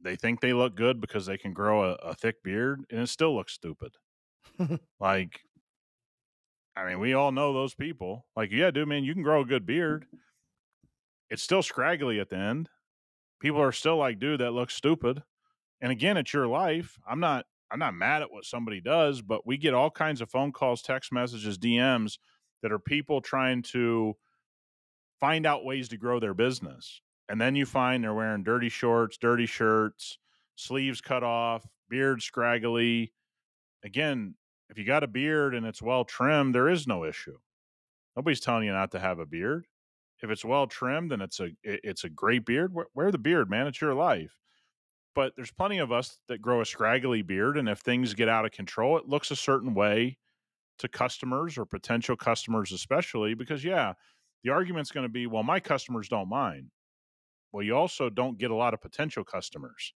they 0.00 0.14
think 0.14 0.40
they 0.40 0.52
look 0.52 0.76
good 0.76 1.00
because 1.00 1.26
they 1.26 1.38
can 1.38 1.52
grow 1.52 1.90
a, 1.90 1.94
a 1.94 2.14
thick 2.14 2.40
beard 2.44 2.84
and 2.88 3.00
it 3.00 3.08
still 3.08 3.34
looks 3.34 3.52
stupid. 3.52 3.96
like, 5.00 5.40
I 6.76 6.86
mean, 6.86 7.00
we 7.00 7.14
all 7.14 7.32
know 7.32 7.52
those 7.52 7.74
people. 7.74 8.26
Like, 8.36 8.52
yeah, 8.52 8.70
dude, 8.70 8.86
man, 8.86 9.02
you 9.02 9.12
can 9.12 9.24
grow 9.24 9.40
a 9.40 9.44
good 9.44 9.66
beard. 9.66 10.06
It's 11.30 11.42
still 11.42 11.62
scraggly 11.62 12.20
at 12.20 12.30
the 12.30 12.36
end. 12.36 12.68
People 13.40 13.60
are 13.60 13.72
still 13.72 13.96
like, 13.96 14.18
dude, 14.18 14.40
that 14.40 14.52
looks 14.52 14.74
stupid. 14.74 15.22
And 15.80 15.92
again, 15.92 16.16
it's 16.16 16.32
your 16.32 16.46
life. 16.46 16.98
I'm 17.06 17.20
not 17.20 17.46
I'm 17.70 17.78
not 17.78 17.94
mad 17.94 18.22
at 18.22 18.30
what 18.30 18.44
somebody 18.44 18.80
does, 18.80 19.22
but 19.22 19.46
we 19.46 19.56
get 19.56 19.74
all 19.74 19.90
kinds 19.90 20.20
of 20.20 20.30
phone 20.30 20.52
calls, 20.52 20.82
text 20.82 21.12
messages, 21.12 21.58
DMs 21.58 22.18
that 22.62 22.72
are 22.72 22.78
people 22.78 23.20
trying 23.20 23.62
to 23.62 24.14
find 25.18 25.46
out 25.46 25.64
ways 25.64 25.88
to 25.88 25.96
grow 25.96 26.20
their 26.20 26.34
business. 26.34 27.00
And 27.28 27.40
then 27.40 27.56
you 27.56 27.66
find 27.66 28.04
they're 28.04 28.14
wearing 28.14 28.44
dirty 28.44 28.68
shorts, 28.68 29.16
dirty 29.16 29.46
shirts, 29.46 30.18
sleeves 30.54 31.00
cut 31.00 31.24
off, 31.24 31.66
beard 31.88 32.22
scraggly. 32.22 33.12
Again, 33.84 34.34
if 34.70 34.78
you 34.78 34.84
got 34.84 35.02
a 35.02 35.08
beard 35.08 35.54
and 35.54 35.66
it's 35.66 35.82
well 35.82 36.04
trimmed, 36.04 36.54
there 36.54 36.68
is 36.68 36.86
no 36.86 37.04
issue. 37.04 37.38
Nobody's 38.14 38.40
telling 38.40 38.64
you 38.64 38.72
not 38.72 38.92
to 38.92 39.00
have 39.00 39.18
a 39.18 39.26
beard. 39.26 39.66
If 40.22 40.30
it's 40.30 40.44
well 40.44 40.66
trimmed 40.66 41.12
and 41.12 41.22
it's 41.22 41.40
a 41.40 41.50
it's 41.62 42.04
a 42.04 42.08
great 42.10 42.44
beard, 42.46 42.74
wear, 42.94 43.10
the 43.10 43.18
beard, 43.18 43.50
man. 43.50 43.66
It's 43.66 43.80
your 43.80 43.94
life. 43.94 44.38
But 45.14 45.34
there's 45.36 45.52
plenty 45.52 45.78
of 45.78 45.92
us 45.92 46.20
that 46.28 46.38
grow 46.42 46.60
a 46.60 46.66
scraggly 46.66 47.22
beard, 47.22 47.56
and 47.58 47.68
if 47.68 47.80
things 47.80 48.14
get 48.14 48.28
out 48.28 48.44
of 48.44 48.52
control, 48.52 48.98
it 48.98 49.06
looks 49.08 49.30
a 49.30 49.36
certain 49.36 49.74
way 49.74 50.18
to 50.78 50.88
customers 50.88 51.58
or 51.58 51.66
potential 51.66 52.16
customers, 52.16 52.72
especially 52.72 53.34
because 53.34 53.64
yeah, 53.64 53.94
the 54.44 54.50
argument's 54.50 54.92
going 54.92 55.04
to 55.06 55.12
be, 55.12 55.26
well, 55.26 55.42
my 55.44 55.60
customers 55.60 56.08
don't 56.08 56.28
mind. 56.28 56.70
Well, 57.52 57.62
you 57.64 57.76
also 57.76 58.10
don't 58.10 58.38
get 58.38 58.50
a 58.52 58.56
lot 58.56 58.74
of 58.74 58.80
potential 58.80 59.24
customers, 59.24 59.94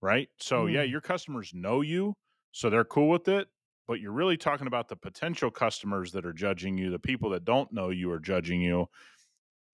right? 0.00 0.28
So 0.40 0.66
yeah, 0.66 0.82
Mm. 0.82 0.82
your 0.82 1.00
customers 1.00 1.52
know 1.54 1.80
you, 1.80 2.14
so 2.52 2.70
they're 2.70 2.84
cool 2.84 3.08
with 3.08 3.28
it. 3.28 3.48
But 3.88 4.00
you're 4.00 4.12
really 4.12 4.36
talking 4.36 4.66
about 4.66 4.88
the 4.88 4.96
potential 4.96 5.50
customers 5.50 6.12
that 6.12 6.26
are 6.26 6.32
judging 6.34 6.78
you, 6.78 6.90
the 6.90 6.98
people 6.98 7.30
that 7.30 7.44
don't 7.44 7.72
know 7.72 7.88
you 7.88 8.12
are 8.12 8.20
judging 8.20 8.60
you. 8.60 8.86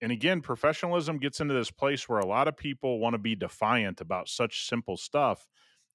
And 0.01 0.13
again, 0.13 0.41
professionalism 0.41 1.19
gets 1.19 1.41
into 1.41 1.55
this 1.55 1.71
place 1.71 2.09
where 2.09 2.21
a 2.21 2.27
lot 2.27 2.47
of 2.47 2.57
people 2.57 3.01
want 3.01 3.15
to 3.15 3.19
be 3.19 3.35
defiant 3.35 4.01
about 4.01 4.29
such 4.29 4.67
simple 4.67 4.97
stuff. 4.97 5.47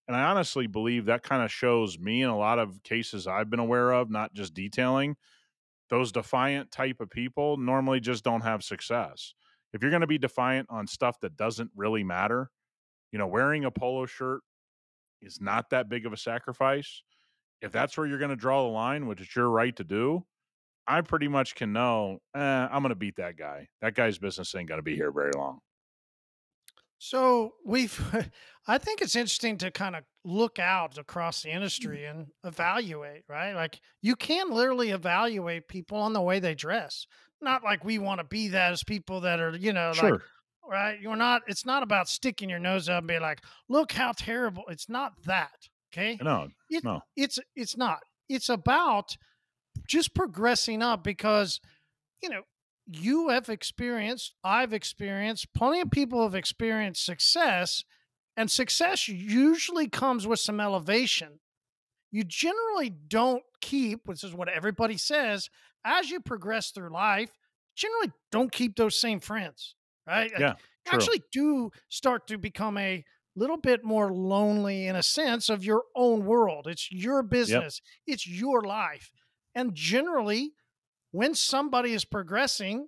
And 0.07 0.17
I 0.17 0.23
honestly 0.23 0.67
believe 0.67 1.05
that 1.05 1.23
kind 1.23 1.43
of 1.43 1.51
shows 1.51 1.97
me 1.97 2.21
in 2.21 2.29
a 2.29 2.37
lot 2.37 2.59
of 2.59 2.83
cases 2.83 3.25
I've 3.25 3.49
been 3.49 3.59
aware 3.59 3.91
of, 3.91 4.09
not 4.09 4.33
just 4.33 4.53
detailing, 4.53 5.15
those 5.89 6.11
defiant 6.11 6.71
type 6.71 6.99
of 6.99 7.09
people 7.09 7.57
normally 7.57 7.99
just 7.99 8.23
don't 8.23 8.41
have 8.41 8.63
success. 8.63 9.33
If 9.71 9.81
you're 9.81 9.91
going 9.91 10.01
to 10.01 10.07
be 10.07 10.17
defiant 10.17 10.67
on 10.69 10.87
stuff 10.87 11.19
that 11.21 11.37
doesn't 11.37 11.71
really 11.75 12.03
matter, 12.03 12.49
you 13.11 13.19
know, 13.19 13.27
wearing 13.27 13.65
a 13.65 13.71
polo 13.71 14.05
shirt 14.05 14.41
is 15.21 15.39
not 15.39 15.69
that 15.69 15.89
big 15.89 16.05
of 16.05 16.13
a 16.13 16.17
sacrifice. 16.17 17.03
If 17.61 17.71
that's 17.71 17.97
where 17.97 18.07
you're 18.07 18.19
going 18.19 18.29
to 18.29 18.35
draw 18.35 18.63
the 18.63 18.69
line, 18.69 19.07
which 19.07 19.21
it's 19.21 19.35
your 19.35 19.49
right 19.49 19.75
to 19.75 19.83
do, 19.83 20.25
I 20.87 21.01
pretty 21.01 21.27
much 21.27 21.55
can 21.55 21.73
know, 21.73 22.19
eh, 22.35 22.39
I'm 22.39 22.81
going 22.81 22.89
to 22.89 22.95
beat 22.95 23.17
that 23.17 23.37
guy. 23.37 23.67
That 23.81 23.95
guy's 23.95 24.17
business 24.17 24.55
ain't 24.55 24.67
going 24.69 24.79
to 24.79 24.83
be 24.83 24.95
here 24.95 25.11
very 25.11 25.31
long. 25.35 25.59
So 26.97 27.53
we've, 27.65 27.97
I 28.67 28.77
think 28.77 29.01
it's 29.01 29.15
interesting 29.15 29.57
to 29.59 29.71
kind 29.71 29.95
of 29.95 30.03
look 30.25 30.59
out 30.59 30.97
across 30.97 31.43
the 31.43 31.49
industry 31.49 32.05
and 32.05 32.27
evaluate, 32.43 33.23
right? 33.27 33.53
Like 33.53 33.79
you 34.01 34.15
can 34.15 34.51
literally 34.51 34.89
evaluate 34.89 35.67
people 35.67 35.97
on 35.97 36.13
the 36.13 36.21
way 36.21 36.39
they 36.39 36.55
dress. 36.55 37.05
Not 37.41 37.63
like 37.63 37.85
we 37.85 37.99
want 37.99 38.19
to 38.19 38.25
be 38.25 38.49
that 38.49 38.73
as 38.73 38.83
people 38.83 39.21
that 39.21 39.39
are, 39.39 39.55
you 39.55 39.71
know, 39.71 39.93
like, 40.01 40.17
Sure. 40.19 40.23
right? 40.67 40.99
You're 40.99 41.15
not, 41.15 41.43
it's 41.47 41.65
not 41.65 41.83
about 41.83 42.09
sticking 42.09 42.49
your 42.49 42.59
nose 42.59 42.89
up 42.89 42.99
and 42.99 43.07
being 43.07 43.21
like, 43.21 43.41
look 43.69 43.93
how 43.93 44.11
terrible. 44.11 44.65
It's 44.67 44.89
not 44.89 45.13
that. 45.23 45.69
Okay. 45.93 46.17
No, 46.21 46.49
It- 46.69 46.83
no. 46.83 47.01
It's 47.15 47.39
it's 47.55 47.75
not. 47.77 47.99
It's 48.27 48.49
about 48.49 49.15
just 49.87 50.13
progressing 50.13 50.81
up 50.83 51.03
because 51.03 51.59
you 52.21 52.29
know 52.29 52.43
you 52.91 53.29
have 53.29 53.49
experienced, 53.49 54.33
I've 54.43 54.73
experienced, 54.73 55.53
plenty 55.53 55.79
of 55.81 55.91
people 55.91 56.23
have 56.23 56.33
experienced 56.35 57.05
success, 57.05 57.83
and 58.35 58.49
success 58.49 59.07
usually 59.07 59.87
comes 59.87 60.25
with 60.25 60.39
some 60.39 60.59
elevation. 60.59 61.39
You 62.11 62.23
generally 62.23 62.89
don't 62.89 63.43
keep, 63.61 64.07
which 64.07 64.23
is 64.23 64.33
what 64.33 64.49
everybody 64.49 64.97
says, 64.97 65.49
as 65.85 66.09
you 66.09 66.19
progress 66.19 66.71
through 66.71 66.89
life, 66.91 67.29
generally 67.75 68.11
don't 68.31 68.51
keep 68.51 68.75
those 68.75 68.99
same 68.99 69.19
friends, 69.19 69.75
right? 70.07 70.31
Yeah, 70.39 70.49
You 70.49 70.91
true. 70.91 70.93
actually 70.99 71.21
do 71.31 71.69
start 71.89 72.25
to 72.27 72.39
become 72.39 72.77
a 72.79 73.05
little 73.39 73.57
bit 73.57 73.83
more 73.83 74.11
lonely 74.11 74.87
in 74.87 74.95
a 74.95 75.03
sense 75.03 75.49
of 75.49 75.63
your 75.63 75.83
own 75.95 76.25
world. 76.25 76.67
It's 76.67 76.91
your 76.91 77.23
business, 77.23 77.81
it's 78.05 78.27
your 78.27 78.61
life. 78.63 79.11
And 79.55 79.73
generally, 79.73 80.53
when 81.11 81.33
somebody 81.33 81.93
is 81.93 82.05
progressing, 82.05 82.87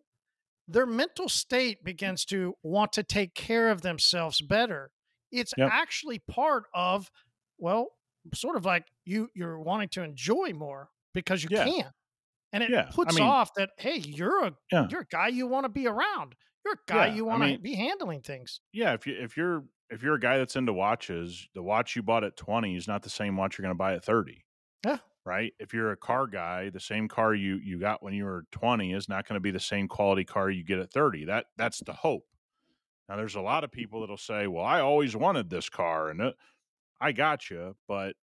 their 0.67 0.85
mental 0.85 1.27
state 1.29 1.83
begins 1.83 2.23
to 2.25 2.55
want 2.63 2.93
to 2.93 3.03
take 3.03 3.33
care 3.33 3.69
of 3.71 3.81
themselves 3.81 4.41
better. 4.41 4.91
It's 5.31 5.53
Yep. 5.57 5.69
actually 5.71 6.19
part 6.19 6.63
of, 6.73 7.09
well, 7.57 7.93
sort 8.33 8.55
of 8.55 8.65
like 8.65 8.85
you 9.05 9.29
you're 9.33 9.59
wanting 9.59 9.89
to 9.89 10.03
enjoy 10.03 10.53
more 10.53 10.89
because 11.13 11.43
you 11.43 11.49
Yeah. 11.51 11.65
can. 11.65 11.91
And 12.53 12.63
it 12.63 12.69
Yeah, 12.69 12.87
I 12.89 12.91
puts 12.91 13.15
mean- 13.15 13.23
off 13.27 13.53
that, 13.55 13.71
hey, 13.77 13.97
you're 13.97 14.45
a 14.45 14.55
Yeah. 14.71 14.87
you're 14.89 15.01
a 15.01 15.05
guy 15.07 15.29
you 15.29 15.47
want 15.47 15.63
to 15.63 15.69
be 15.69 15.87
around. 15.87 16.35
You're 16.63 16.75
a 16.75 16.85
guy 16.85 17.07
you 17.07 17.25
want 17.25 17.41
to 17.41 17.47
mean- 17.47 17.61
be 17.61 17.73
handling 17.75 18.21
things. 18.21 18.59
yeah 18.71 18.93
if 18.93 19.07
you 19.07 19.15
if 19.15 19.35
you're 19.35 19.65
if 19.91 20.01
you're 20.03 20.15
a 20.15 20.19
guy 20.19 20.37
that's 20.37 20.55
into 20.55 20.73
watches 20.73 21.47
the 21.53 21.61
watch 21.61 21.95
you 21.95 22.03
bought 22.03 22.23
at 22.23 22.35
20 22.37 22.75
is 22.75 22.87
not 22.87 23.03
the 23.03 23.09
same 23.09 23.35
watch 23.37 23.57
you're 23.57 23.63
going 23.63 23.75
to 23.75 23.77
buy 23.77 23.93
at 23.93 24.03
30 24.03 24.43
Yeah. 24.85 24.97
right? 25.25 25.53
If 25.59 25.73
you're 25.73 25.91
a 25.91 25.97
car 25.97 26.27
guy 26.27 26.69
the 26.69 26.79
same 26.79 27.07
car 27.07 27.33
you 27.35 27.57
you 27.57 27.79
got 27.79 28.01
when 28.03 28.13
you 28.13 28.25
were 28.25 28.45
20 28.51 28.93
is 28.93 29.09
not 29.09 29.27
going 29.27 29.35
to 29.35 29.41
be 29.41 29.51
the 29.51 29.59
same 29.59 29.87
quality 29.87 30.23
car 30.25 30.49
you 30.49 30.63
get 30.63 30.79
at 30.79 30.91
30 30.91 31.25
that 31.25 31.47
that's 31.57 31.79
the 31.79 31.93
hope. 31.93 32.25
Now 33.09 33.17
there's 33.17 33.35
a 33.35 33.41
lot 33.41 33.63
of 33.63 33.71
people 33.71 33.99
that'll 34.01 34.17
say 34.17 34.47
well 34.47 34.63
i 34.65 34.79
always 34.79 35.15
wanted 35.15 35.49
this 35.49 35.69
car 35.69 36.09
and 36.09 36.21
it, 36.21 36.35
i 37.01 37.11
got 37.11 37.49
you 37.49 37.75
but 37.87 38.15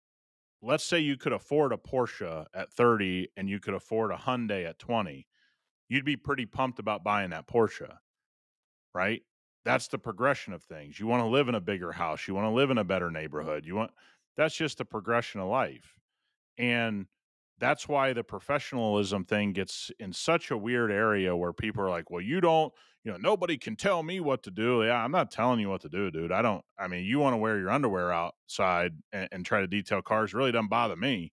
let's 0.62 0.84
say 0.84 0.98
you 0.98 1.16
could 1.16 1.32
afford 1.32 1.72
a 1.72 1.76
porsche 1.76 2.46
at 2.54 2.72
30 2.72 3.28
and 3.36 3.48
you 3.48 3.60
could 3.60 3.74
afford 3.74 4.10
a 4.12 4.16
hyundai 4.16 4.64
at 4.66 4.78
20 4.78 5.26
you'd 5.88 6.04
be 6.04 6.16
pretty 6.16 6.46
pumped 6.46 6.78
about 6.78 7.02
buying 7.04 7.30
that 7.30 7.46
porsche 7.48 7.96
right 8.94 9.22
that's 9.66 9.88
the 9.88 9.98
progression 9.98 10.54
of 10.54 10.64
things. 10.64 11.00
You 11.00 11.08
want 11.08 11.22
to 11.22 11.28
live 11.28 11.48
in 11.50 11.56
a 11.56 11.60
bigger 11.62 11.92
house, 11.92 12.28
you 12.28 12.34
want 12.34 12.46
to 12.46 12.52
live 12.52 12.70
in 12.70 12.78
a 12.78 12.84
better 12.84 13.10
neighborhood. 13.12 13.66
You 13.66 13.76
want 13.76 13.92
that's 14.36 14.56
just 14.56 14.78
the 14.78 14.86
progression 14.86 15.40
of 15.42 15.48
life. 15.48 15.96
And 16.58 17.08
that's 17.58 17.88
why 17.88 18.12
the 18.14 18.24
professionalism 18.24 19.24
thing 19.24 19.52
gets 19.52 19.90
in 19.98 20.12
such 20.12 20.50
a 20.50 20.58
weird 20.58 20.92
area 20.92 21.36
where 21.36 21.52
people 21.54 21.82
are 21.82 21.90
like, 21.90 22.10
"Well, 22.10 22.22
you 22.22 22.40
don't, 22.40 22.72
you 23.04 23.12
know, 23.12 23.18
nobody 23.18 23.58
can 23.58 23.76
tell 23.76 24.02
me 24.02 24.20
what 24.20 24.42
to 24.44 24.52
do." 24.52 24.84
Yeah, 24.84 25.02
I'm 25.02 25.12
not 25.12 25.30
telling 25.30 25.60
you 25.60 25.70
what 25.70 25.82
to 25.82 25.88
do, 25.90 26.10
dude. 26.10 26.32
I 26.32 26.42
don't 26.42 26.64
I 26.78 26.88
mean, 26.88 27.04
you 27.06 27.18
want 27.20 27.34
to 27.34 27.38
wear 27.38 27.58
your 27.58 27.70
underwear 27.70 28.12
outside 28.12 28.92
and, 29.12 29.28
and 29.32 29.46
try 29.46 29.60
to 29.60 29.68
detail 29.68 30.02
cars 30.02 30.34
really 30.34 30.52
doesn't 30.52 30.68
bother 30.70 30.96
me. 30.96 31.32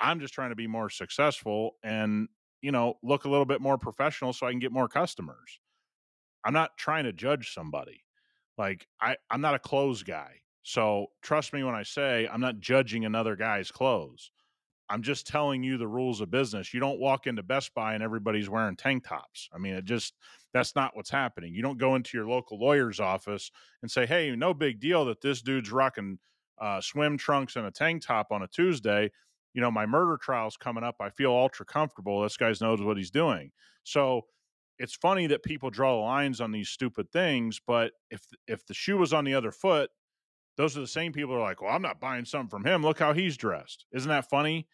I'm 0.00 0.20
just 0.20 0.34
trying 0.34 0.50
to 0.50 0.56
be 0.56 0.66
more 0.66 0.90
successful 0.90 1.76
and, 1.82 2.28
you 2.60 2.72
know, 2.72 2.98
look 3.02 3.24
a 3.24 3.28
little 3.28 3.46
bit 3.46 3.60
more 3.60 3.78
professional 3.78 4.32
so 4.32 4.46
I 4.46 4.50
can 4.50 4.58
get 4.60 4.72
more 4.72 4.88
customers. 4.88 5.60
I'm 6.44 6.52
not 6.52 6.76
trying 6.76 7.04
to 7.04 7.12
judge 7.12 7.54
somebody. 7.54 8.04
Like 8.58 8.86
I, 9.00 9.16
I'm 9.30 9.40
not 9.40 9.54
a 9.54 9.58
clothes 9.58 10.02
guy. 10.02 10.40
So 10.62 11.06
trust 11.22 11.52
me 11.52 11.64
when 11.64 11.74
I 11.74 11.82
say 11.82 12.28
I'm 12.32 12.40
not 12.40 12.60
judging 12.60 13.04
another 13.04 13.36
guy's 13.36 13.70
clothes. 13.70 14.30
I'm 14.88 15.02
just 15.02 15.26
telling 15.26 15.62
you 15.62 15.78
the 15.78 15.88
rules 15.88 16.20
of 16.20 16.30
business. 16.30 16.74
You 16.74 16.80
don't 16.80 17.00
walk 17.00 17.26
into 17.26 17.42
Best 17.42 17.72
Buy 17.74 17.94
and 17.94 18.02
everybody's 18.02 18.50
wearing 18.50 18.76
tank 18.76 19.08
tops. 19.08 19.48
I 19.52 19.58
mean, 19.58 19.74
it 19.74 19.84
just 19.84 20.14
that's 20.52 20.76
not 20.76 20.94
what's 20.94 21.08
happening. 21.10 21.54
You 21.54 21.62
don't 21.62 21.78
go 21.78 21.94
into 21.94 22.16
your 22.16 22.26
local 22.26 22.58
lawyer's 22.60 23.00
office 23.00 23.50
and 23.80 23.90
say, 23.90 24.04
"Hey, 24.04 24.34
no 24.36 24.52
big 24.52 24.80
deal 24.80 25.06
that 25.06 25.22
this 25.22 25.40
dude's 25.40 25.72
rocking 25.72 26.18
uh, 26.60 26.80
swim 26.80 27.16
trunks 27.16 27.56
and 27.56 27.66
a 27.66 27.70
tank 27.70 28.04
top 28.04 28.28
on 28.30 28.42
a 28.42 28.48
Tuesday." 28.48 29.10
You 29.54 29.62
know, 29.62 29.70
my 29.70 29.86
murder 29.86 30.18
trial's 30.18 30.56
coming 30.56 30.84
up. 30.84 30.96
I 31.00 31.08
feel 31.10 31.32
ultra 31.32 31.64
comfortable. 31.64 32.22
This 32.22 32.36
guy 32.36 32.52
knows 32.60 32.82
what 32.82 32.96
he's 32.98 33.10
doing. 33.10 33.50
So 33.84 34.26
it's 34.82 34.96
funny 34.96 35.28
that 35.28 35.44
people 35.44 35.70
draw 35.70 36.00
lines 36.04 36.40
on 36.42 36.52
these 36.52 36.70
stupid 36.70 37.12
things, 37.12 37.60
but 37.66 37.94
if 38.10 38.22
if 38.48 38.66
the 38.66 38.74
shoe 38.74 38.98
was 38.98 39.14
on 39.14 39.24
the 39.24 39.34
other 39.34 39.52
foot, 39.52 39.90
those 40.56 40.76
are 40.76 40.80
the 40.82 40.86
same 40.88 41.12
people 41.12 41.32
who 41.34 41.38
are 41.40 41.42
like, 41.42 41.62
"Well, 41.62 41.72
I'm 41.74 41.82
not 41.82 42.00
buying 42.00 42.24
something 42.26 42.50
from 42.50 42.66
him. 42.66 42.82
Look 42.82 42.98
how 43.00 43.14
he's 43.14 43.36
dressed." 43.38 43.86
Isn't 43.92 44.10
that 44.10 44.30
funny? 44.30 44.68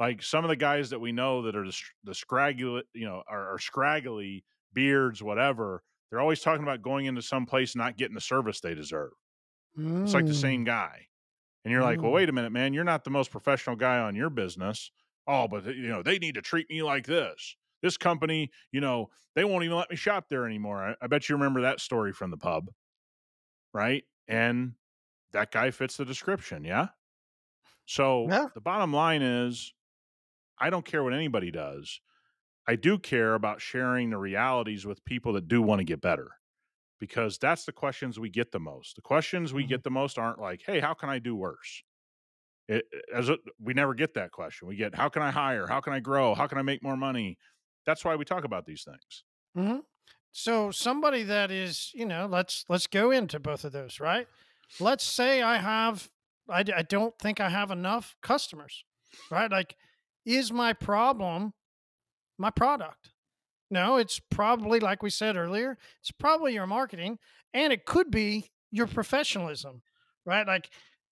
Like 0.00 0.22
some 0.22 0.44
of 0.44 0.48
the 0.50 0.56
guys 0.56 0.90
that 0.90 1.00
we 1.00 1.12
know 1.12 1.42
that 1.42 1.56
are 1.56 1.66
the, 1.66 1.82
the 2.04 2.14
scraggly, 2.14 2.84
you 2.94 3.06
know, 3.06 3.22
are, 3.28 3.54
are 3.54 3.58
scraggly 3.58 4.44
beards, 4.72 5.22
whatever. 5.22 5.84
They're 6.10 6.20
always 6.20 6.40
talking 6.42 6.64
about 6.64 6.82
going 6.82 7.06
into 7.06 7.22
some 7.22 7.46
place 7.46 7.74
and 7.74 7.80
not 7.80 7.96
getting 7.96 8.14
the 8.14 8.20
service 8.20 8.60
they 8.60 8.74
deserve. 8.74 9.12
It's 10.04 10.14
like 10.14 10.26
the 10.26 10.34
Mm. 10.34 10.34
same 10.34 10.64
guy, 10.64 11.08
and 11.64 11.72
you're 11.72 11.82
like, 11.82 12.02
"Well, 12.02 12.12
Mm. 12.12 12.14
wait 12.14 12.28
a 12.28 12.32
minute, 12.32 12.52
man. 12.52 12.74
You're 12.74 12.84
not 12.84 13.04
the 13.04 13.10
most 13.10 13.30
professional 13.30 13.76
guy 13.76 13.98
on 14.00 14.16
your 14.16 14.30
business." 14.30 14.92
Oh, 15.26 15.48
but 15.48 15.66
you 15.66 15.88
know 15.88 16.02
they 16.02 16.18
need 16.18 16.34
to 16.36 16.42
treat 16.42 16.68
me 16.70 16.82
like 16.82 17.06
this. 17.06 17.56
This 17.84 17.98
company, 17.98 18.50
you 18.72 18.82
know, 18.82 19.10
they 19.36 19.44
won't 19.44 19.64
even 19.64 19.78
let 19.78 19.90
me 19.90 19.96
shop 19.96 20.30
there 20.30 20.46
anymore. 20.46 20.82
I, 20.84 20.96
I 21.02 21.08
bet 21.08 21.28
you 21.30 21.36
remember 21.36 21.62
that 21.62 21.80
story 21.80 22.12
from 22.14 22.32
the 22.32 22.38
pub, 22.38 22.72
right? 23.72 24.04
And 24.28 24.74
that 25.32 25.52
guy 25.52 25.70
fits 25.70 25.96
the 25.96 26.04
description, 26.04 26.64
yeah. 26.64 26.88
So 27.86 28.32
Yeah. 28.32 28.48
the 28.54 28.60
bottom 28.60 28.92
line 28.92 29.22
is, 29.22 29.74
I 30.58 30.70
don't 30.70 30.86
care 30.86 31.04
what 31.04 31.14
anybody 31.14 31.50
does. 31.50 32.00
I 32.68 32.76
do 32.76 32.98
care 32.98 33.34
about 33.34 33.62
sharing 33.62 34.10
the 34.10 34.18
realities 34.18 34.86
with 34.86 35.04
people 35.04 35.34
that 35.34 35.48
do 35.48 35.62
want 35.62 35.80
to 35.80 35.84
get 35.84 36.00
better 36.02 36.32
because 37.00 37.38
that's 37.38 37.64
the 37.66 37.72
questions 37.72 38.20
we 38.20 38.30
get 38.30 38.52
the 38.52 38.60
most. 38.60 38.96
The 38.96 39.02
questions 39.02 39.54
we 39.54 39.64
Mhm. 39.64 39.66
get 39.66 39.84
the 39.84 39.90
most 39.90 40.18
aren't 40.18 40.40
like, 40.40 40.62
"Hey, 40.66 40.80
how 40.80 40.94
can 40.94 41.10
I 41.10 41.18
do 41.20 41.36
worse?" 41.36 41.84
It, 42.68 42.86
as 43.14 43.28
a, 43.28 43.38
we 43.58 43.74
never 43.74 43.94
get 43.94 44.14
that 44.14 44.32
question. 44.32 44.68
We 44.68 44.76
get, 44.76 44.94
"How 44.94 45.08
can 45.10 45.22
I 45.22 45.30
hire? 45.30 45.66
How 45.66 45.80
can 45.80 45.92
I 45.92 46.00
grow? 46.00 46.34
How 46.34 46.46
can 46.46 46.58
I 46.58 46.62
make 46.62 46.82
more 46.82 46.96
money?" 46.96 47.38
That's 47.86 48.04
why 48.04 48.16
we 48.16 48.24
talk 48.24 48.44
about 48.44 48.66
these 48.66 48.84
things. 48.84 49.24
hmm 49.54 49.80
So 50.32 50.70
somebody 50.70 51.22
that 51.24 51.50
is, 51.50 51.90
you 51.94 52.06
know, 52.06 52.26
let's 52.30 52.64
let's 52.68 52.86
go 52.86 53.10
into 53.10 53.38
both 53.38 53.64
of 53.64 53.72
those, 53.72 54.00
right? 54.00 54.26
Let's 54.80 55.04
say 55.04 55.42
I 55.42 55.58
have, 55.58 56.10
I 56.48 56.62
don't 56.62 57.16
think 57.18 57.40
I 57.40 57.48
have 57.48 57.70
enough 57.70 58.16
customers, 58.22 58.84
right? 59.30 59.50
Like, 59.50 59.76
is 60.24 60.52
my 60.52 60.72
problem 60.72 61.52
my 62.38 62.50
product? 62.50 63.10
No, 63.70 63.96
it's 63.96 64.20
probably 64.30 64.80
like 64.80 65.02
we 65.02 65.10
said 65.10 65.36
earlier, 65.36 65.78
it's 66.00 66.10
probably 66.10 66.54
your 66.54 66.66
marketing, 66.66 67.18
and 67.52 67.72
it 67.72 67.86
could 67.86 68.10
be 68.10 68.50
your 68.70 68.86
professionalism, 68.86 69.82
right? 70.26 70.46
Like 70.46 70.70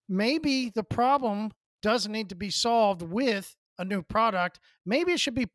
maybe 0.08 0.70
the 0.70 0.84
problem 0.84 1.52
doesn't 1.80 2.12
need 2.12 2.28
to 2.28 2.34
be 2.34 2.50
solved 2.50 3.02
with 3.02 3.56
a 3.78 3.84
new 3.84 4.02
product. 4.02 4.60
Maybe 4.84 5.12
it 5.12 5.20
should 5.20 5.34
be 5.34 5.48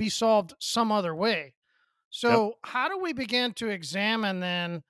be 0.00 0.08
solved 0.08 0.54
some 0.58 0.90
other 0.90 1.14
way. 1.14 1.54
So, 2.08 2.54
how 2.64 2.88
do 2.88 2.98
we 2.98 3.12
begin 3.12 3.52
to 3.54 3.68
examine 3.68 4.40
then 4.40 4.82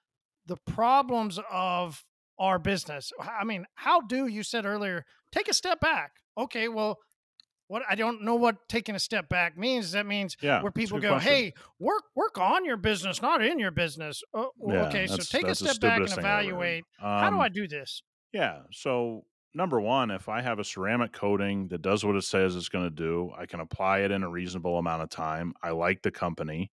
the 0.47 0.57
problems 0.67 1.39
of 1.51 2.03
our 2.39 2.59
business? 2.59 3.13
I 3.21 3.45
mean, 3.45 3.67
how 3.75 4.01
do 4.01 4.27
you 4.27 4.43
said 4.43 4.65
earlier 4.65 5.05
take 5.33 5.49
a 5.49 5.53
step 5.53 5.81
back? 5.81 6.13
Okay, 6.39 6.69
well, 6.69 6.97
what 7.67 7.83
I 7.89 7.95
don't 7.95 8.23
know 8.23 8.37
what 8.37 8.57
taking 8.69 8.95
a 8.95 8.99
step 8.99 9.29
back 9.29 9.59
means. 9.59 9.93
That 9.93 10.07
means 10.07 10.37
Yeah, 10.41 10.63
where 10.63 10.73
people 10.73 10.99
go, 11.01 11.11
question. 11.15 11.33
"Hey, 11.33 11.53
work 11.79 12.05
work 12.17 12.39
on 12.39 12.65
your 12.65 12.77
business, 12.79 13.21
not 13.21 13.45
in 13.45 13.59
your 13.59 13.71
business." 13.73 14.23
Oh, 14.33 14.51
Yeah, 14.67 14.87
okay, 14.87 15.07
so 15.07 15.17
take 15.19 15.47
a 15.49 15.55
step 15.55 15.79
back 15.81 15.99
and 16.01 16.09
stupidest 16.09 16.15
thing 16.15 16.25
I've 16.25 16.31
ever 16.31 16.43
heard. 16.43 16.45
evaluate. 16.55 16.85
how 16.99 17.31
do 17.31 17.37
Um, 17.37 17.43
I 17.43 17.49
do 17.49 17.69
this? 17.69 18.03
Yeah. 18.33 18.63
So, 18.73 19.25
number 19.55 19.81
one, 19.81 20.11
if 20.11 20.29
I 20.29 20.43
have 20.43 20.59
a 20.59 20.65
ceramic 20.65 21.13
coating 21.13 21.69
that 21.69 21.83
does 21.83 22.05
what 22.05 22.17
it 22.17 22.23
says 22.23 22.57
it's 22.57 22.69
going 22.69 22.85
to 22.85 22.91
do, 22.91 23.33
I 23.37 23.47
can 23.47 23.61
apply 23.61 24.01
it 24.01 24.11
in 24.11 24.23
a 24.23 24.31
reasonable 24.31 24.79
amount 24.79 25.03
of 25.03 25.11
time. 25.11 25.55
I 25.63 25.71
like 25.71 26.03
the 26.03 26.11
company. 26.11 26.71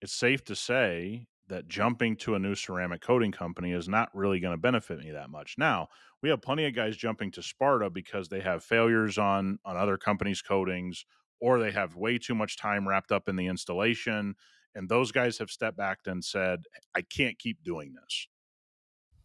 It's 0.00 0.12
safe 0.14 0.44
to 0.44 0.56
say 0.56 1.26
that 1.48 1.68
jumping 1.68 2.16
to 2.16 2.34
a 2.34 2.38
new 2.38 2.54
ceramic 2.54 3.00
coating 3.00 3.32
company 3.32 3.72
is 3.72 3.88
not 3.88 4.14
really 4.14 4.40
going 4.40 4.54
to 4.54 4.60
benefit 4.60 4.98
me 4.98 5.10
that 5.10 5.30
much. 5.30 5.56
Now, 5.58 5.88
we 6.22 6.28
have 6.30 6.40
plenty 6.42 6.64
of 6.66 6.74
guys 6.74 6.96
jumping 6.96 7.30
to 7.32 7.42
Sparta 7.42 7.90
because 7.90 8.28
they 8.28 8.40
have 8.40 8.64
failures 8.64 9.18
on 9.18 9.58
on 9.64 9.76
other 9.76 9.98
companies' 9.98 10.42
coatings 10.42 11.04
or 11.40 11.58
they 11.58 11.72
have 11.72 11.96
way 11.96 12.18
too 12.18 12.34
much 12.34 12.56
time 12.56 12.88
wrapped 12.88 13.12
up 13.12 13.28
in 13.28 13.36
the 13.36 13.46
installation 13.48 14.34
and 14.74 14.88
those 14.88 15.12
guys 15.12 15.38
have 15.38 15.50
stepped 15.50 15.76
back 15.76 15.98
and 16.06 16.24
said, 16.24 16.64
"I 16.94 17.02
can't 17.02 17.38
keep 17.38 17.62
doing 17.62 17.94
this." 17.94 18.28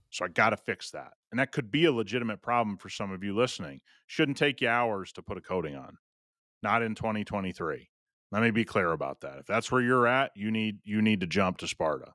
So 0.09 0.25
I 0.25 0.29
got 0.29 0.51
to 0.51 0.57
fix 0.57 0.91
that. 0.91 1.13
And 1.31 1.39
that 1.39 1.51
could 1.51 1.71
be 1.71 1.85
a 1.85 1.91
legitimate 1.91 2.41
problem 2.41 2.77
for 2.77 2.89
some 2.89 3.11
of 3.11 3.23
you 3.23 3.35
listening. 3.35 3.81
Shouldn't 4.07 4.37
take 4.37 4.61
you 4.61 4.69
hours 4.69 5.11
to 5.13 5.21
put 5.21 5.37
a 5.37 5.41
coating 5.41 5.75
on. 5.75 5.97
Not 6.63 6.81
in 6.81 6.95
2023. 6.95 7.89
Let 8.31 8.41
me 8.41 8.51
be 8.51 8.65
clear 8.65 8.91
about 8.91 9.21
that. 9.21 9.39
If 9.39 9.45
that's 9.45 9.71
where 9.71 9.81
you're 9.81 10.07
at, 10.07 10.31
you 10.35 10.51
need 10.51 10.79
you 10.83 11.01
need 11.01 11.21
to 11.21 11.27
jump 11.27 11.57
to 11.59 11.67
Sparta. 11.67 12.13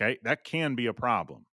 Okay? 0.00 0.18
That 0.22 0.44
can 0.44 0.74
be 0.74 0.86
a 0.86 0.92
problem. 0.92 1.46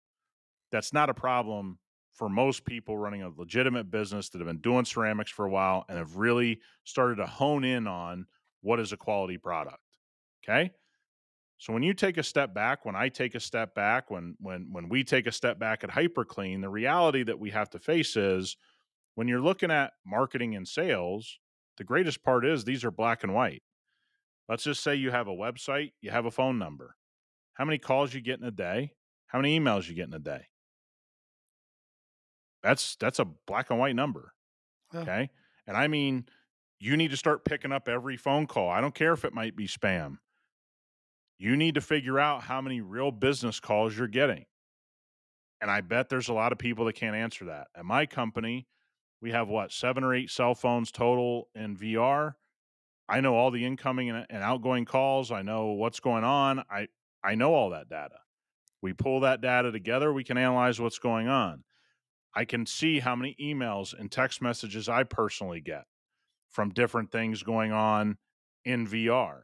That's 0.72 0.94
not 0.94 1.10
a 1.10 1.14
problem 1.14 1.80
for 2.14 2.30
most 2.30 2.66
people 2.66 2.98
running 2.98 3.24
a 3.24 3.32
legitimate 3.36 3.92
business 3.92 4.30
that 4.30 4.40
have 4.40 4.48
been 4.48 4.58
doing 4.58 4.86
ceramics 4.86 5.32
for 5.32 5.46
a 5.46 5.50
while 5.50 5.86
and 5.88 5.98
have 5.98 6.18
really 6.18 6.60
started 6.84 7.18
to 7.18 7.28
hone 7.28 7.64
in 7.64 7.88
on 7.88 8.26
what 8.62 8.80
is 8.80 8.92
a 8.92 8.98
quality 8.98 9.38
product. 9.38 9.78
Okay. 10.44 10.72
So 11.58 11.74
when 11.74 11.84
you 11.84 11.94
take 11.94 12.18
a 12.18 12.24
step 12.24 12.54
back, 12.54 12.86
when 12.86 12.96
I 12.96 13.10
take 13.10 13.34
a 13.34 13.40
step 13.40 13.74
back, 13.74 14.12
when 14.12 14.36
when 14.40 14.70
when 14.72 14.90
we 14.90 15.04
take 15.04 15.26
a 15.26 15.32
step 15.32 15.58
back 15.58 15.84
at 15.84 15.90
HyperClean, 15.90 16.62
the 16.62 16.70
reality 16.70 17.24
that 17.24 17.40
we 17.40 17.50
have 17.50 17.70
to 17.72 17.80
face 17.80 18.16
is 18.16 18.58
when 19.16 19.28
you're 19.28 19.42
looking 19.42 19.72
at 19.72 19.94
marketing 20.06 20.56
and 20.56 20.68
sales, 20.68 21.40
the 21.78 21.84
greatest 21.84 22.24
part 22.24 22.46
is 22.46 22.64
these 22.64 22.86
are 22.86 22.92
black 22.92 23.24
and 23.24 23.34
white. 23.34 23.64
Let's 24.48 24.64
just 24.64 24.84
say 24.84 24.96
you 24.96 25.12
have 25.12 25.28
a 25.28 25.36
website, 25.36 25.94
you 26.02 26.12
have 26.12 26.26
a 26.26 26.32
phone 26.32 26.60
number. 26.60 26.96
How 27.56 27.66
many 27.66 27.80
calls 27.80 28.14
you 28.14 28.22
get 28.22 28.40
in 28.40 28.46
a 28.46 28.52
day? 28.52 28.94
How 29.26 29.40
many 29.40 29.60
emails 29.60 29.90
you 29.90 29.96
get 29.96 30.08
in 30.08 30.14
a 30.14 30.20
day? 30.20 30.46
That's 32.62 32.96
that's 32.98 33.20
a 33.20 33.26
black 33.26 33.72
and 33.72 33.80
white 33.80 33.96
number. 33.96 34.34
Yeah. 34.94 35.00
Okay? 35.02 35.30
And 35.66 35.76
I 35.76 35.88
mean 35.88 36.28
you 36.80 36.96
need 36.96 37.10
to 37.10 37.18
start 37.18 37.44
picking 37.44 37.72
up 37.72 37.90
every 37.90 38.18
phone 38.18 38.46
call. 38.46 38.70
I 38.70 38.82
don't 38.82 38.94
care 38.94 39.14
if 39.14 39.26
it 39.26 39.34
might 39.34 39.56
be 39.56 39.68
spam. 39.68 40.18
You 41.38 41.56
need 41.56 41.76
to 41.76 41.82
figure 41.82 42.20
out 42.20 42.44
how 42.44 42.62
many 42.62 42.82
real 42.82 43.12
business 43.12 43.60
calls 43.60 43.98
you're 43.98 44.08
getting. 44.08 44.46
And 45.62 45.70
I 45.70 45.82
bet 45.82 46.10
there's 46.10 46.30
a 46.30 46.34
lot 46.34 46.52
of 46.52 46.58
people 46.58 46.86
that 46.86 46.94
can't 46.94 47.16
answer 47.16 47.46
that. 47.46 47.68
At 47.76 47.86
my 47.86 48.06
company, 48.06 48.68
we 49.22 49.32
have 49.32 49.48
what, 49.48 49.72
seven 49.72 50.04
or 50.04 50.14
eight 50.14 50.30
cell 50.30 50.56
phones 50.56 50.92
total 50.92 51.50
in 51.56 51.76
VR. 51.76 52.34
I 53.10 53.22
know 53.22 53.36
all 53.36 53.52
the 53.52 53.66
incoming 53.66 54.10
and, 54.10 54.26
outgoing 54.32 54.86
calls. 54.86 55.32
I 55.32 55.42
know 55.42 55.68
what's 55.68 56.00
going 56.00 56.24
on. 56.24 56.64
I, 56.70 56.88
I 57.24 57.36
know 57.36 57.54
all 57.54 57.72
that 57.72 57.90
data. 57.90 58.20
We 58.82 58.94
pull 58.94 59.22
that 59.22 59.42
data 59.42 59.72
together, 59.72 60.14
we 60.14 60.24
can 60.24 60.38
analyze 60.38 60.80
what's 60.80 61.00
going 61.00 61.28
on. 61.28 61.64
I 62.36 62.46
can 62.46 62.68
see 62.68 63.00
how 63.00 63.16
many 63.16 63.36
emails 63.42 63.98
and 63.98 64.12
text 64.12 64.42
messages 64.42 64.88
I 64.88 65.04
personally 65.04 65.62
get 65.62 65.86
from 66.50 66.70
different 66.70 67.12
things 67.12 67.42
going 67.42 67.72
on 67.72 68.18
in 68.64 68.88
VR. 68.88 69.42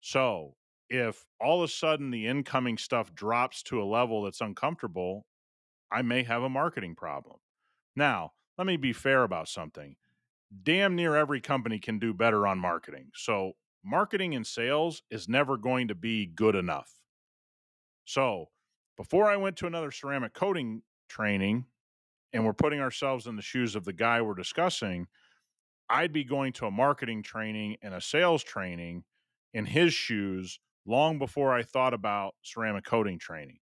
So 0.00 0.56
if 0.94 1.24
all 1.40 1.62
of 1.62 1.68
a 1.68 1.72
sudden 1.72 2.10
the 2.10 2.26
incoming 2.26 2.78
stuff 2.78 3.14
drops 3.14 3.62
to 3.64 3.82
a 3.82 3.84
level 3.84 4.22
that's 4.22 4.40
uncomfortable, 4.40 5.26
I 5.90 6.02
may 6.02 6.22
have 6.22 6.42
a 6.42 6.48
marketing 6.48 6.94
problem. 6.94 7.36
Now, 7.96 8.32
let 8.58 8.66
me 8.66 8.76
be 8.76 8.92
fair 8.92 9.24
about 9.24 9.48
something. 9.48 9.96
Damn 10.62 10.94
near 10.94 11.16
every 11.16 11.40
company 11.40 11.78
can 11.78 11.98
do 11.98 12.14
better 12.14 12.46
on 12.46 12.58
marketing. 12.58 13.10
So, 13.14 13.52
marketing 13.84 14.34
and 14.34 14.46
sales 14.46 15.02
is 15.10 15.28
never 15.28 15.56
going 15.56 15.88
to 15.88 15.94
be 15.94 16.26
good 16.26 16.54
enough. 16.54 16.90
So, 18.04 18.50
before 18.96 19.28
I 19.28 19.36
went 19.36 19.56
to 19.56 19.66
another 19.66 19.90
ceramic 19.90 20.34
coating 20.34 20.82
training 21.08 21.66
and 22.32 22.44
we're 22.44 22.52
putting 22.52 22.80
ourselves 22.80 23.26
in 23.26 23.36
the 23.36 23.42
shoes 23.42 23.74
of 23.74 23.84
the 23.84 23.92
guy 23.92 24.22
we're 24.22 24.34
discussing, 24.34 25.08
I'd 25.88 26.12
be 26.12 26.24
going 26.24 26.52
to 26.54 26.66
a 26.66 26.70
marketing 26.70 27.22
training 27.22 27.76
and 27.82 27.94
a 27.94 28.00
sales 28.00 28.44
training 28.44 29.04
in 29.52 29.66
his 29.66 29.92
shoes 29.92 30.58
long 30.86 31.18
before 31.18 31.52
I 31.52 31.62
thought 31.62 31.94
about 31.94 32.34
ceramic 32.42 32.84
coating 32.84 33.18
training. 33.18 33.58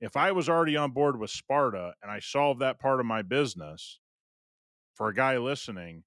If 0.00 0.16
I 0.16 0.32
was 0.32 0.48
already 0.48 0.76
on 0.76 0.92
board 0.92 1.18
with 1.18 1.30
Sparta 1.30 1.94
and 2.02 2.10
I 2.10 2.20
solved 2.20 2.60
that 2.60 2.78
part 2.78 3.00
of 3.00 3.06
my 3.06 3.22
business 3.22 4.00
for 4.94 5.08
a 5.08 5.14
guy 5.14 5.38
listening, 5.38 6.04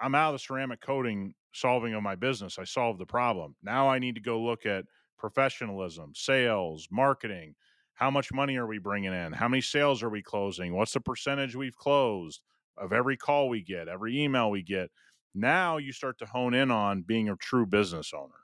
I'm 0.00 0.14
out 0.14 0.34
of 0.34 0.40
the 0.40 0.44
ceramic 0.44 0.80
coating 0.80 1.34
solving 1.52 1.94
of 1.94 2.02
my 2.02 2.16
business. 2.16 2.58
I 2.58 2.64
solved 2.64 2.98
the 2.98 3.06
problem. 3.06 3.56
Now 3.62 3.88
I 3.88 3.98
need 3.98 4.14
to 4.16 4.20
go 4.20 4.40
look 4.40 4.66
at 4.66 4.84
professionalism, 5.18 6.12
sales, 6.14 6.88
marketing. 6.90 7.54
How 7.94 8.10
much 8.10 8.32
money 8.32 8.56
are 8.56 8.66
we 8.66 8.78
bringing 8.78 9.12
in? 9.12 9.32
How 9.32 9.48
many 9.48 9.60
sales 9.60 10.02
are 10.02 10.08
we 10.08 10.22
closing? 10.22 10.74
What's 10.74 10.94
the 10.94 11.00
percentage 11.00 11.54
we've 11.54 11.76
closed? 11.76 12.40
of 12.80 12.92
every 12.92 13.16
call 13.16 13.48
we 13.48 13.62
get, 13.62 13.88
every 13.88 14.20
email 14.20 14.50
we 14.50 14.62
get. 14.62 14.90
Now 15.34 15.76
you 15.76 15.92
start 15.92 16.18
to 16.18 16.26
hone 16.26 16.54
in 16.54 16.70
on 16.70 17.02
being 17.02 17.28
a 17.28 17.36
true 17.36 17.66
business 17.66 18.12
owner. 18.12 18.34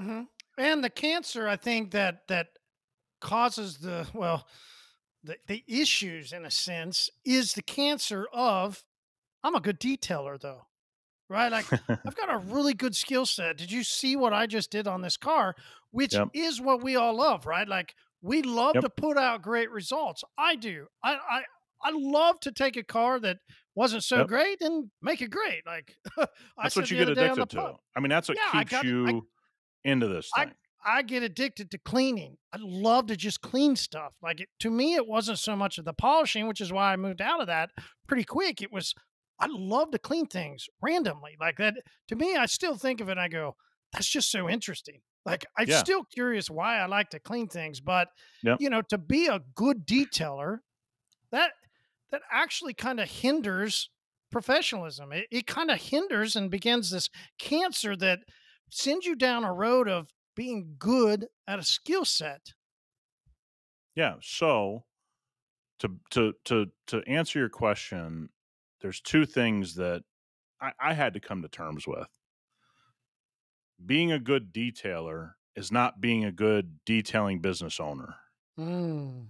Mm-hmm. 0.00 0.22
And 0.58 0.82
the 0.82 0.90
cancer, 0.90 1.46
I 1.46 1.56
think 1.56 1.90
that 1.90 2.28
that 2.28 2.48
causes 3.20 3.78
the 3.78 4.06
well, 4.14 4.46
the 5.22 5.36
the 5.46 5.64
issues 5.66 6.32
in 6.32 6.44
a 6.44 6.50
sense 6.50 7.10
is 7.24 7.52
the 7.52 7.62
cancer 7.62 8.26
of 8.32 8.84
I'm 9.42 9.54
a 9.54 9.60
good 9.60 9.80
detailer 9.80 10.40
though. 10.40 10.62
Right? 11.28 11.50
Like 11.50 11.66
I've 11.88 12.16
got 12.16 12.32
a 12.32 12.38
really 12.38 12.74
good 12.74 12.94
skill 12.94 13.26
set. 13.26 13.56
Did 13.56 13.70
you 13.70 13.82
see 13.82 14.16
what 14.16 14.32
I 14.32 14.46
just 14.46 14.70
did 14.70 14.86
on 14.86 15.02
this 15.02 15.16
car? 15.16 15.54
Which 15.90 16.14
yep. 16.14 16.28
is 16.32 16.60
what 16.60 16.82
we 16.82 16.96
all 16.96 17.16
love, 17.16 17.46
right? 17.46 17.68
Like 17.68 17.94
we 18.22 18.42
love 18.42 18.74
yep. 18.76 18.84
to 18.84 18.90
put 18.90 19.16
out 19.18 19.42
great 19.42 19.70
results. 19.70 20.24
I 20.38 20.56
do. 20.56 20.86
I, 21.02 21.14
I 21.14 21.42
I 21.82 21.90
love 21.92 22.40
to 22.40 22.52
take 22.52 22.76
a 22.76 22.82
car 22.82 23.20
that 23.20 23.38
wasn't 23.74 24.02
so 24.02 24.18
yep. 24.18 24.28
great 24.28 24.60
and 24.62 24.90
make 25.02 25.20
it 25.20 25.30
great. 25.30 25.66
Like 25.66 25.94
that's 26.56 26.76
what 26.76 26.90
you 26.90 26.96
get 26.96 27.08
addicted 27.08 27.50
to. 27.50 27.74
I 27.94 28.00
mean, 28.00 28.10
that's 28.10 28.28
what 28.28 28.38
yeah, 28.38 28.60
keeps 28.60 28.70
got, 28.70 28.84
you 28.84 29.06
I, 29.06 29.20
into 29.86 30.08
this 30.08 30.30
thing. 30.36 30.52
I, 30.84 30.98
I, 30.98 31.02
get 31.02 31.22
addicted 31.22 31.70
to 31.70 31.78
cleaning. 31.78 32.36
I 32.52 32.58
love 32.60 33.06
to 33.06 33.16
just 33.16 33.40
clean 33.40 33.76
stuff. 33.76 34.12
Like 34.22 34.40
it, 34.40 34.48
to 34.60 34.70
me, 34.70 34.94
it 34.94 35.06
wasn't 35.06 35.38
so 35.38 35.56
much 35.56 35.78
of 35.78 35.84
the 35.84 35.92
polishing, 35.92 36.48
which 36.48 36.60
is 36.60 36.72
why 36.72 36.92
I 36.92 36.96
moved 36.96 37.20
out 37.20 37.40
of 37.40 37.46
that 37.46 37.70
pretty 38.06 38.24
quick. 38.24 38.62
It 38.62 38.72
was 38.72 38.94
I 39.38 39.48
love 39.50 39.90
to 39.90 39.98
clean 39.98 40.26
things 40.26 40.66
randomly 40.80 41.36
like 41.40 41.58
that. 41.58 41.74
To 42.08 42.16
me, 42.16 42.36
I 42.36 42.46
still 42.46 42.76
think 42.76 43.00
of 43.00 43.08
it. 43.08 43.12
and 43.12 43.20
I 43.20 43.28
go, 43.28 43.56
that's 43.92 44.08
just 44.08 44.30
so 44.30 44.48
interesting. 44.48 45.00
Like 45.24 45.44
I'm 45.58 45.68
yeah. 45.68 45.78
still 45.78 46.04
curious 46.04 46.48
why 46.48 46.78
I 46.78 46.86
like 46.86 47.10
to 47.10 47.18
clean 47.18 47.48
things, 47.48 47.80
but 47.80 48.08
yep. 48.42 48.58
you 48.60 48.70
know, 48.70 48.82
to 48.90 48.98
be 48.98 49.26
a 49.26 49.40
good 49.54 49.86
detailer, 49.86 50.58
that 51.32 51.52
that 52.12 52.22
actually 52.30 52.74
kind 52.74 53.00
of 53.00 53.10
hinders 53.10 53.90
professionalism. 54.30 55.12
It, 55.12 55.26
it 55.30 55.46
kind 55.46 55.70
of 55.70 55.80
hinders 55.80 56.36
and 56.36 56.50
begins 56.50 56.90
this 56.90 57.08
cancer 57.38 57.96
that 57.96 58.20
sends 58.70 59.06
you 59.06 59.14
down 59.14 59.44
a 59.44 59.52
road 59.52 59.88
of 59.88 60.10
being 60.34 60.76
good 60.78 61.28
at 61.46 61.58
a 61.58 61.64
skill 61.64 62.04
set. 62.04 62.54
Yeah. 63.94 64.16
So 64.20 64.84
to 65.80 65.98
to 66.10 66.34
to 66.44 66.70
to 66.88 67.02
answer 67.06 67.38
your 67.38 67.48
question, 67.48 68.30
there's 68.80 69.00
two 69.00 69.26
things 69.26 69.74
that 69.76 70.02
I, 70.60 70.72
I 70.78 70.92
had 70.94 71.14
to 71.14 71.20
come 71.20 71.42
to 71.42 71.48
terms 71.48 71.86
with. 71.86 72.08
Being 73.84 74.12
a 74.12 74.18
good 74.18 74.52
detailer 74.52 75.32
is 75.54 75.70
not 75.70 76.00
being 76.00 76.24
a 76.24 76.32
good 76.32 76.80
detailing 76.84 77.40
business 77.40 77.78
owner. 77.80 78.16
Mm 78.58 79.26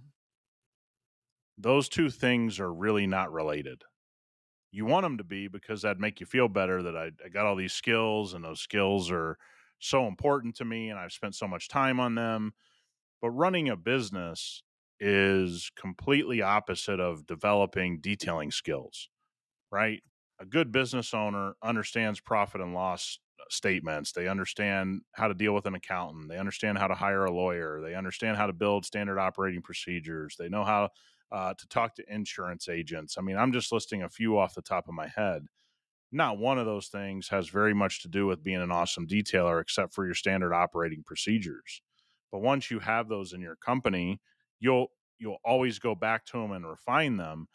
those 1.57 1.89
two 1.89 2.09
things 2.09 2.59
are 2.59 2.73
really 2.73 3.07
not 3.07 3.31
related. 3.31 3.83
You 4.71 4.85
want 4.85 5.03
them 5.03 5.17
to 5.17 5.23
be 5.23 5.47
because 5.47 5.81
that'd 5.81 5.99
make 5.99 6.19
you 6.19 6.25
feel 6.25 6.47
better 6.47 6.83
that 6.83 6.95
I, 6.95 7.11
I 7.23 7.29
got 7.29 7.45
all 7.45 7.55
these 7.55 7.73
skills 7.73 8.33
and 8.33 8.43
those 8.43 8.59
skills 8.59 9.11
are 9.11 9.37
so 9.79 10.07
important 10.07 10.55
to 10.57 10.65
me 10.65 10.89
and 10.89 10.99
I've 10.99 11.11
spent 11.11 11.35
so 11.35 11.47
much 11.47 11.67
time 11.69 11.99
on 11.99 12.15
them. 12.15 12.53
But 13.21 13.31
running 13.31 13.69
a 13.69 13.75
business 13.75 14.63
is 14.99 15.71
completely 15.75 16.41
opposite 16.41 16.99
of 16.99 17.25
developing 17.25 17.99
detailing 17.99 18.51
skills, 18.51 19.09
right? 19.71 20.01
A 20.39 20.45
good 20.45 20.71
business 20.71 21.13
owner 21.13 21.55
understands 21.63 22.19
profit 22.19 22.61
and 22.61 22.73
loss 22.73 23.19
statements. 23.49 24.11
They 24.11 24.27
understand 24.27 25.01
how 25.13 25.27
to 25.27 25.33
deal 25.33 25.53
with 25.53 25.65
an 25.65 25.75
accountant. 25.75 26.29
They 26.29 26.37
understand 26.37 26.77
how 26.77 26.87
to 26.87 26.95
hire 26.95 27.25
a 27.25 27.31
lawyer. 27.31 27.81
They 27.81 27.95
understand 27.95 28.37
how 28.37 28.47
to 28.47 28.53
build 28.53 28.85
standard 28.85 29.19
operating 29.19 29.61
procedures. 29.61 30.35
They 30.37 30.49
know 30.49 30.63
how 30.63 30.89
uh, 31.31 31.53
to 31.57 31.67
talk 31.67 31.95
to 31.95 32.13
insurance 32.13 32.69
agents. 32.69 33.17
I 33.17 33.21
mean, 33.21 33.37
I'm 33.37 33.51
just 33.51 33.71
listing 33.71 34.03
a 34.03 34.09
few 34.09 34.37
off 34.37 34.55
the 34.55 34.61
top 34.61 34.87
of 34.87 34.93
my 34.93 35.07
head. 35.07 35.43
Not 36.11 36.37
one 36.37 36.57
of 36.57 36.65
those 36.65 36.87
things 36.87 37.27
has 37.29 37.49
very 37.49 37.73
much 37.73 38.01
to 38.03 38.07
do 38.07 38.27
with 38.27 38.43
being 38.43 38.61
an 38.61 38.71
awesome 38.71 39.07
detailer, 39.07 39.61
except 39.61 39.93
for 39.93 40.05
your 40.05 40.15
standard 40.15 40.53
operating 40.53 41.03
procedures. 41.05 41.81
But 42.31 42.39
once 42.39 42.71
you 42.71 42.79
have 42.79 43.09
those 43.09 43.33
in 43.33 43.41
your 43.41 43.57
company, 43.57 44.21
you'll 44.59 44.87
you'll 45.19 45.39
always 45.43 45.79
go 45.79 45.95
back 45.95 46.25
to 46.27 46.37
them 46.37 46.51
and 46.51 46.67
refine 46.67 47.17
them. 47.17 47.47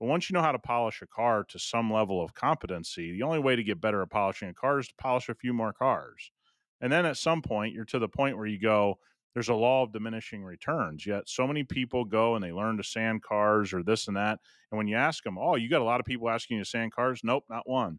But 0.00 0.06
once 0.06 0.28
you 0.28 0.34
know 0.34 0.42
how 0.42 0.52
to 0.52 0.58
polish 0.58 1.00
a 1.02 1.06
car 1.06 1.44
to 1.50 1.58
some 1.58 1.92
level 1.92 2.22
of 2.22 2.34
competency, 2.34 3.12
the 3.12 3.22
only 3.22 3.38
way 3.38 3.54
to 3.54 3.62
get 3.62 3.80
better 3.80 4.02
at 4.02 4.10
polishing 4.10 4.48
a 4.48 4.54
car 4.54 4.80
is 4.80 4.88
to 4.88 4.94
polish 4.98 5.28
a 5.28 5.34
few 5.34 5.52
more 5.52 5.72
cars. 5.72 6.32
And 6.80 6.92
then 6.92 7.06
at 7.06 7.16
some 7.16 7.42
point, 7.42 7.74
you're 7.74 7.84
to 7.84 8.00
the 8.00 8.08
point 8.08 8.36
where 8.36 8.46
you 8.46 8.58
go, 8.58 8.98
there's 9.34 9.48
a 9.48 9.54
law 9.54 9.82
of 9.82 9.92
diminishing 9.92 10.44
returns. 10.44 11.06
Yet 11.06 11.28
so 11.28 11.46
many 11.46 11.64
people 11.64 12.04
go 12.04 12.34
and 12.34 12.44
they 12.44 12.52
learn 12.52 12.76
to 12.76 12.84
sand 12.84 13.22
cars 13.22 13.72
or 13.72 13.82
this 13.82 14.08
and 14.08 14.16
that. 14.16 14.38
And 14.70 14.78
when 14.78 14.86
you 14.86 14.96
ask 14.96 15.22
them, 15.24 15.38
oh, 15.38 15.56
you 15.56 15.68
got 15.68 15.80
a 15.80 15.84
lot 15.84 16.00
of 16.00 16.06
people 16.06 16.28
asking 16.28 16.58
you 16.58 16.64
to 16.64 16.68
sand 16.68 16.92
cars? 16.92 17.20
Nope, 17.24 17.44
not 17.48 17.68
one. 17.68 17.98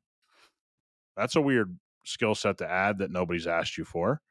That's 1.18 1.36
a 1.36 1.42
weird 1.42 1.78
skill 2.06 2.36
set 2.36 2.58
to 2.60 2.70
add 2.70 3.00
that 3.00 3.12
nobody's 3.12 3.48
asked 3.48 3.78
you 3.78 3.86
for. 3.86 4.22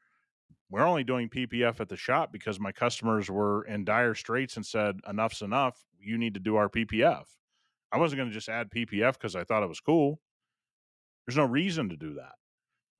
We're 0.69 0.85
only 0.85 1.03
doing 1.03 1.29
PPF 1.29 1.79
at 1.81 1.89
the 1.89 1.97
shop 1.97 2.31
because 2.31 2.59
my 2.59 2.71
customers 2.71 3.29
were 3.29 3.63
in 3.65 3.83
dire 3.85 4.15
straits 4.15 4.55
and 4.55 4.65
said, 4.65 4.99
enough's 5.07 5.41
enough. 5.41 5.77
You 5.99 6.17
need 6.17 6.33
to 6.33 6.39
do 6.39 6.55
our 6.55 6.69
PPF. 6.69 7.25
I 7.91 7.97
wasn't 7.97 8.19
going 8.19 8.29
to 8.29 8.33
just 8.33 8.49
add 8.49 8.71
PPF 8.71 9.13
because 9.13 9.35
I 9.35 9.43
thought 9.43 9.63
it 9.63 9.69
was 9.69 9.79
cool. 9.79 10.19
There's 11.27 11.37
no 11.37 11.45
reason 11.45 11.89
to 11.89 11.95
do 11.95 12.15
that 12.15 12.33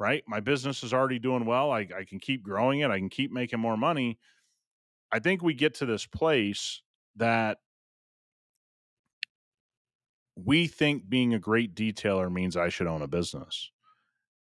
right? 0.04 0.22
My 0.28 0.42
business 0.42 0.84
is 0.84 0.94
already 0.94 1.18
doing 1.18 1.46
well. 1.46 1.72
I, 1.72 1.88
I 1.98 2.04
can 2.06 2.20
keep 2.20 2.44
growing 2.44 2.82
it. 2.82 2.92
I 2.92 3.00
can 3.00 3.08
keep 3.08 3.32
making 3.32 3.62
more 3.62 3.78
money. 3.78 4.20
I 5.14 5.20
think 5.20 5.42
we 5.42 5.54
get 5.54 5.76
to 5.76 5.86
this 5.86 6.06
place 6.06 6.82
that 7.16 7.60
we 10.36 10.68
think 10.68 11.08
being 11.08 11.34
a 11.34 11.40
great 11.40 11.74
detailer 11.74 12.30
means 12.30 12.58
I 12.58 12.68
should 12.68 12.88
own 12.88 13.02
a 13.02 13.08
business. 13.08 13.72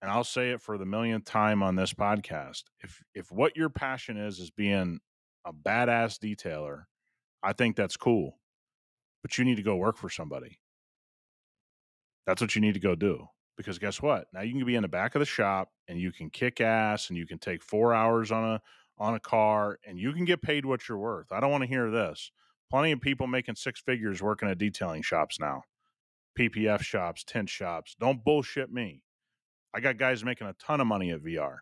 And 0.03 0.11
I'll 0.11 0.25
say 0.25 0.51
it 0.51 0.61
for 0.61 0.77
the 0.77 0.87
millionth 0.87 1.25
time 1.25 1.63
on 1.63 1.77
this 1.77 1.95
podcast. 1.95 2.65
If 2.83 3.01
if 3.15 3.31
what 3.31 3.57
your 3.57 3.71
passion 3.71 4.17
is 4.17 4.41
is 4.41 4.51
being 4.51 4.99
a 5.47 5.53
badass 5.53 6.19
detailer, 6.19 6.87
I 7.45 7.53
think 7.53 7.77
that's 7.77 7.97
cool. 7.97 8.41
But 9.23 9.39
you 9.39 9.45
need 9.45 9.57
to 9.59 9.63
go 9.63 9.77
work 9.77 9.99
for 9.99 10.11
somebody. 10.11 10.59
That's 12.27 12.41
what 12.41 12.57
you 12.57 12.61
need 12.61 12.75
to 12.75 12.81
go 12.81 12.97
do. 12.97 13.29
Because 13.57 13.79
guess 13.79 14.03
what? 14.03 14.27
Now 14.33 14.41
you 14.43 14.53
can 14.53 14.65
be 14.65 14.75
in 14.75 14.83
the 14.83 14.89
back 14.89 15.15
of 15.15 15.21
the 15.21 15.27
shop 15.27 15.71
and 15.89 15.99
you 15.99 16.13
can 16.13 16.31
kick 16.31 16.61
ass 16.61 17.09
and 17.09 17.17
you 17.17 17.27
can 17.27 17.39
take 17.39 17.63
four 17.63 17.95
hours 17.95 18.33
on 18.33 18.45
a 18.45 18.61
on 18.99 19.15
a 19.15 19.21
car 19.21 19.79
and 19.87 19.99
you 19.99 20.13
can 20.13 20.25
get 20.25 20.43
paid 20.43 20.65
what 20.65 20.89
you're 20.89 20.99
worth. 20.99 21.33
I 21.33 21.41
don't 21.41 21.51
want 21.51 21.63
to 21.63 21.69
hear 21.69 21.91
this. 21.91 22.31
Plenty 22.71 22.93
of 22.93 23.01
people 23.01 23.27
making 23.27 23.57
six 23.57 23.81
figures 23.81 24.23
working 24.23 24.49
at 24.49 24.59
detailing 24.59 25.03
shops 25.03 25.39
now. 25.39 25.63
PPF 26.39 26.83
shops, 26.83 27.23
tent 27.25 27.49
shops. 27.49 27.97
Don't 27.99 28.25
bullshit 28.25 28.73
me. 28.73 29.03
I 29.75 29.81
got 29.81 29.99
guys 29.99 30.25
making 30.25 30.47
a 30.47 30.55
ton 30.55 30.81
of 30.81 30.87
money 30.87 31.11
at 31.11 31.23
VR. 31.23 31.59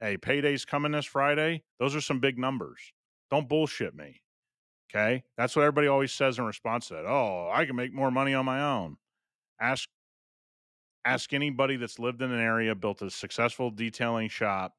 Hey, 0.00 0.16
payday's 0.16 0.64
coming 0.64 0.92
this 0.92 1.06
Friday. 1.06 1.62
Those 1.80 1.96
are 1.96 2.00
some 2.00 2.20
big 2.20 2.38
numbers. 2.38 2.92
Don't 3.30 3.48
bullshit 3.48 3.94
me. 3.94 4.20
Okay. 4.90 5.24
That's 5.36 5.56
what 5.56 5.62
everybody 5.62 5.88
always 5.88 6.12
says 6.12 6.38
in 6.38 6.44
response 6.44 6.88
to 6.88 6.94
that. 6.94 7.06
Oh, 7.06 7.50
I 7.52 7.64
can 7.64 7.76
make 7.76 7.92
more 7.92 8.10
money 8.10 8.34
on 8.34 8.44
my 8.44 8.62
own. 8.62 8.96
Ask 9.60 9.88
ask 11.06 11.32
anybody 11.32 11.76
that's 11.76 11.98
lived 11.98 12.20
in 12.20 12.32
an 12.32 12.40
area, 12.40 12.74
built 12.74 13.00
a 13.02 13.10
successful 13.10 13.70
detailing 13.70 14.28
shop. 14.28 14.74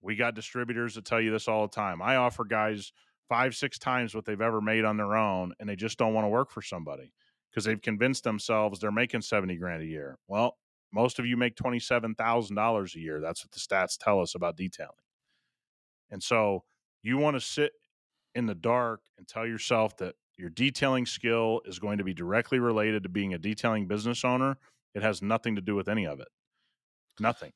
We 0.00 0.16
got 0.16 0.34
distributors 0.34 0.94
that 0.94 1.04
tell 1.04 1.20
you 1.20 1.30
this 1.30 1.48
all 1.48 1.66
the 1.66 1.74
time. 1.74 2.00
I 2.00 2.16
offer 2.16 2.44
guys 2.44 2.92
five, 3.28 3.54
six 3.54 3.78
times 3.78 4.14
what 4.14 4.24
they've 4.24 4.40
ever 4.40 4.60
made 4.60 4.84
on 4.84 4.96
their 4.96 5.16
own, 5.16 5.52
and 5.58 5.68
they 5.68 5.76
just 5.76 5.98
don't 5.98 6.14
want 6.14 6.24
to 6.24 6.28
work 6.28 6.50
for 6.50 6.62
somebody 6.62 7.12
because 7.50 7.64
they've 7.64 7.80
convinced 7.80 8.24
themselves 8.24 8.78
they're 8.78 8.92
making 8.92 9.20
70 9.20 9.56
grand 9.56 9.82
a 9.82 9.86
year. 9.86 10.18
Well, 10.28 10.56
most 10.92 11.18
of 11.18 11.26
you 11.26 11.36
make 11.36 11.56
$27,000 11.56 12.94
a 12.94 12.98
year. 12.98 13.20
That's 13.20 13.44
what 13.44 13.50
the 13.50 13.60
stats 13.60 13.96
tell 13.98 14.20
us 14.20 14.34
about 14.34 14.56
detailing. 14.56 14.92
And 16.10 16.22
so 16.22 16.64
you 17.02 17.18
want 17.18 17.36
to 17.36 17.40
sit 17.40 17.72
in 18.34 18.46
the 18.46 18.54
dark 18.54 19.00
and 19.18 19.26
tell 19.26 19.46
yourself 19.46 19.96
that 19.98 20.14
your 20.36 20.50
detailing 20.50 21.06
skill 21.06 21.60
is 21.64 21.78
going 21.78 21.98
to 21.98 22.04
be 22.04 22.14
directly 22.14 22.58
related 22.58 23.02
to 23.02 23.08
being 23.08 23.34
a 23.34 23.38
detailing 23.38 23.86
business 23.86 24.24
owner 24.24 24.58
it 24.94 25.02
has 25.02 25.22
nothing 25.22 25.56
to 25.56 25.60
do 25.62 25.74
with 25.74 25.88
any 25.88 26.06
of 26.06 26.20
it. 26.20 26.28
Nothing. 27.20 27.52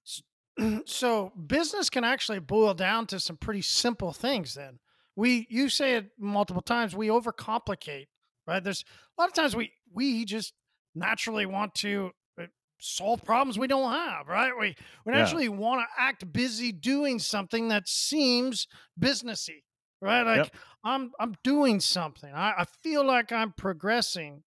So 0.86 1.32
business 1.46 1.90
can 1.90 2.02
actually 2.02 2.38
boil 2.38 2.72
down 2.72 3.06
to 3.08 3.20
some 3.20 3.36
pretty 3.36 3.60
simple 3.60 4.14
things 4.14 4.54
then. 4.54 4.78
We 5.14 5.46
you 5.50 5.68
say 5.68 5.96
it 5.96 6.12
multiple 6.18 6.62
times, 6.62 6.96
we 6.96 7.08
overcomplicate, 7.08 8.06
right? 8.46 8.64
There's 8.64 8.82
a 9.18 9.20
lot 9.20 9.28
of 9.28 9.34
times 9.34 9.54
we 9.54 9.72
we 9.92 10.24
just 10.24 10.54
naturally 10.94 11.44
want 11.44 11.74
to 11.74 12.10
uh, 12.40 12.46
solve 12.80 13.22
problems 13.22 13.58
we 13.58 13.66
don't 13.66 13.92
have, 13.92 14.28
right? 14.28 14.52
We 14.58 14.76
we 15.04 15.12
naturally 15.12 15.44
yeah. 15.44 15.50
want 15.50 15.82
to 15.82 16.02
act 16.02 16.32
busy 16.32 16.72
doing 16.72 17.18
something 17.18 17.68
that 17.68 17.86
seems 17.86 18.66
businessy, 18.98 19.62
right? 20.00 20.22
Like 20.22 20.36
yep. 20.36 20.54
I'm 20.84 21.12
I'm 21.20 21.34
doing 21.44 21.80
something. 21.80 22.32
I, 22.32 22.54
I 22.58 22.64
feel 22.82 23.04
like 23.04 23.30
I'm 23.30 23.52
progressing. 23.52 24.42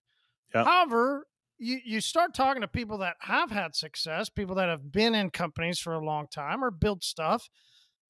Yep. 0.55 0.65
However, 0.65 1.27
you, 1.59 1.79
you 1.83 2.01
start 2.01 2.33
talking 2.33 2.61
to 2.61 2.67
people 2.67 2.97
that 2.99 3.17
have 3.19 3.51
had 3.51 3.75
success, 3.75 4.29
people 4.29 4.55
that 4.55 4.69
have 4.69 4.91
been 4.91 5.13
in 5.13 5.29
companies 5.29 5.79
for 5.79 5.93
a 5.93 6.03
long 6.03 6.27
time 6.27 6.63
or 6.63 6.71
built 6.71 7.03
stuff, 7.03 7.49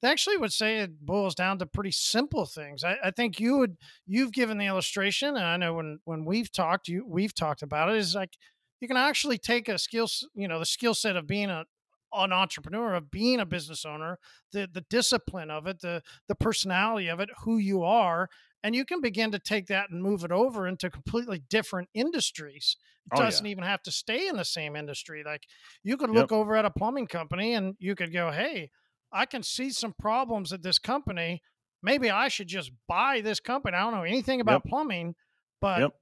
they 0.00 0.08
actually 0.08 0.36
would 0.36 0.52
say 0.52 0.78
it 0.78 1.04
boils 1.04 1.34
down 1.34 1.58
to 1.58 1.66
pretty 1.66 1.90
simple 1.90 2.46
things. 2.46 2.84
I, 2.84 2.96
I, 3.04 3.10
think 3.10 3.38
you 3.38 3.58
would 3.58 3.76
you've 4.06 4.32
given 4.32 4.56
the 4.56 4.66
illustration, 4.66 5.36
and 5.36 5.44
I 5.44 5.56
know 5.56 5.74
when 5.74 5.98
when 6.04 6.24
we've 6.24 6.50
talked, 6.50 6.88
you 6.88 7.04
we've 7.06 7.34
talked 7.34 7.62
about 7.62 7.90
it, 7.90 7.96
is 7.96 8.14
like 8.14 8.38
you 8.80 8.88
can 8.88 8.96
actually 8.96 9.36
take 9.36 9.68
a 9.68 9.78
skill, 9.78 10.08
you 10.34 10.48
know, 10.48 10.58
the 10.58 10.64
skill 10.64 10.94
set 10.94 11.16
of 11.16 11.26
being 11.26 11.50
a 11.50 11.64
an 12.12 12.32
entrepreneur, 12.32 12.94
of 12.94 13.10
being 13.10 13.40
a 13.40 13.46
business 13.46 13.84
owner, 13.84 14.18
the 14.52 14.68
the 14.72 14.84
discipline 14.88 15.50
of 15.50 15.66
it, 15.66 15.80
the 15.80 16.02
the 16.28 16.34
personality 16.34 17.08
of 17.08 17.20
it, 17.20 17.28
who 17.44 17.58
you 17.58 17.82
are, 17.82 18.30
and 18.62 18.74
you 18.74 18.84
can 18.84 19.00
begin 19.00 19.30
to 19.32 19.38
take 19.38 19.66
that 19.66 19.90
and 19.90 20.02
move 20.02 20.24
it 20.24 20.32
over 20.32 20.66
into 20.66 20.90
completely 20.90 21.42
different 21.48 21.88
industries 21.94 22.76
it 23.06 23.18
oh, 23.18 23.22
doesn't 23.22 23.46
yeah. 23.46 23.52
even 23.52 23.64
have 23.64 23.82
to 23.82 23.90
stay 23.90 24.28
in 24.28 24.36
the 24.36 24.44
same 24.44 24.76
industry 24.76 25.22
like 25.24 25.44
you 25.82 25.96
could 25.96 26.10
look 26.10 26.30
yep. 26.30 26.38
over 26.38 26.56
at 26.56 26.64
a 26.64 26.70
plumbing 26.70 27.06
company 27.06 27.54
and 27.54 27.74
you 27.78 27.94
could 27.94 28.12
go 28.12 28.30
hey 28.30 28.70
i 29.12 29.24
can 29.24 29.42
see 29.42 29.70
some 29.70 29.94
problems 29.98 30.52
at 30.52 30.62
this 30.62 30.78
company 30.78 31.42
maybe 31.82 32.10
i 32.10 32.28
should 32.28 32.48
just 32.48 32.70
buy 32.88 33.20
this 33.20 33.40
company 33.40 33.76
i 33.76 33.80
don't 33.80 33.94
know 33.94 34.02
anything 34.02 34.40
about 34.40 34.62
yep. 34.64 34.70
plumbing 34.70 35.14
but 35.60 35.80
yep. 35.80 35.92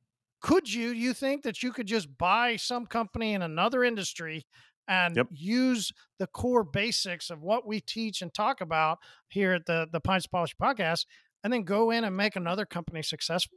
could 0.40 0.72
you 0.72 0.88
you 0.90 1.12
think 1.12 1.42
that 1.42 1.62
you 1.62 1.72
could 1.72 1.86
just 1.86 2.09
buy 2.18 2.56
some 2.56 2.86
company 2.86 3.34
in 3.34 3.42
another 3.42 3.84
industry 3.84 4.44
and 4.88 5.22
use 5.30 5.92
the 6.18 6.26
core 6.26 6.64
basics 6.64 7.28
of 7.28 7.42
what 7.42 7.66
we 7.66 7.78
teach 7.78 8.22
and 8.22 8.32
talk 8.32 8.61
about 8.61 8.98
here 9.28 9.52
at 9.52 9.66
the 9.66 9.86
the 9.92 10.00
Pints 10.00 10.26
Polish 10.26 10.56
podcast 10.61 11.04
and 11.49 11.53
then 11.55 11.62
go 11.62 11.90
in 11.90 12.05
and 12.05 12.14
make 12.14 12.36
another 12.36 12.66
company 12.66 13.03
successful? 13.03 13.57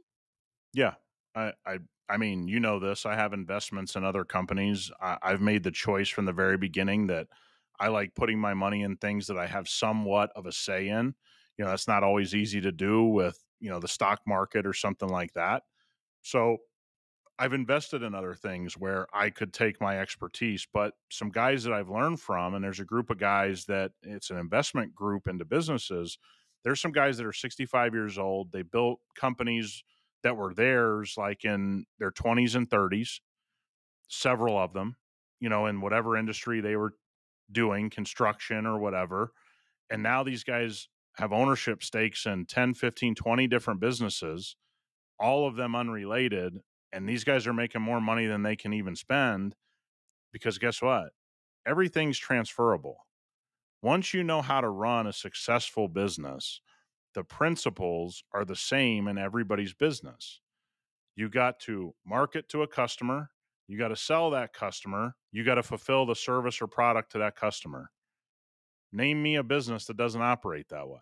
Yeah, 0.72 0.94
I, 1.34 1.52
I, 1.66 1.76
I 2.08 2.16
mean, 2.16 2.48
you 2.48 2.58
know 2.58 2.78
this. 2.78 3.04
I 3.04 3.16
have 3.16 3.34
investments 3.34 3.96
in 3.96 4.02
other 4.02 4.24
companies. 4.24 4.90
I, 4.98 5.18
I've 5.20 5.42
made 5.42 5.62
the 5.62 5.70
choice 5.70 6.08
from 6.08 6.24
the 6.24 6.32
very 6.32 6.56
beginning 6.56 7.08
that 7.08 7.26
I 7.78 7.88
like 7.88 8.14
putting 8.14 8.38
my 8.38 8.54
money 8.54 8.80
in 8.80 8.96
things 8.96 9.26
that 9.26 9.36
I 9.36 9.46
have 9.46 9.68
somewhat 9.68 10.30
of 10.34 10.46
a 10.46 10.52
say 10.52 10.88
in. 10.88 11.14
You 11.58 11.66
know, 11.66 11.70
that's 11.70 11.86
not 11.86 12.02
always 12.02 12.34
easy 12.34 12.62
to 12.62 12.72
do 12.72 13.04
with 13.04 13.38
you 13.60 13.68
know 13.68 13.78
the 13.78 13.88
stock 13.88 14.20
market 14.26 14.66
or 14.66 14.72
something 14.72 15.10
like 15.10 15.34
that. 15.34 15.64
So 16.22 16.56
I've 17.38 17.52
invested 17.52 18.02
in 18.02 18.14
other 18.14 18.32
things 18.32 18.72
where 18.72 19.06
I 19.12 19.28
could 19.28 19.52
take 19.52 19.82
my 19.82 19.98
expertise, 19.98 20.66
but 20.72 20.94
some 21.10 21.28
guys 21.28 21.64
that 21.64 21.74
I've 21.74 21.90
learned 21.90 22.20
from, 22.20 22.54
and 22.54 22.64
there's 22.64 22.80
a 22.80 22.86
group 22.86 23.10
of 23.10 23.18
guys 23.18 23.66
that 23.66 23.92
it's 24.02 24.30
an 24.30 24.38
investment 24.38 24.94
group 24.94 25.28
into 25.28 25.44
businesses 25.44 26.16
there's 26.64 26.80
some 26.80 26.92
guys 26.92 27.16
that 27.18 27.26
are 27.26 27.32
65 27.32 27.94
years 27.94 28.18
old. 28.18 28.52
They 28.52 28.62
built 28.62 29.00
companies 29.16 29.82
that 30.22 30.36
were 30.36 30.54
theirs 30.54 31.14
like 31.16 31.44
in 31.44 31.84
their 31.98 32.12
20s 32.12 32.54
and 32.54 32.68
30s, 32.68 33.20
several 34.08 34.58
of 34.58 34.72
them, 34.72 34.96
you 35.40 35.48
know, 35.48 35.66
in 35.66 35.80
whatever 35.80 36.16
industry 36.16 36.60
they 36.60 36.76
were 36.76 36.94
doing, 37.50 37.90
construction 37.90 38.66
or 38.66 38.78
whatever. 38.78 39.32
And 39.90 40.02
now 40.02 40.22
these 40.22 40.44
guys 40.44 40.88
have 41.16 41.32
ownership 41.32 41.82
stakes 41.82 42.24
in 42.26 42.46
10, 42.46 42.74
15, 42.74 43.14
20 43.14 43.46
different 43.46 43.80
businesses, 43.80 44.56
all 45.18 45.46
of 45.46 45.56
them 45.56 45.74
unrelated. 45.74 46.60
And 46.92 47.08
these 47.08 47.24
guys 47.24 47.46
are 47.46 47.52
making 47.52 47.82
more 47.82 48.00
money 48.00 48.26
than 48.26 48.42
they 48.42 48.56
can 48.56 48.72
even 48.72 48.96
spend 48.96 49.54
because 50.32 50.58
guess 50.58 50.80
what? 50.80 51.10
Everything's 51.66 52.18
transferable. 52.18 52.96
Once 53.82 54.14
you 54.14 54.22
know 54.22 54.40
how 54.40 54.60
to 54.60 54.68
run 54.68 55.08
a 55.08 55.12
successful 55.12 55.88
business, 55.88 56.60
the 57.14 57.24
principles 57.24 58.22
are 58.32 58.44
the 58.44 58.56
same 58.56 59.08
in 59.08 59.18
everybody's 59.18 59.74
business. 59.74 60.40
You 61.16 61.28
got 61.28 61.58
to 61.60 61.92
market 62.06 62.48
to 62.50 62.62
a 62.62 62.68
customer, 62.68 63.30
you 63.66 63.76
got 63.76 63.88
to 63.88 63.96
sell 63.96 64.30
that 64.30 64.52
customer, 64.54 65.16
you 65.32 65.44
got 65.44 65.56
to 65.56 65.62
fulfill 65.62 66.06
the 66.06 66.14
service 66.14 66.62
or 66.62 66.68
product 66.68 67.12
to 67.12 67.18
that 67.18 67.36
customer. 67.36 67.90
Name 68.92 69.22
me 69.22 69.36
a 69.36 69.42
business 69.42 69.86
that 69.86 69.96
doesn't 69.96 70.22
operate 70.22 70.68
that 70.68 70.88
way. 70.88 71.00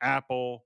Apple, 0.00 0.64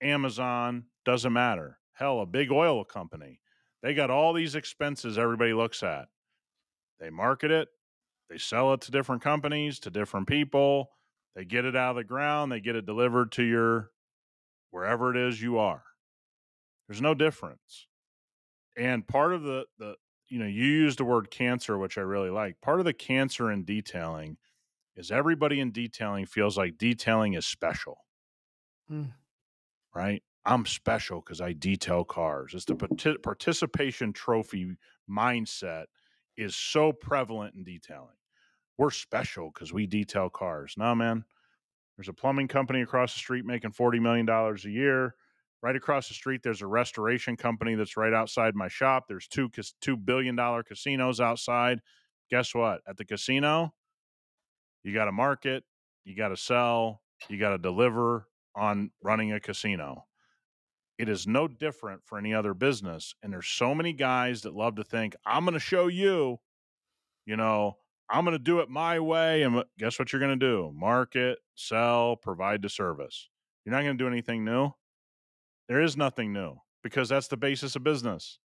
Amazon, 0.00 0.84
doesn't 1.04 1.32
matter. 1.32 1.78
Hell, 1.92 2.20
a 2.20 2.26
big 2.26 2.50
oil 2.50 2.84
company. 2.84 3.40
They 3.82 3.94
got 3.94 4.10
all 4.10 4.32
these 4.32 4.54
expenses 4.54 5.18
everybody 5.18 5.52
looks 5.52 5.82
at. 5.82 6.06
They 6.98 7.10
market 7.10 7.50
it, 7.50 7.68
they 8.32 8.38
sell 8.38 8.72
it 8.72 8.80
to 8.80 8.90
different 8.90 9.20
companies, 9.20 9.78
to 9.80 9.90
different 9.90 10.26
people. 10.26 10.90
They 11.36 11.44
get 11.44 11.66
it 11.66 11.76
out 11.76 11.90
of 11.90 11.96
the 11.96 12.04
ground, 12.04 12.50
they 12.50 12.60
get 12.60 12.76
it 12.76 12.86
delivered 12.86 13.30
to 13.32 13.42
your 13.42 13.90
wherever 14.70 15.14
it 15.14 15.18
is 15.18 15.42
you 15.42 15.58
are. 15.58 15.82
There's 16.88 17.02
no 17.02 17.14
difference. 17.14 17.88
And 18.76 19.06
part 19.06 19.34
of 19.34 19.42
the 19.42 19.66
the 19.78 19.96
you 20.30 20.38
know, 20.38 20.46
you 20.46 20.64
used 20.64 20.98
the 20.98 21.04
word 21.04 21.30
cancer, 21.30 21.76
which 21.76 21.98
I 21.98 22.00
really 22.00 22.30
like. 22.30 22.58
Part 22.62 22.78
of 22.78 22.86
the 22.86 22.94
cancer 22.94 23.50
in 23.50 23.64
detailing 23.64 24.38
is 24.96 25.10
everybody 25.10 25.60
in 25.60 25.70
detailing 25.70 26.24
feels 26.24 26.56
like 26.56 26.78
detailing 26.78 27.34
is 27.34 27.46
special. 27.46 27.98
Mm. 28.90 29.12
Right? 29.94 30.22
I'm 30.46 30.64
special 30.64 31.20
because 31.20 31.42
I 31.42 31.52
detail 31.52 32.02
cars. 32.04 32.54
It's 32.54 32.64
the 32.64 32.76
participation 33.22 34.14
trophy 34.14 34.78
mindset 35.08 35.84
is 36.38 36.56
so 36.56 36.92
prevalent 36.92 37.54
in 37.54 37.62
detailing 37.62 38.16
we're 38.78 38.90
special 38.90 39.50
because 39.52 39.72
we 39.72 39.86
detail 39.86 40.30
cars. 40.30 40.74
No, 40.76 40.94
man. 40.94 41.24
There's 41.96 42.08
a 42.08 42.12
plumbing 42.12 42.48
company 42.48 42.80
across 42.80 43.12
the 43.12 43.18
street 43.18 43.44
making 43.44 43.72
$40 43.72 44.00
million 44.00 44.28
a 44.28 44.68
year. 44.68 45.14
Right 45.62 45.76
across 45.76 46.08
the 46.08 46.14
street, 46.14 46.40
there's 46.42 46.62
a 46.62 46.66
restoration 46.66 47.36
company 47.36 47.76
that's 47.76 47.96
right 47.96 48.12
outside 48.12 48.56
my 48.56 48.66
shop. 48.66 49.04
There's 49.06 49.28
two 49.28 49.48
two 49.80 49.96
billion 49.96 50.34
dollar 50.34 50.64
casinos 50.64 51.20
outside. 51.20 51.80
Guess 52.30 52.52
what? 52.52 52.80
At 52.88 52.96
the 52.96 53.04
casino, 53.04 53.72
you 54.82 54.92
got 54.92 55.04
to 55.04 55.12
market, 55.12 55.62
you 56.04 56.16
got 56.16 56.28
to 56.28 56.36
sell, 56.36 57.02
you 57.28 57.38
got 57.38 57.50
to 57.50 57.58
deliver 57.58 58.26
on 58.56 58.90
running 59.04 59.32
a 59.32 59.38
casino. 59.38 60.04
It 60.98 61.08
is 61.08 61.26
no 61.26 61.46
different 61.46 62.02
for 62.04 62.18
any 62.18 62.34
other 62.34 62.54
business. 62.54 63.14
And 63.22 63.32
there's 63.32 63.48
so 63.48 63.74
many 63.74 63.92
guys 63.92 64.42
that 64.42 64.54
love 64.54 64.76
to 64.76 64.84
think, 64.84 65.14
I'm 65.24 65.44
going 65.44 65.54
to 65.54 65.60
show 65.60 65.86
you, 65.86 66.38
you 67.24 67.36
know, 67.36 67.76
I'm 68.12 68.24
going 68.24 68.36
to 68.36 68.42
do 68.42 68.60
it 68.60 68.68
my 68.68 69.00
way. 69.00 69.42
And 69.42 69.64
guess 69.78 69.98
what 69.98 70.12
you're 70.12 70.20
going 70.20 70.38
to 70.38 70.46
do? 70.46 70.72
Market, 70.74 71.38
sell, 71.54 72.16
provide 72.16 72.62
the 72.62 72.68
service. 72.68 73.28
You're 73.64 73.74
not 73.74 73.82
going 73.82 73.96
to 73.96 74.04
do 74.04 74.08
anything 74.08 74.44
new. 74.44 74.70
There 75.68 75.80
is 75.80 75.96
nothing 75.96 76.32
new 76.32 76.56
because 76.82 77.08
that's 77.08 77.28
the 77.28 77.36
basis 77.36 77.74
of 77.74 77.82
business. 77.82 78.38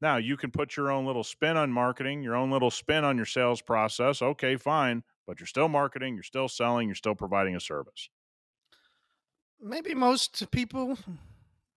Now, 0.00 0.16
you 0.16 0.36
can 0.36 0.50
put 0.50 0.76
your 0.76 0.90
own 0.90 1.06
little 1.06 1.22
spin 1.22 1.56
on 1.56 1.70
marketing, 1.70 2.24
your 2.24 2.34
own 2.34 2.50
little 2.50 2.72
spin 2.72 3.04
on 3.04 3.16
your 3.16 3.26
sales 3.26 3.62
process. 3.62 4.20
Okay, 4.20 4.56
fine. 4.56 5.04
But 5.28 5.38
you're 5.38 5.46
still 5.46 5.68
marketing, 5.68 6.14
you're 6.14 6.24
still 6.24 6.48
selling, 6.48 6.88
you're 6.88 6.96
still 6.96 7.14
providing 7.14 7.54
a 7.54 7.60
service. 7.60 8.08
Maybe 9.60 9.94
most 9.94 10.50
people 10.50 10.98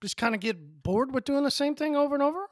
just 0.02 0.18
kind 0.18 0.34
of 0.34 0.42
get 0.42 0.82
bored 0.82 1.14
with 1.14 1.26
doing 1.26 1.44
the 1.44 1.52
same 1.52 1.76
thing 1.76 1.96
over 1.96 2.16
and 2.16 2.24
over. 2.24 2.48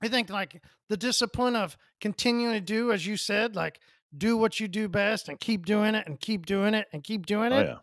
I 0.00 0.08
think 0.08 0.30
like 0.30 0.62
the 0.88 0.96
discipline 0.96 1.56
of 1.56 1.76
continuing 2.00 2.54
to 2.54 2.60
do, 2.60 2.92
as 2.92 3.06
you 3.06 3.16
said, 3.16 3.56
like 3.56 3.80
do 4.16 4.36
what 4.36 4.58
you 4.58 4.68
do 4.68 4.88
best 4.88 5.28
and 5.28 5.38
keep 5.38 5.66
doing 5.66 5.94
it 5.94 6.06
and 6.06 6.18
keep 6.20 6.46
doing 6.46 6.74
it 6.74 6.86
and 6.92 7.04
keep 7.04 7.26
doing 7.26 7.52
Oh, 7.52 7.58
it. 7.58 7.66
yeah. 7.66 7.76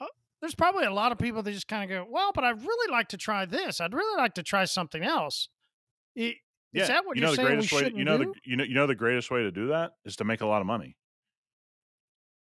Uh, 0.00 0.06
There's 0.40 0.54
probably 0.54 0.84
a 0.84 0.92
lot 0.92 1.12
of 1.12 1.18
people 1.18 1.42
that 1.42 1.52
just 1.52 1.68
kind 1.68 1.84
of 1.84 1.88
go, 1.88 2.06
well, 2.10 2.32
but 2.34 2.44
I'd 2.44 2.60
really 2.60 2.90
like 2.92 3.08
to 3.08 3.16
try 3.16 3.44
this. 3.46 3.80
I'd 3.80 3.94
really 3.94 4.16
like 4.16 4.34
to 4.34 4.42
try 4.42 4.64
something 4.66 5.02
else. 5.02 5.48
I- 6.18 6.36
Is 6.74 6.88
that 6.88 7.06
what 7.06 7.16
you 7.16 7.22
you're 7.22 7.30
know 7.30 7.36
the 7.36 7.36
saying 7.36 7.48
we 7.48 7.54
greatest 7.54 7.72
way 7.72 7.78
shouldn't 7.78 7.96
you 7.98 8.04
know 8.04 8.18
do? 8.18 8.24
the 8.34 8.40
you 8.44 8.56
know 8.56 8.64
you 8.64 8.74
know 8.74 8.86
the 8.86 8.94
greatest 8.94 9.30
way 9.30 9.42
to 9.42 9.50
do 9.50 9.68
that 9.68 9.92
is 10.04 10.16
to 10.16 10.24
make 10.24 10.40
a 10.42 10.46
lot 10.46 10.60
of 10.60 10.66
money. 10.66 10.96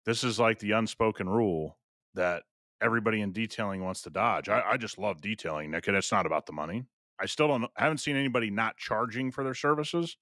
This 0.06 0.24
is 0.24 0.40
like 0.40 0.60
the 0.60 0.72
unspoken 0.72 1.30
rule 1.30 1.78
that 2.14 2.44
everybody 2.82 3.22
in 3.22 3.32
detailing 3.32 3.84
wants 3.84 4.02
to 4.02 4.10
dodge. 4.10 4.50
I, 4.50 4.62
I 4.72 4.78
just 4.78 4.98
love 4.98 5.22
detailing, 5.22 5.72
Nick, 5.72 5.88
and 5.88 5.96
it's 5.96 6.12
not 6.12 6.26
about 6.26 6.46
the 6.46 6.52
money. 6.54 6.86
I 7.20 7.26
still 7.26 7.48
don't 7.48 7.64
I 7.78 7.84
haven't 7.84 8.00
seen 8.00 8.16
anybody 8.16 8.50
not 8.50 8.78
charging 8.78 9.32
for 9.32 9.44
their 9.44 9.54
services. 9.54 10.18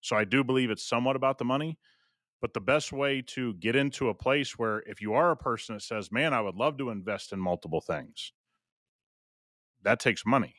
So 0.00 0.16
I 0.16 0.24
do 0.24 0.44
believe 0.44 0.70
it's 0.70 0.86
somewhat 0.86 1.16
about 1.16 1.38
the 1.38 1.44
money. 1.46 1.78
But 2.44 2.52
the 2.52 2.60
best 2.60 2.92
way 2.92 3.22
to 3.28 3.54
get 3.54 3.74
into 3.74 4.10
a 4.10 4.14
place 4.14 4.58
where 4.58 4.80
if 4.80 5.00
you 5.00 5.14
are 5.14 5.30
a 5.30 5.36
person 5.36 5.76
that 5.76 5.80
says, 5.80 6.12
Man, 6.12 6.34
I 6.34 6.42
would 6.42 6.56
love 6.56 6.76
to 6.76 6.90
invest 6.90 7.32
in 7.32 7.40
multiple 7.40 7.80
things, 7.80 8.34
that 9.82 9.98
takes 9.98 10.26
money. 10.26 10.56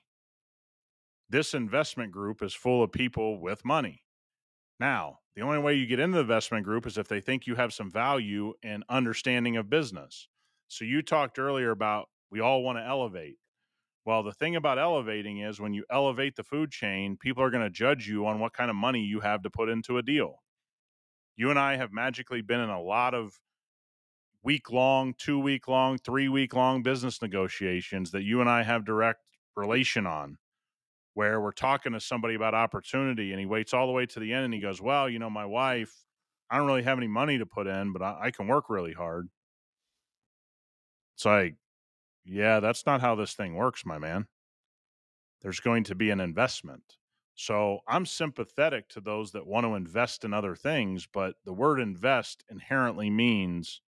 This 1.29 1.53
investment 1.53 2.11
group 2.11 2.41
is 2.41 2.55
full 2.55 2.81
of 2.81 2.91
people 2.91 3.39
with 3.39 3.63
money. 3.63 4.01
Now, 4.79 5.19
the 5.35 5.43
only 5.43 5.59
way 5.59 5.75
you 5.75 5.85
get 5.85 5.99
into 5.99 6.15
the 6.15 6.21
investment 6.21 6.65
group 6.65 6.87
is 6.87 6.97
if 6.97 7.07
they 7.07 7.21
think 7.21 7.45
you 7.45 7.53
have 7.53 7.71
some 7.71 7.91
value 7.91 8.55
and 8.63 8.83
understanding 8.89 9.55
of 9.55 9.69
business. 9.69 10.27
So 10.67 10.85
you 10.85 11.03
talked 11.03 11.37
earlier 11.37 11.69
about 11.69 12.09
we 12.31 12.39
all 12.39 12.63
want 12.63 12.79
to 12.79 12.83
elevate. 12.83 13.37
Well, 14.05 14.23
the 14.23 14.33
thing 14.33 14.55
about 14.55 14.79
elevating 14.79 15.41
is 15.41 15.59
when 15.59 15.75
you 15.75 15.85
elevate 15.91 16.35
the 16.35 16.43
food 16.43 16.71
chain, 16.71 17.15
people 17.15 17.43
are 17.43 17.51
going 17.51 17.63
to 17.63 17.69
judge 17.69 18.07
you 18.07 18.25
on 18.25 18.39
what 18.39 18.53
kind 18.53 18.71
of 18.71 18.75
money 18.75 19.01
you 19.01 19.19
have 19.19 19.43
to 19.43 19.51
put 19.51 19.69
into 19.69 19.99
a 19.99 20.01
deal. 20.01 20.39
You 21.35 21.49
and 21.49 21.59
I 21.59 21.75
have 21.75 21.91
magically 21.91 22.41
been 22.41 22.61
in 22.61 22.69
a 22.69 22.81
lot 22.81 23.13
of 23.13 23.39
week 24.43 24.71
long, 24.71 25.13
two 25.17 25.39
week 25.39 25.67
long, 25.67 25.97
three 25.97 26.29
week 26.29 26.53
long 26.53 26.83
business 26.83 27.21
negotiations 27.21 28.11
that 28.11 28.23
you 28.23 28.41
and 28.41 28.49
I 28.49 28.63
have 28.63 28.85
direct 28.85 29.21
relation 29.55 30.05
on 30.05 30.37
where 31.13 31.39
we're 31.39 31.51
talking 31.51 31.93
to 31.93 31.99
somebody 31.99 32.35
about 32.35 32.53
opportunity 32.53 33.31
and 33.31 33.39
he 33.39 33.45
waits 33.45 33.73
all 33.73 33.87
the 33.87 33.93
way 33.93 34.05
to 34.05 34.19
the 34.19 34.33
end 34.33 34.45
and 34.45 34.53
he 34.53 34.59
goes, 34.59 34.81
Well, 34.81 35.09
you 35.09 35.17
know, 35.17 35.29
my 35.29 35.45
wife, 35.45 36.05
I 36.49 36.57
don't 36.57 36.67
really 36.67 36.83
have 36.83 36.97
any 36.97 37.07
money 37.07 37.37
to 37.37 37.45
put 37.45 37.67
in, 37.67 37.91
but 37.91 38.01
I, 38.01 38.17
I 38.23 38.31
can 38.31 38.47
work 38.47 38.69
really 38.69 38.93
hard. 38.93 39.29
It's 41.15 41.25
like, 41.25 41.55
yeah, 42.25 42.59
that's 42.59 42.85
not 42.85 43.01
how 43.01 43.15
this 43.15 43.33
thing 43.33 43.55
works, 43.55 43.85
my 43.85 43.97
man. 43.97 44.27
There's 45.41 45.59
going 45.59 45.85
to 45.85 45.95
be 45.95 46.09
an 46.09 46.19
investment. 46.19 46.97
So 47.35 47.79
I'm 47.87 48.05
sympathetic 48.05 48.87
to 48.89 49.01
those 49.01 49.31
that 49.33 49.45
want 49.45 49.65
to 49.65 49.75
invest 49.75 50.23
in 50.23 50.33
other 50.33 50.55
things, 50.55 51.05
but 51.11 51.35
the 51.43 51.53
word 51.53 51.79
invest 51.79 52.45
inherently 52.49 53.09
means 53.09 53.81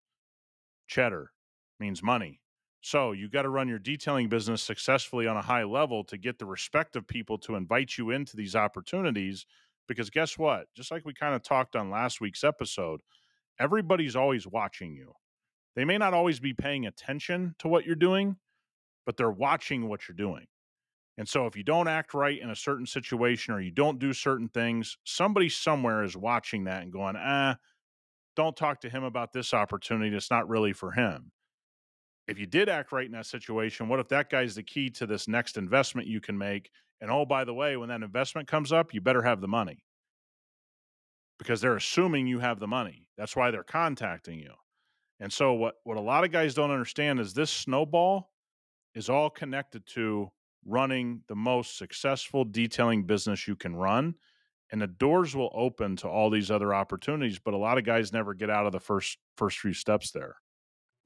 cheddar, 0.87 1.31
means 1.79 2.01
money. 2.01 2.41
So 2.81 3.11
you 3.11 3.29
got 3.29 3.43
to 3.43 3.49
run 3.49 3.67
your 3.67 3.79
detailing 3.79 4.29
business 4.29 4.61
successfully 4.61 5.27
on 5.27 5.37
a 5.37 5.41
high 5.41 5.63
level 5.63 6.03
to 6.05 6.17
get 6.17 6.39
the 6.39 6.45
respect 6.45 6.95
of 6.95 7.07
people 7.07 7.37
to 7.39 7.55
invite 7.55 7.97
you 7.97 8.11
into 8.11 8.35
these 8.35 8.55
opportunities. 8.55 9.45
Because 9.87 10.09
guess 10.09 10.37
what? 10.37 10.67
Just 10.75 10.91
like 10.91 11.05
we 11.05 11.13
kind 11.13 11.35
of 11.35 11.43
talked 11.43 11.75
on 11.75 11.91
last 11.91 12.21
week's 12.21 12.43
episode, 12.43 13.01
everybody's 13.59 14.15
always 14.15 14.47
watching 14.47 14.95
you. 14.95 15.13
They 15.75 15.85
may 15.85 15.97
not 15.97 16.13
always 16.13 16.39
be 16.39 16.53
paying 16.53 16.85
attention 16.85 17.55
to 17.59 17.67
what 17.67 17.85
you're 17.85 17.95
doing, 17.95 18.37
but 19.05 19.17
they're 19.17 19.29
watching 19.31 19.87
what 19.87 20.07
you're 20.07 20.15
doing. 20.15 20.47
And 21.18 21.28
so 21.28 21.45
if 21.45 21.55
you 21.55 21.63
don't 21.63 21.88
act 21.88 22.13
right 22.13 22.41
in 22.41 22.49
a 22.49 22.55
certain 22.55 22.86
situation 22.86 23.53
or 23.53 23.61
you 23.61 23.72
don't 23.72 23.99
do 23.99 24.11
certain 24.11 24.49
things, 24.49 24.97
somebody 25.05 25.47
somewhere 25.47 26.03
is 26.03 26.18
watching 26.18 26.66
that 26.66 26.84
and 26.84 26.91
going, 26.91 27.16
ah, 27.18 27.55
don't 28.36 28.55
talk 28.55 28.82
to 28.82 28.89
him 28.89 29.03
about 29.03 29.32
this 29.32 29.53
opportunity. 29.53 30.16
It's 30.16 30.30
not 30.30 30.49
really 30.49 30.74
for 30.74 30.91
him. 30.91 31.32
If 32.28 32.39
you 32.39 32.45
did 32.45 32.68
act 32.68 32.91
right 32.91 33.05
in 33.05 33.13
that 33.13 33.28
situation, 33.28 33.88
what 33.88 33.99
if 33.99 34.09
that 34.09 34.30
guy's 34.30 34.55
the 34.55 34.63
key 34.63 34.89
to 34.91 35.05
this 35.05 35.28
next 35.28 35.57
investment 35.57 36.07
you 36.07 36.20
can 36.20 36.38
make? 36.38 36.70
And 36.99 37.11
oh, 37.11 37.26
by 37.26 37.45
the 37.45 37.53
way, 37.53 37.78
when 37.78 37.89
that 37.89 38.01
investment 38.01 38.47
comes 38.47 38.72
up, 38.72 38.93
you 38.93 38.99
better 38.99 39.22
have 39.22 39.41
the 39.41 39.47
money 39.47 39.84
because 41.38 41.61
they're 41.61 41.76
assuming 41.76 42.28
you 42.28 42.39
have 42.39 42.59
the 42.59 42.68
money. 42.68 43.07
That's 43.18 43.36
why 43.36 43.51
they're 43.51 43.63
contacting 43.63 44.39
you. 44.39 44.53
And 45.20 45.32
so 45.32 45.53
what 45.53 45.76
what 45.84 45.97
a 45.97 46.01
lot 46.01 46.24
of 46.24 46.32
guys 46.32 46.53
don't 46.53 46.72
understand 46.72 47.20
is 47.20 47.34
this 47.34 47.51
snowball 47.51 48.32
is 48.95 49.09
all 49.09 49.30
connected 49.30 49.86
to 49.88 50.30
running 50.66 51.22
the 51.28 51.36
most 51.36 51.78
successful 51.78 52.43
detailing 52.43 53.03
business 53.03 53.47
you 53.47 53.55
can 53.55 53.76
run 53.76 54.16
and 54.72 54.82
the 54.82 54.88
doors 54.88 55.36
will 55.36 55.51
open 55.53 55.95
to 55.95 56.07
all 56.07 56.30
these 56.30 56.49
other 56.49 56.74
opportunities 56.74 57.39
but 57.39 57.53
a 57.53 57.57
lot 57.57 57.78
of 57.78 57.86
guys 57.86 58.11
never 58.11 58.34
get 58.34 58.49
out 58.49 58.66
of 58.66 58.72
the 58.72 58.80
first 58.80 59.18
first 59.38 59.59
few 59.59 59.74
steps 59.74 60.11
there 60.11 60.38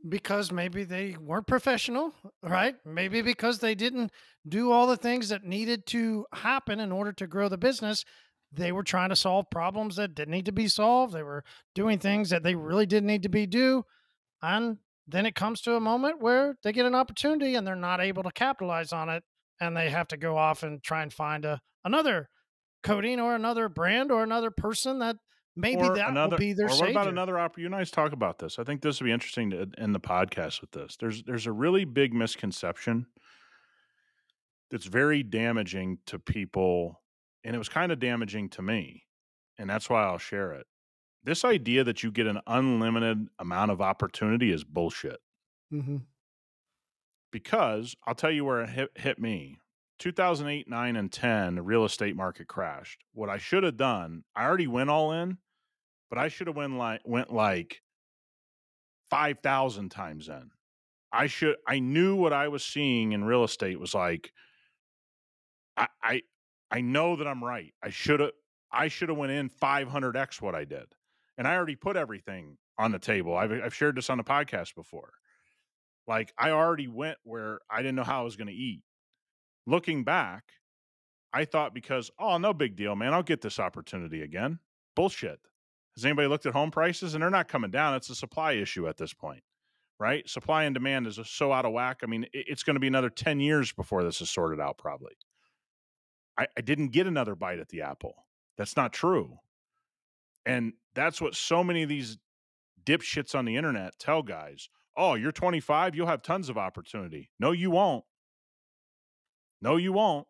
because 0.07 0.51
maybe 0.51 0.83
they 0.83 1.15
weren't 1.19 1.47
professional, 1.47 2.13
right? 2.41 2.75
Maybe 2.85 3.21
because 3.21 3.59
they 3.59 3.75
didn't 3.75 4.11
do 4.47 4.71
all 4.71 4.87
the 4.87 4.97
things 4.97 5.29
that 5.29 5.43
needed 5.43 5.85
to 5.87 6.25
happen 6.33 6.79
in 6.79 6.91
order 6.91 7.11
to 7.13 7.27
grow 7.27 7.49
the 7.49 7.57
business. 7.57 8.05
They 8.51 8.71
were 8.71 8.83
trying 8.83 9.09
to 9.09 9.15
solve 9.15 9.49
problems 9.49 9.97
that 9.97 10.15
didn't 10.15 10.31
need 10.31 10.45
to 10.45 10.51
be 10.51 10.67
solved. 10.67 11.13
They 11.13 11.23
were 11.23 11.43
doing 11.75 11.99
things 11.99 12.29
that 12.29 12.43
they 12.43 12.55
really 12.55 12.85
didn't 12.85 13.07
need 13.07 13.23
to 13.23 13.29
be 13.29 13.45
do. 13.45 13.83
And 14.41 14.77
then 15.07 15.25
it 15.25 15.35
comes 15.35 15.61
to 15.61 15.75
a 15.75 15.81
moment 15.81 16.21
where 16.21 16.55
they 16.63 16.71
get 16.71 16.85
an 16.85 16.95
opportunity 16.95 17.55
and 17.55 17.67
they're 17.67 17.75
not 17.75 17.99
able 17.99 18.23
to 18.23 18.31
capitalize 18.31 18.93
on 18.93 19.09
it 19.09 19.23
and 19.59 19.75
they 19.75 19.89
have 19.89 20.07
to 20.09 20.17
go 20.17 20.37
off 20.37 20.63
and 20.63 20.81
try 20.83 21.03
and 21.03 21.11
find 21.11 21.45
a 21.45 21.61
another 21.83 22.29
coating 22.83 23.19
or 23.19 23.35
another 23.35 23.69
brand 23.69 24.11
or 24.11 24.23
another 24.23 24.51
person 24.51 24.99
that 24.99 25.17
maybe 25.55 25.81
or 25.81 25.95
that 25.95 26.09
another, 26.09 26.31
will 26.31 26.37
be 26.37 26.53
their 26.53 26.67
or 26.67 26.77
what 26.77 26.91
about 26.91 27.07
another 27.07 27.37
op- 27.37 27.57
you 27.57 27.65
and 27.65 27.75
I 27.75 27.83
talk 27.83 28.13
about 28.13 28.39
this 28.39 28.59
I 28.59 28.63
think 28.63 28.81
this 28.81 28.99
would 28.99 29.05
be 29.05 29.11
interesting 29.11 29.49
to 29.51 29.67
end 29.77 29.93
the 29.93 29.99
podcast 29.99 30.61
with 30.61 30.71
this 30.71 30.95
there's 30.97 31.23
there's 31.23 31.47
a 31.47 31.51
really 31.51 31.85
big 31.85 32.13
misconception 32.13 33.07
that's 34.71 34.85
very 34.85 35.23
damaging 35.23 35.97
to 36.05 36.19
people 36.19 37.01
and 37.43 37.55
it 37.55 37.59
was 37.59 37.69
kind 37.69 37.91
of 37.91 37.99
damaging 37.99 38.49
to 38.49 38.61
me 38.61 39.03
and 39.57 39.69
that's 39.69 39.89
why 39.89 40.03
I'll 40.03 40.17
share 40.17 40.53
it. 40.53 40.65
This 41.25 41.43
idea 41.43 41.83
that 41.83 42.01
you 42.01 42.11
get 42.11 42.27
an 42.27 42.39
unlimited 42.47 43.27
amount 43.39 43.71
of 43.71 43.81
opportunity 43.81 44.53
is 44.53 44.63
bullshit. 44.63 45.17
Hmm 45.69 45.97
because 47.31 47.95
I'll 48.05 48.15
tell 48.15 48.31
you 48.31 48.45
where 48.45 48.61
it 48.61 48.69
hit, 48.69 48.89
hit 48.95 49.19
me. 49.19 49.59
2008, 49.99 50.69
9, 50.69 50.95
and 50.95 51.11
10, 51.11 51.55
the 51.55 51.61
real 51.61 51.83
estate 51.83 52.15
market 52.15 52.47
crashed. 52.47 53.03
What 53.13 53.29
I 53.29 53.37
should 53.37 53.63
have 53.63 53.75
done, 53.75 54.23
I 54.35 54.45
already 54.45 54.67
went 54.67 54.89
all 54.89 55.11
in, 55.11 55.37
but 56.09 56.17
I 56.17 56.29
should 56.29 56.47
have 56.47 56.55
went 56.55 56.77
like 56.77 57.01
went 57.03 57.33
like 57.33 57.81
5,000 59.09 59.89
times 59.89 60.29
in. 60.29 60.51
I 61.11 61.27
should 61.27 61.57
I 61.67 61.79
knew 61.79 62.15
what 62.15 62.33
I 62.33 62.47
was 62.47 62.63
seeing 62.63 63.13
in 63.13 63.23
real 63.23 63.43
estate 63.43 63.79
was 63.79 63.93
like 63.93 64.31
I 65.75 65.87
I, 66.03 66.21
I 66.71 66.81
know 66.81 67.15
that 67.15 67.27
I'm 67.27 67.43
right. 67.43 67.73
I 67.83 67.89
should 67.89 68.19
have 68.19 68.31
I 68.71 68.87
should 68.87 69.09
have 69.09 69.17
went 69.17 69.31
in 69.31 69.49
500x 69.49 70.41
what 70.41 70.55
I 70.55 70.65
did. 70.65 70.85
And 71.37 71.47
I 71.47 71.55
already 71.55 71.75
put 71.75 71.95
everything 71.97 72.57
on 72.77 72.91
the 72.91 72.99
table. 72.99 73.35
I've 73.35 73.51
I've 73.51 73.73
shared 73.73 73.97
this 73.97 74.09
on 74.09 74.17
the 74.17 74.23
podcast 74.23 74.75
before. 74.75 75.13
Like 76.09 76.33
I 76.39 76.49
already 76.49 76.87
went 76.87 77.19
where 77.23 77.59
I 77.69 77.77
didn't 77.77 77.95
know 77.95 78.03
how 78.03 78.21
I 78.21 78.23
was 78.23 78.35
going 78.35 78.47
to 78.47 78.53
eat. 78.53 78.81
Looking 79.67 80.03
back, 80.03 80.43
I 81.31 81.45
thought 81.45 81.75
because, 81.75 82.09
oh, 82.19 82.39
no 82.39 82.51
big 82.51 82.75
deal, 82.75 82.95
man. 82.95 83.13
I'll 83.13 83.21
get 83.21 83.41
this 83.41 83.59
opportunity 83.59 84.23
again. 84.23 84.57
Bullshit. 84.95 85.39
Has 85.95 86.03
anybody 86.03 86.27
looked 86.27 86.47
at 86.47 86.53
home 86.53 86.71
prices? 86.71 87.13
And 87.13 87.21
they're 87.21 87.29
not 87.29 87.47
coming 87.47 87.69
down. 87.69 87.93
It's 87.93 88.09
a 88.09 88.15
supply 88.15 88.53
issue 88.53 88.87
at 88.87 88.97
this 88.97 89.13
point, 89.13 89.43
right? 89.99 90.27
Supply 90.27 90.63
and 90.63 90.73
demand 90.73 91.05
is 91.05 91.19
so 91.25 91.53
out 91.53 91.65
of 91.65 91.73
whack. 91.73 91.99
I 92.01 92.07
mean, 92.07 92.25
it's 92.33 92.63
going 92.63 92.75
to 92.75 92.79
be 92.79 92.87
another 92.87 93.11
10 93.11 93.39
years 93.39 93.71
before 93.71 94.03
this 94.03 94.19
is 94.19 94.31
sorted 94.31 94.59
out, 94.59 94.79
probably. 94.79 95.13
I, 96.39 96.47
I 96.57 96.61
didn't 96.61 96.89
get 96.89 97.05
another 97.05 97.35
bite 97.35 97.59
at 97.59 97.69
the 97.69 97.83
apple. 97.83 98.15
That's 98.57 98.75
not 98.75 98.93
true. 98.93 99.37
And 100.43 100.73
that's 100.95 101.21
what 101.21 101.35
so 101.35 101.63
many 101.63 101.83
of 101.83 101.89
these 101.89 102.17
dipshits 102.83 103.35
on 103.35 103.45
the 103.45 103.57
internet 103.57 103.99
tell 103.99 104.23
guys. 104.23 104.69
Oh, 105.01 105.13
you're 105.13 105.31
25, 105.31 105.95
you'll 105.95 106.07
have 106.07 106.21
tons 106.21 106.49
of 106.49 106.57
opportunity. 106.57 107.29
No, 107.39 107.51
you 107.51 107.71
won't. 107.71 108.03
No, 109.61 109.77
you 109.77 109.93
won't. 109.93 110.27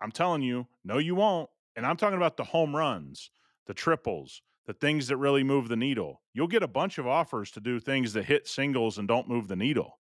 I'm 0.00 0.12
telling 0.12 0.42
you, 0.42 0.68
no, 0.84 0.98
you 0.98 1.16
won't. 1.16 1.50
And 1.74 1.84
I'm 1.84 1.96
talking 1.96 2.16
about 2.16 2.36
the 2.36 2.44
home 2.44 2.76
runs, 2.76 3.32
the 3.66 3.74
triples, 3.74 4.42
the 4.66 4.74
things 4.74 5.08
that 5.08 5.16
really 5.16 5.42
move 5.42 5.66
the 5.66 5.76
needle. 5.76 6.22
You'll 6.32 6.46
get 6.46 6.62
a 6.62 6.68
bunch 6.68 6.98
of 6.98 7.08
offers 7.08 7.50
to 7.50 7.60
do 7.60 7.80
things 7.80 8.12
that 8.12 8.26
hit 8.26 8.46
singles 8.46 8.96
and 8.96 9.08
don't 9.08 9.28
move 9.28 9.48
the 9.48 9.56
needle. 9.56 9.98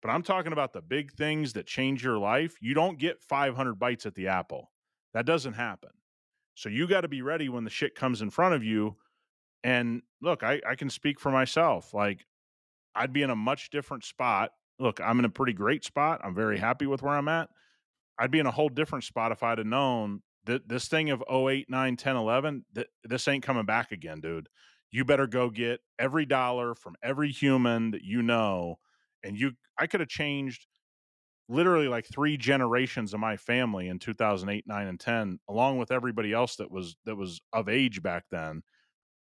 But 0.00 0.10
I'm 0.10 0.22
talking 0.22 0.52
about 0.52 0.72
the 0.72 0.80
big 0.80 1.12
things 1.12 1.52
that 1.52 1.66
change 1.66 2.02
your 2.02 2.16
life. 2.16 2.56
You 2.62 2.72
don't 2.72 2.98
get 2.98 3.22
500 3.22 3.74
bites 3.74 4.06
at 4.06 4.14
the 4.14 4.28
apple. 4.28 4.70
That 5.12 5.26
doesn't 5.26 5.52
happen. 5.52 5.90
So 6.54 6.70
you 6.70 6.86
got 6.86 7.02
to 7.02 7.08
be 7.08 7.20
ready 7.20 7.50
when 7.50 7.64
the 7.64 7.70
shit 7.70 7.94
comes 7.94 8.22
in 8.22 8.30
front 8.30 8.54
of 8.54 8.64
you. 8.64 8.96
And 9.62 10.00
look, 10.22 10.42
I, 10.42 10.62
I 10.66 10.76
can 10.76 10.88
speak 10.88 11.20
for 11.20 11.30
myself. 11.30 11.92
Like, 11.92 12.24
I'd 12.96 13.12
be 13.12 13.22
in 13.22 13.30
a 13.30 13.36
much 13.36 13.70
different 13.70 14.04
spot. 14.04 14.50
Look, 14.78 15.00
I'm 15.00 15.18
in 15.18 15.24
a 15.24 15.30
pretty 15.30 15.52
great 15.52 15.84
spot. 15.84 16.20
I'm 16.24 16.34
very 16.34 16.58
happy 16.58 16.86
with 16.86 17.02
where 17.02 17.14
I'm 17.14 17.28
at. 17.28 17.48
I'd 18.18 18.30
be 18.30 18.38
in 18.38 18.46
a 18.46 18.50
whole 18.50 18.68
different 18.68 19.04
spot 19.04 19.32
if 19.32 19.42
I'd 19.42 19.58
have 19.58 19.66
known 19.66 20.22
that 20.46 20.68
this 20.68 20.88
thing 20.88 21.10
of 21.10 21.22
08, 21.30 21.68
9, 21.68 21.96
10, 21.96 22.16
11, 22.16 22.64
th- 22.74 22.86
this 23.04 23.28
ain't 23.28 23.44
coming 23.44 23.66
back 23.66 23.92
again, 23.92 24.20
dude. 24.20 24.48
You 24.90 25.04
better 25.04 25.26
go 25.26 25.50
get 25.50 25.80
every 25.98 26.24
dollar 26.24 26.74
from 26.74 26.96
every 27.02 27.30
human 27.30 27.90
that 27.90 28.02
you 28.02 28.22
know. 28.22 28.76
And 29.22 29.38
you, 29.38 29.52
I 29.78 29.86
could 29.86 30.00
have 30.00 30.08
changed 30.08 30.66
literally 31.48 31.88
like 31.88 32.06
three 32.06 32.36
generations 32.36 33.12
of 33.12 33.20
my 33.20 33.36
family 33.36 33.88
in 33.88 33.98
2008 33.98 34.66
9 34.66 34.86
and 34.86 34.98
10 34.98 35.38
along 35.48 35.78
with 35.78 35.92
everybody 35.92 36.32
else 36.32 36.56
that 36.56 36.70
was 36.70 36.96
that 37.04 37.14
was 37.14 37.40
of 37.52 37.68
age 37.68 38.02
back 38.02 38.24
then 38.32 38.62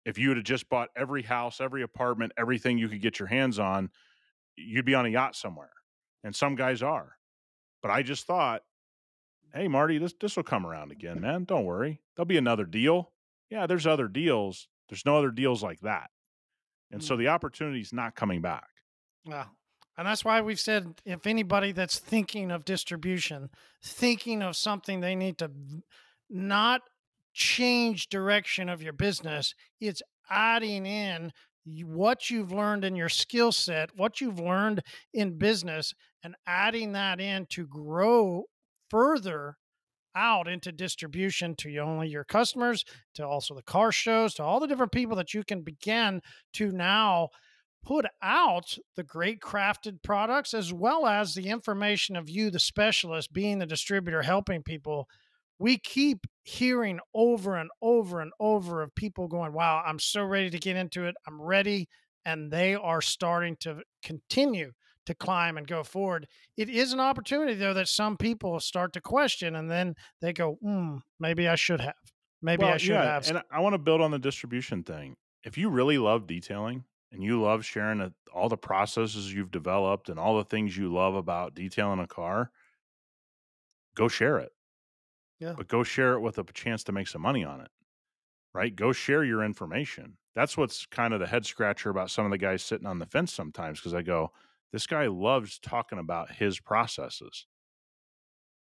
if 0.08 0.18
you 0.18 0.30
would 0.30 0.38
have 0.38 0.46
just 0.46 0.70
bought 0.70 0.90
every 0.96 1.22
house 1.22 1.60
every 1.62 1.84
apartment 1.84 2.32
everything 2.38 2.78
you 2.78 2.88
could 2.88 3.02
get 3.02 3.20
your 3.20 3.28
hands 3.28 3.60
on 3.60 3.90
you'd 4.56 4.86
be 4.86 4.96
on 4.96 5.06
a 5.06 5.10
yacht 5.10 5.36
somewhere 5.36 5.74
and 6.24 6.36
some 6.36 6.56
guys 6.56 6.82
are 6.82 7.18
but 7.82 7.92
i 7.92 8.02
just 8.02 8.26
thought 8.26 8.64
hey 9.54 9.68
marty 9.68 9.98
this 9.98 10.14
this 10.20 10.36
will 10.36 10.44
come 10.44 10.66
around 10.66 10.92
again 10.92 11.20
man 11.22 11.44
don't 11.44 11.66
worry 11.66 12.02
there'll 12.16 12.26
be 12.26 12.38
another 12.38 12.66
deal 12.66 13.12
yeah 13.50 13.68
there's 13.68 13.86
other 13.88 14.08
deals 14.08 14.68
there's 14.90 15.06
no 15.06 15.18
other 15.18 15.32
deals 15.32 15.62
like 15.62 15.80
that 15.82 16.10
and 16.92 17.04
so 17.04 17.16
Mm. 17.16 17.20
the 17.20 17.28
opportunity's 17.28 17.92
not 17.94 18.16
coming 18.16 18.42
back 18.42 18.68
Well, 19.26 19.52
and 19.98 20.08
that's 20.08 20.24
why 20.24 20.40
we've 20.42 20.60
said 20.60 21.02
if 21.06 21.28
anybody 21.28 21.72
that's 21.74 21.98
thinking 22.00 22.52
of 22.52 22.64
distribution, 22.66 23.50
thinking 23.84 24.42
of 24.44 24.56
something 24.56 25.00
they 25.02 25.16
need 25.16 25.38
to 25.40 25.52
not 26.30 26.82
change 27.38 28.10
direction 28.10 28.68
of 28.68 28.82
your 28.82 28.94
business, 28.94 29.54
it's 29.80 30.02
adding 30.30 30.86
in 30.86 31.32
what 31.86 32.30
you've 32.30 32.52
learned 32.52 32.84
in 32.84 32.96
your 32.96 33.10
skill 33.10 33.52
set, 33.52 33.92
what 33.96 34.20
you've 34.20 34.40
learned 34.40 34.82
in 35.14 35.38
business, 35.38 35.94
and 36.24 36.36
adding 36.48 36.94
that 36.94 37.20
in 37.22 37.46
to 37.50 37.68
grow 37.68 38.44
further 38.90 39.56
out 40.16 40.48
into 40.48 40.72
distribution 40.72 41.56
to 41.56 41.78
only 41.78 42.08
your 42.08 42.24
customers, 42.24 42.84
to 43.14 43.26
also 43.26 43.54
the 43.54 43.62
car 43.62 43.92
shows, 43.92 44.34
to 44.34 44.44
all 44.44 44.60
the 44.60 44.68
different 44.68 44.92
people 44.92 45.16
that 45.16 45.34
you 45.34 45.44
can 45.44 45.62
begin 45.62 46.22
to 46.54 46.72
now 46.72 47.28
put 47.86 48.06
out 48.24 48.78
the 48.96 49.04
great 49.04 49.40
crafted 49.40 50.02
products 50.04 50.56
as 50.56 50.74
well 50.74 51.06
as 51.06 51.36
the 51.36 51.50
information 51.50 52.16
of 52.16 52.30
you, 52.30 52.50
the 52.50 52.60
specialist, 52.60 53.32
being 53.32 53.60
the 53.60 53.66
distributor, 53.68 54.24
helping 54.24 54.64
people. 54.64 55.08
We 55.60 55.78
keep 55.78 56.28
hearing 56.44 57.00
over 57.14 57.58
and 57.58 57.70
over 57.82 58.22
and 58.22 58.32
over 58.40 58.82
of 58.82 58.94
people 58.96 59.28
going, 59.28 59.54
Wow, 59.54 59.84
I'm 59.86 60.00
so 60.00 60.24
ready 60.24 60.50
to 60.50 60.60
get 60.60 60.76
into 60.76 61.06
it. 61.06 61.16
I'm 61.28 61.42
ready. 61.42 61.90
And 62.26 62.52
they 62.52 62.76
are 62.76 63.02
starting 63.02 63.56
to 63.62 63.82
continue 64.04 64.72
to 65.06 65.16
climb 65.16 65.58
and 65.58 65.66
go 65.66 65.84
forward. 65.84 66.28
It 66.58 66.70
is 66.70 66.94
an 66.94 67.00
opportunity, 67.00 67.56
though, 67.56 67.74
that 67.74 67.88
some 67.88 68.18
people 68.18 68.60
start 68.60 68.94
to 68.94 69.02
question 69.02 69.56
and 69.56 69.72
then 69.72 69.96
they 70.22 70.34
go, 70.34 70.56
hmm, 70.62 70.98
maybe 71.20 71.48
I 71.48 71.56
should 71.56 71.80
have. 71.82 71.96
Maybe 72.42 72.66
I 72.66 72.78
should 72.78 72.96
have. 72.98 73.28
And 73.28 73.42
I 73.50 73.60
want 73.62 73.74
to 73.74 73.80
build 73.80 74.02
on 74.02 74.12
the 74.12 74.20
distribution 74.20 74.84
thing. 74.84 75.16
If 75.44 75.58
you 75.58 75.70
really 75.70 75.98
love 75.98 76.28
detailing 76.28 76.84
and 77.12 77.24
you 77.24 77.42
love 77.42 77.64
sharing 77.66 78.14
all 78.34 78.50
the 78.50 78.58
processes 78.58 79.34
you've 79.34 79.52
developed 79.52 80.10
and 80.10 80.20
all 80.20 80.38
the 80.38 80.44
things 80.44 80.78
you 80.78 80.94
love 80.94 81.16
about 81.16 81.56
detailing 81.56 82.00
a 82.00 82.08
car, 82.08 82.52
go 83.96 84.08
share 84.08 84.38
it. 84.40 84.52
Yeah. 85.40 85.54
But 85.56 85.68
go 85.68 85.84
share 85.84 86.14
it 86.14 86.22
with 86.22 86.38
a 86.38 86.44
chance 86.54 86.84
to 86.86 86.92
make 86.92 87.08
some 87.08 87.22
money 87.22 87.44
on 87.44 87.62
it. 87.62 87.70
Right? 88.54 88.76
Go 88.76 88.92
share 88.92 89.24
your 89.24 89.44
information. 89.44 90.18
That's 90.36 90.58
what's 90.58 90.86
kind 90.86 91.14
of 91.14 91.20
the 91.20 91.28
head 91.28 91.46
scratcher 91.46 91.90
about 91.90 92.10
some 92.10 92.26
of 92.26 92.32
the 92.32 92.38
guys 92.38 92.64
sitting 92.64 92.88
on 92.88 93.00
the 93.00 93.06
fence 93.06 93.34
sometimes 93.34 93.80
because 93.80 93.94
I 93.94 94.02
go, 94.02 94.32
this 94.72 94.88
guy 94.88 95.08
loves 95.08 95.60
talking 95.60 96.00
about 96.00 96.32
his 96.32 96.60
processes. 96.60 97.46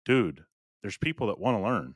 Dude, 0.06 0.44
there's 0.82 0.98
people 0.98 1.28
that 1.28 1.40
want 1.40 1.58
to 1.58 1.64
learn. 1.64 1.96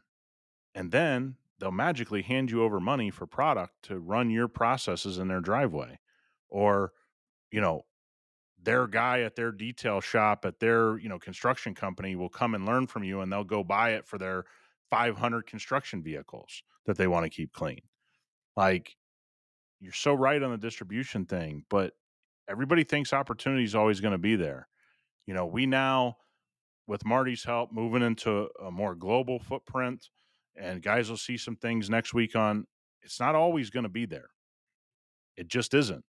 And 0.76 0.92
then 0.92 1.36
they'll 1.60 1.72
magically 1.72 2.22
hand 2.22 2.52
you 2.52 2.64
over 2.64 2.80
money 2.80 3.10
for 3.10 3.26
product 3.26 3.74
to 3.84 4.00
run 4.00 4.30
your 4.30 4.48
processes 4.48 5.18
in 5.18 5.28
their 5.28 5.42
driveway. 5.42 6.00
Or, 6.50 6.94
you 7.52 7.60
know, 7.60 7.86
their 8.68 8.86
guy 8.86 9.22
at 9.22 9.38
their 9.38 9.54
detail 9.54 10.02
shop 10.02 10.44
at 10.44 10.60
their, 10.60 10.98
you 10.98 11.08
know, 11.08 11.18
construction 11.18 11.74
company 11.74 12.18
will 12.18 12.28
come 12.28 12.54
and 12.54 12.66
learn 12.66 12.86
from 12.86 13.02
you 13.02 13.22
and 13.22 13.32
they'll 13.32 13.46
go 13.46 13.64
buy 13.64 13.92
it 13.92 14.06
for 14.06 14.18
their 14.18 14.44
500 14.92 15.48
construction 15.48 16.04
vehicles 16.04 16.64
that 16.86 16.98
they 16.98 17.08
want 17.08 17.24
to 17.24 17.30
keep 17.30 17.54
clean. 17.54 17.80
Like 18.58 18.98
you're 19.80 19.94
so 19.94 20.14
right 20.14 20.44
on 20.44 20.52
the 20.52 20.58
distribution 20.58 21.26
thing, 21.26 21.64
but 21.70 21.94
everybody 22.50 22.84
thinks 22.84 23.14
opportunity 23.14 23.64
is 23.64 23.74
always 23.74 24.02
going 24.02 24.12
to 24.12 24.18
be 24.18 24.36
there. 24.36 24.68
You 25.28 25.34
know, 25.34 25.46
we 25.46 25.66
now, 25.66 26.18
with 26.88 27.06
Marty's 27.06 27.46
help, 27.46 27.72
moving 27.72 28.02
into 28.02 28.50
a 28.62 28.70
more 28.70 28.96
global 28.96 29.40
footprint, 29.40 30.10
and 30.58 30.82
guys 30.82 31.10
will 31.10 31.16
see 31.16 31.38
some 31.38 31.56
things 31.56 31.90
next 31.90 32.14
week 32.14 32.36
on. 32.36 32.66
It's 33.02 33.22
not 33.22 33.34
always 33.34 33.70
going 33.70 33.84
to 33.84 33.90
be 33.90 34.06
there. 34.06 34.32
It 35.38 35.48
just 35.48 35.74
isn't. 35.74 36.04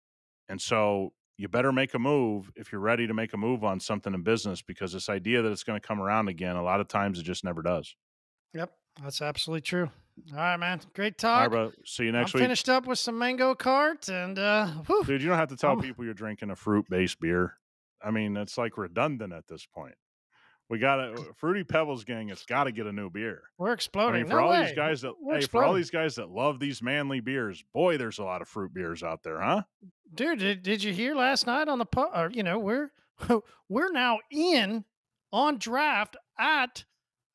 And 0.49 0.61
so 0.61 1.15
you 1.37 1.49
better 1.49 1.73
make 1.73 1.95
a 1.95 1.99
move 1.99 2.53
if 2.55 2.71
you're 2.71 2.81
ready 2.81 3.07
to 3.07 3.15
make 3.15 3.33
a 3.33 3.37
move 3.37 3.65
on 3.65 3.81
something 3.81 4.15
in 4.15 4.23
business 4.23 4.63
because 4.63 4.93
this 4.93 5.09
idea 5.09 5.43
that 5.43 5.51
it's 5.51 5.65
going 5.65 5.81
to 5.81 5.87
come 5.87 6.01
around 6.01 6.29
again, 6.29 6.57
a 6.57 6.63
lot 6.63 6.81
of 6.81 6.89
times 6.89 7.19
it 7.19 7.25
just 7.25 7.45
never 7.45 7.63
does. 7.63 7.97
Yep, 8.53 8.73
that's 9.03 9.21
absolutely 9.21 9.63
true. 9.63 9.91
All 10.31 10.39
right, 10.39 10.57
man. 10.57 10.81
Great 10.95 11.19
talk. 11.19 11.41
right, 11.41 11.51
bro. 11.51 11.73
See 11.85 12.05
you 12.05 12.13
next 12.13 12.35
I'm 12.35 12.39
week. 12.39 12.45
finished 12.45 12.69
up 12.69 12.87
with 12.87 13.01
some 13.01 13.19
mango 13.19 13.55
cart 13.57 14.09
and 14.09 14.39
uh 14.39 14.67
whew. 14.87 15.03
Dude, 15.05 15.23
you 15.23 15.29
don't 15.29 15.39
have 15.39 15.49
to 15.49 15.57
tell 15.57 15.77
people 15.77 16.05
you're 16.05 16.15
drinking 16.15 16.51
a 16.51 16.57
fruit 16.57 16.87
based 16.89 17.19
beer. 17.21 17.55
I 18.01 18.13
mean, 18.13 18.37
it's 18.37 18.57
like 18.57 18.79
redundant 18.79 19.33
at 19.33 19.49
this 19.49 19.67
point. 19.67 19.95
We 20.75 20.81
got 20.81 20.97
to 20.97 21.23
Fruity 21.37 21.63
Pebbles 21.63 22.03
gang. 22.03 22.31
It's 22.31 22.45
got 22.45 22.65
to 22.65 22.73
get 22.73 22.87
a 22.87 22.93
new 22.93 23.09
beer. 23.09 23.43
we're 23.59 23.71
I 23.71 23.75
exploding. 23.75 24.23
mean, 24.23 24.27
for 24.29 24.39
no 24.39 24.43
all 24.47 24.51
way. 24.51 24.65
these 24.67 24.75
guys 24.75 25.03
that 25.03 25.13
We're 25.21 25.37
hey, 25.39 25.47
for 25.47 25.63
all 25.63 25.73
these 25.73 25.91
guys 25.91 26.17
that 26.17 26.31
love 26.31 26.59
these 26.59 26.83
manly 26.83 27.21
beers, 27.21 27.63
boy, 27.73 27.97
there's 27.97 28.19
a 28.19 28.25
lot 28.25 28.43
of 28.43 28.49
fruit 28.49 28.75
beers 28.75 29.05
out 29.05 29.23
there, 29.23 29.41
huh? 29.41 29.63
Dude, 30.13 30.41
did, 30.41 30.63
did 30.65 30.83
you 30.83 30.93
hear 30.93 31.15
last 31.15 31.47
night 31.47 31.69
on 31.69 31.79
the 31.79 31.85
pu- 31.85 32.11
or 32.13 32.29
you 32.33 32.43
know, 32.43 32.59
we're 32.59 32.91
we're 33.69 33.93
now 33.93 34.19
in 34.33 34.85
on 35.33 35.59
draft 35.59 36.17
at 36.41 36.85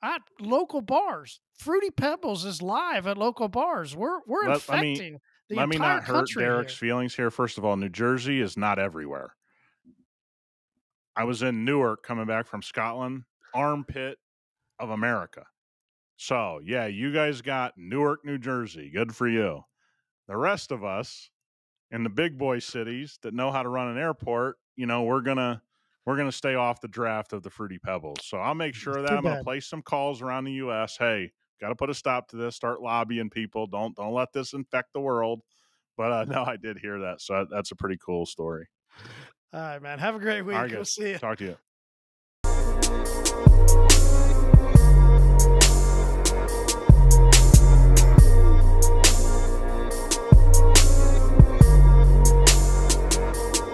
at 0.03 0.21
local 0.41 0.81
bars. 0.81 1.39
Fruity 1.57 1.91
Pebbles 1.91 2.43
is 2.43 2.61
live 2.61 3.07
at 3.07 3.17
local 3.17 3.47
bars. 3.47 3.95
We're 3.95 4.19
we're 4.27 4.49
Let- 4.49 4.67
let 4.67 4.81
me- 4.81 4.89
infecting 4.91 5.19
the 5.47 5.55
Let 5.55 5.69
me 5.69 5.77
not 5.77 6.03
hurt 6.03 6.27
Derek's 6.35 6.77
here. 6.77 6.89
feelings 6.89 7.15
here. 7.15 7.31
First 7.31 7.57
of 7.57 7.63
all, 7.63 7.77
New 7.77 7.87
Jersey 7.87 8.41
is 8.41 8.57
not 8.57 8.79
everywhere. 8.79 9.33
I 11.15 11.23
was 11.23 11.41
in 11.41 11.63
Newark 11.65 12.03
coming 12.03 12.25
back 12.25 12.47
from 12.47 12.61
Scotland, 12.61 13.23
armpit 13.53 14.17
of 14.79 14.89
America. 14.89 15.45
So, 16.17 16.59
yeah, 16.63 16.85
you 16.87 17.13
guys 17.13 17.41
got 17.41 17.73
Newark, 17.77 18.25
New 18.25 18.37
Jersey. 18.37 18.89
Good 18.89 19.15
for 19.15 19.27
you. 19.27 19.61
The 20.27 20.35
rest 20.35 20.71
of 20.71 20.83
us 20.83 21.29
in 21.91 22.03
the 22.03 22.09
big 22.09 22.37
boy 22.37 22.59
cities 22.59 23.17
that 23.23 23.33
know 23.33 23.51
how 23.51 23.63
to 23.63 23.69
run 23.69 23.87
an 23.87 23.97
airport, 23.97 24.57
you 24.75 24.85
know, 24.85 25.03
we're 25.03 25.21
going 25.21 25.37
to 25.37 25.61
we're 26.05 26.15
going 26.15 26.27
to 26.27 26.35
stay 26.35 26.55
off 26.55 26.81
the 26.81 26.87
draft 26.87 27.33
of 27.33 27.43
the 27.43 27.49
fruity 27.49 27.77
pebbles. 27.77 28.19
So, 28.23 28.37
I'll 28.37 28.55
make 28.55 28.75
sure 28.75 29.01
that 29.01 29.11
I'm 29.11 29.23
going 29.23 29.37
to 29.37 29.43
place 29.43 29.67
some 29.67 29.81
calls 29.81 30.21
around 30.21 30.43
the 30.43 30.53
US. 30.53 30.97
Hey, 30.97 31.31
got 31.61 31.69
to 31.69 31.75
put 31.75 31.89
a 31.89 31.93
stop 31.93 32.27
to 32.29 32.35
this. 32.35 32.55
Start 32.55 32.81
lobbying 32.81 33.29
people. 33.29 33.67
Don't 33.67 33.95
don't 33.95 34.13
let 34.13 34.33
this 34.33 34.53
infect 34.53 34.89
the 34.93 34.99
world. 34.99 35.41
But 35.97 36.11
uh, 36.11 36.25
no, 36.27 36.43
I 36.43 36.57
did 36.57 36.79
hear 36.79 36.99
that. 36.99 37.21
So 37.21 37.45
that's 37.49 37.71
a 37.71 37.75
pretty 37.75 37.97
cool 38.03 38.25
story. 38.25 38.67
All 39.53 39.61
right, 39.61 39.81
man. 39.81 39.99
Have 39.99 40.15
a 40.15 40.19
great 40.19 40.41
week. 40.41 40.55
right, 40.55 40.71
we'll 40.71 40.85
see 40.85 41.11
you. 41.11 41.17
Talk 41.17 41.37
to 41.39 41.45
you. 41.45 41.57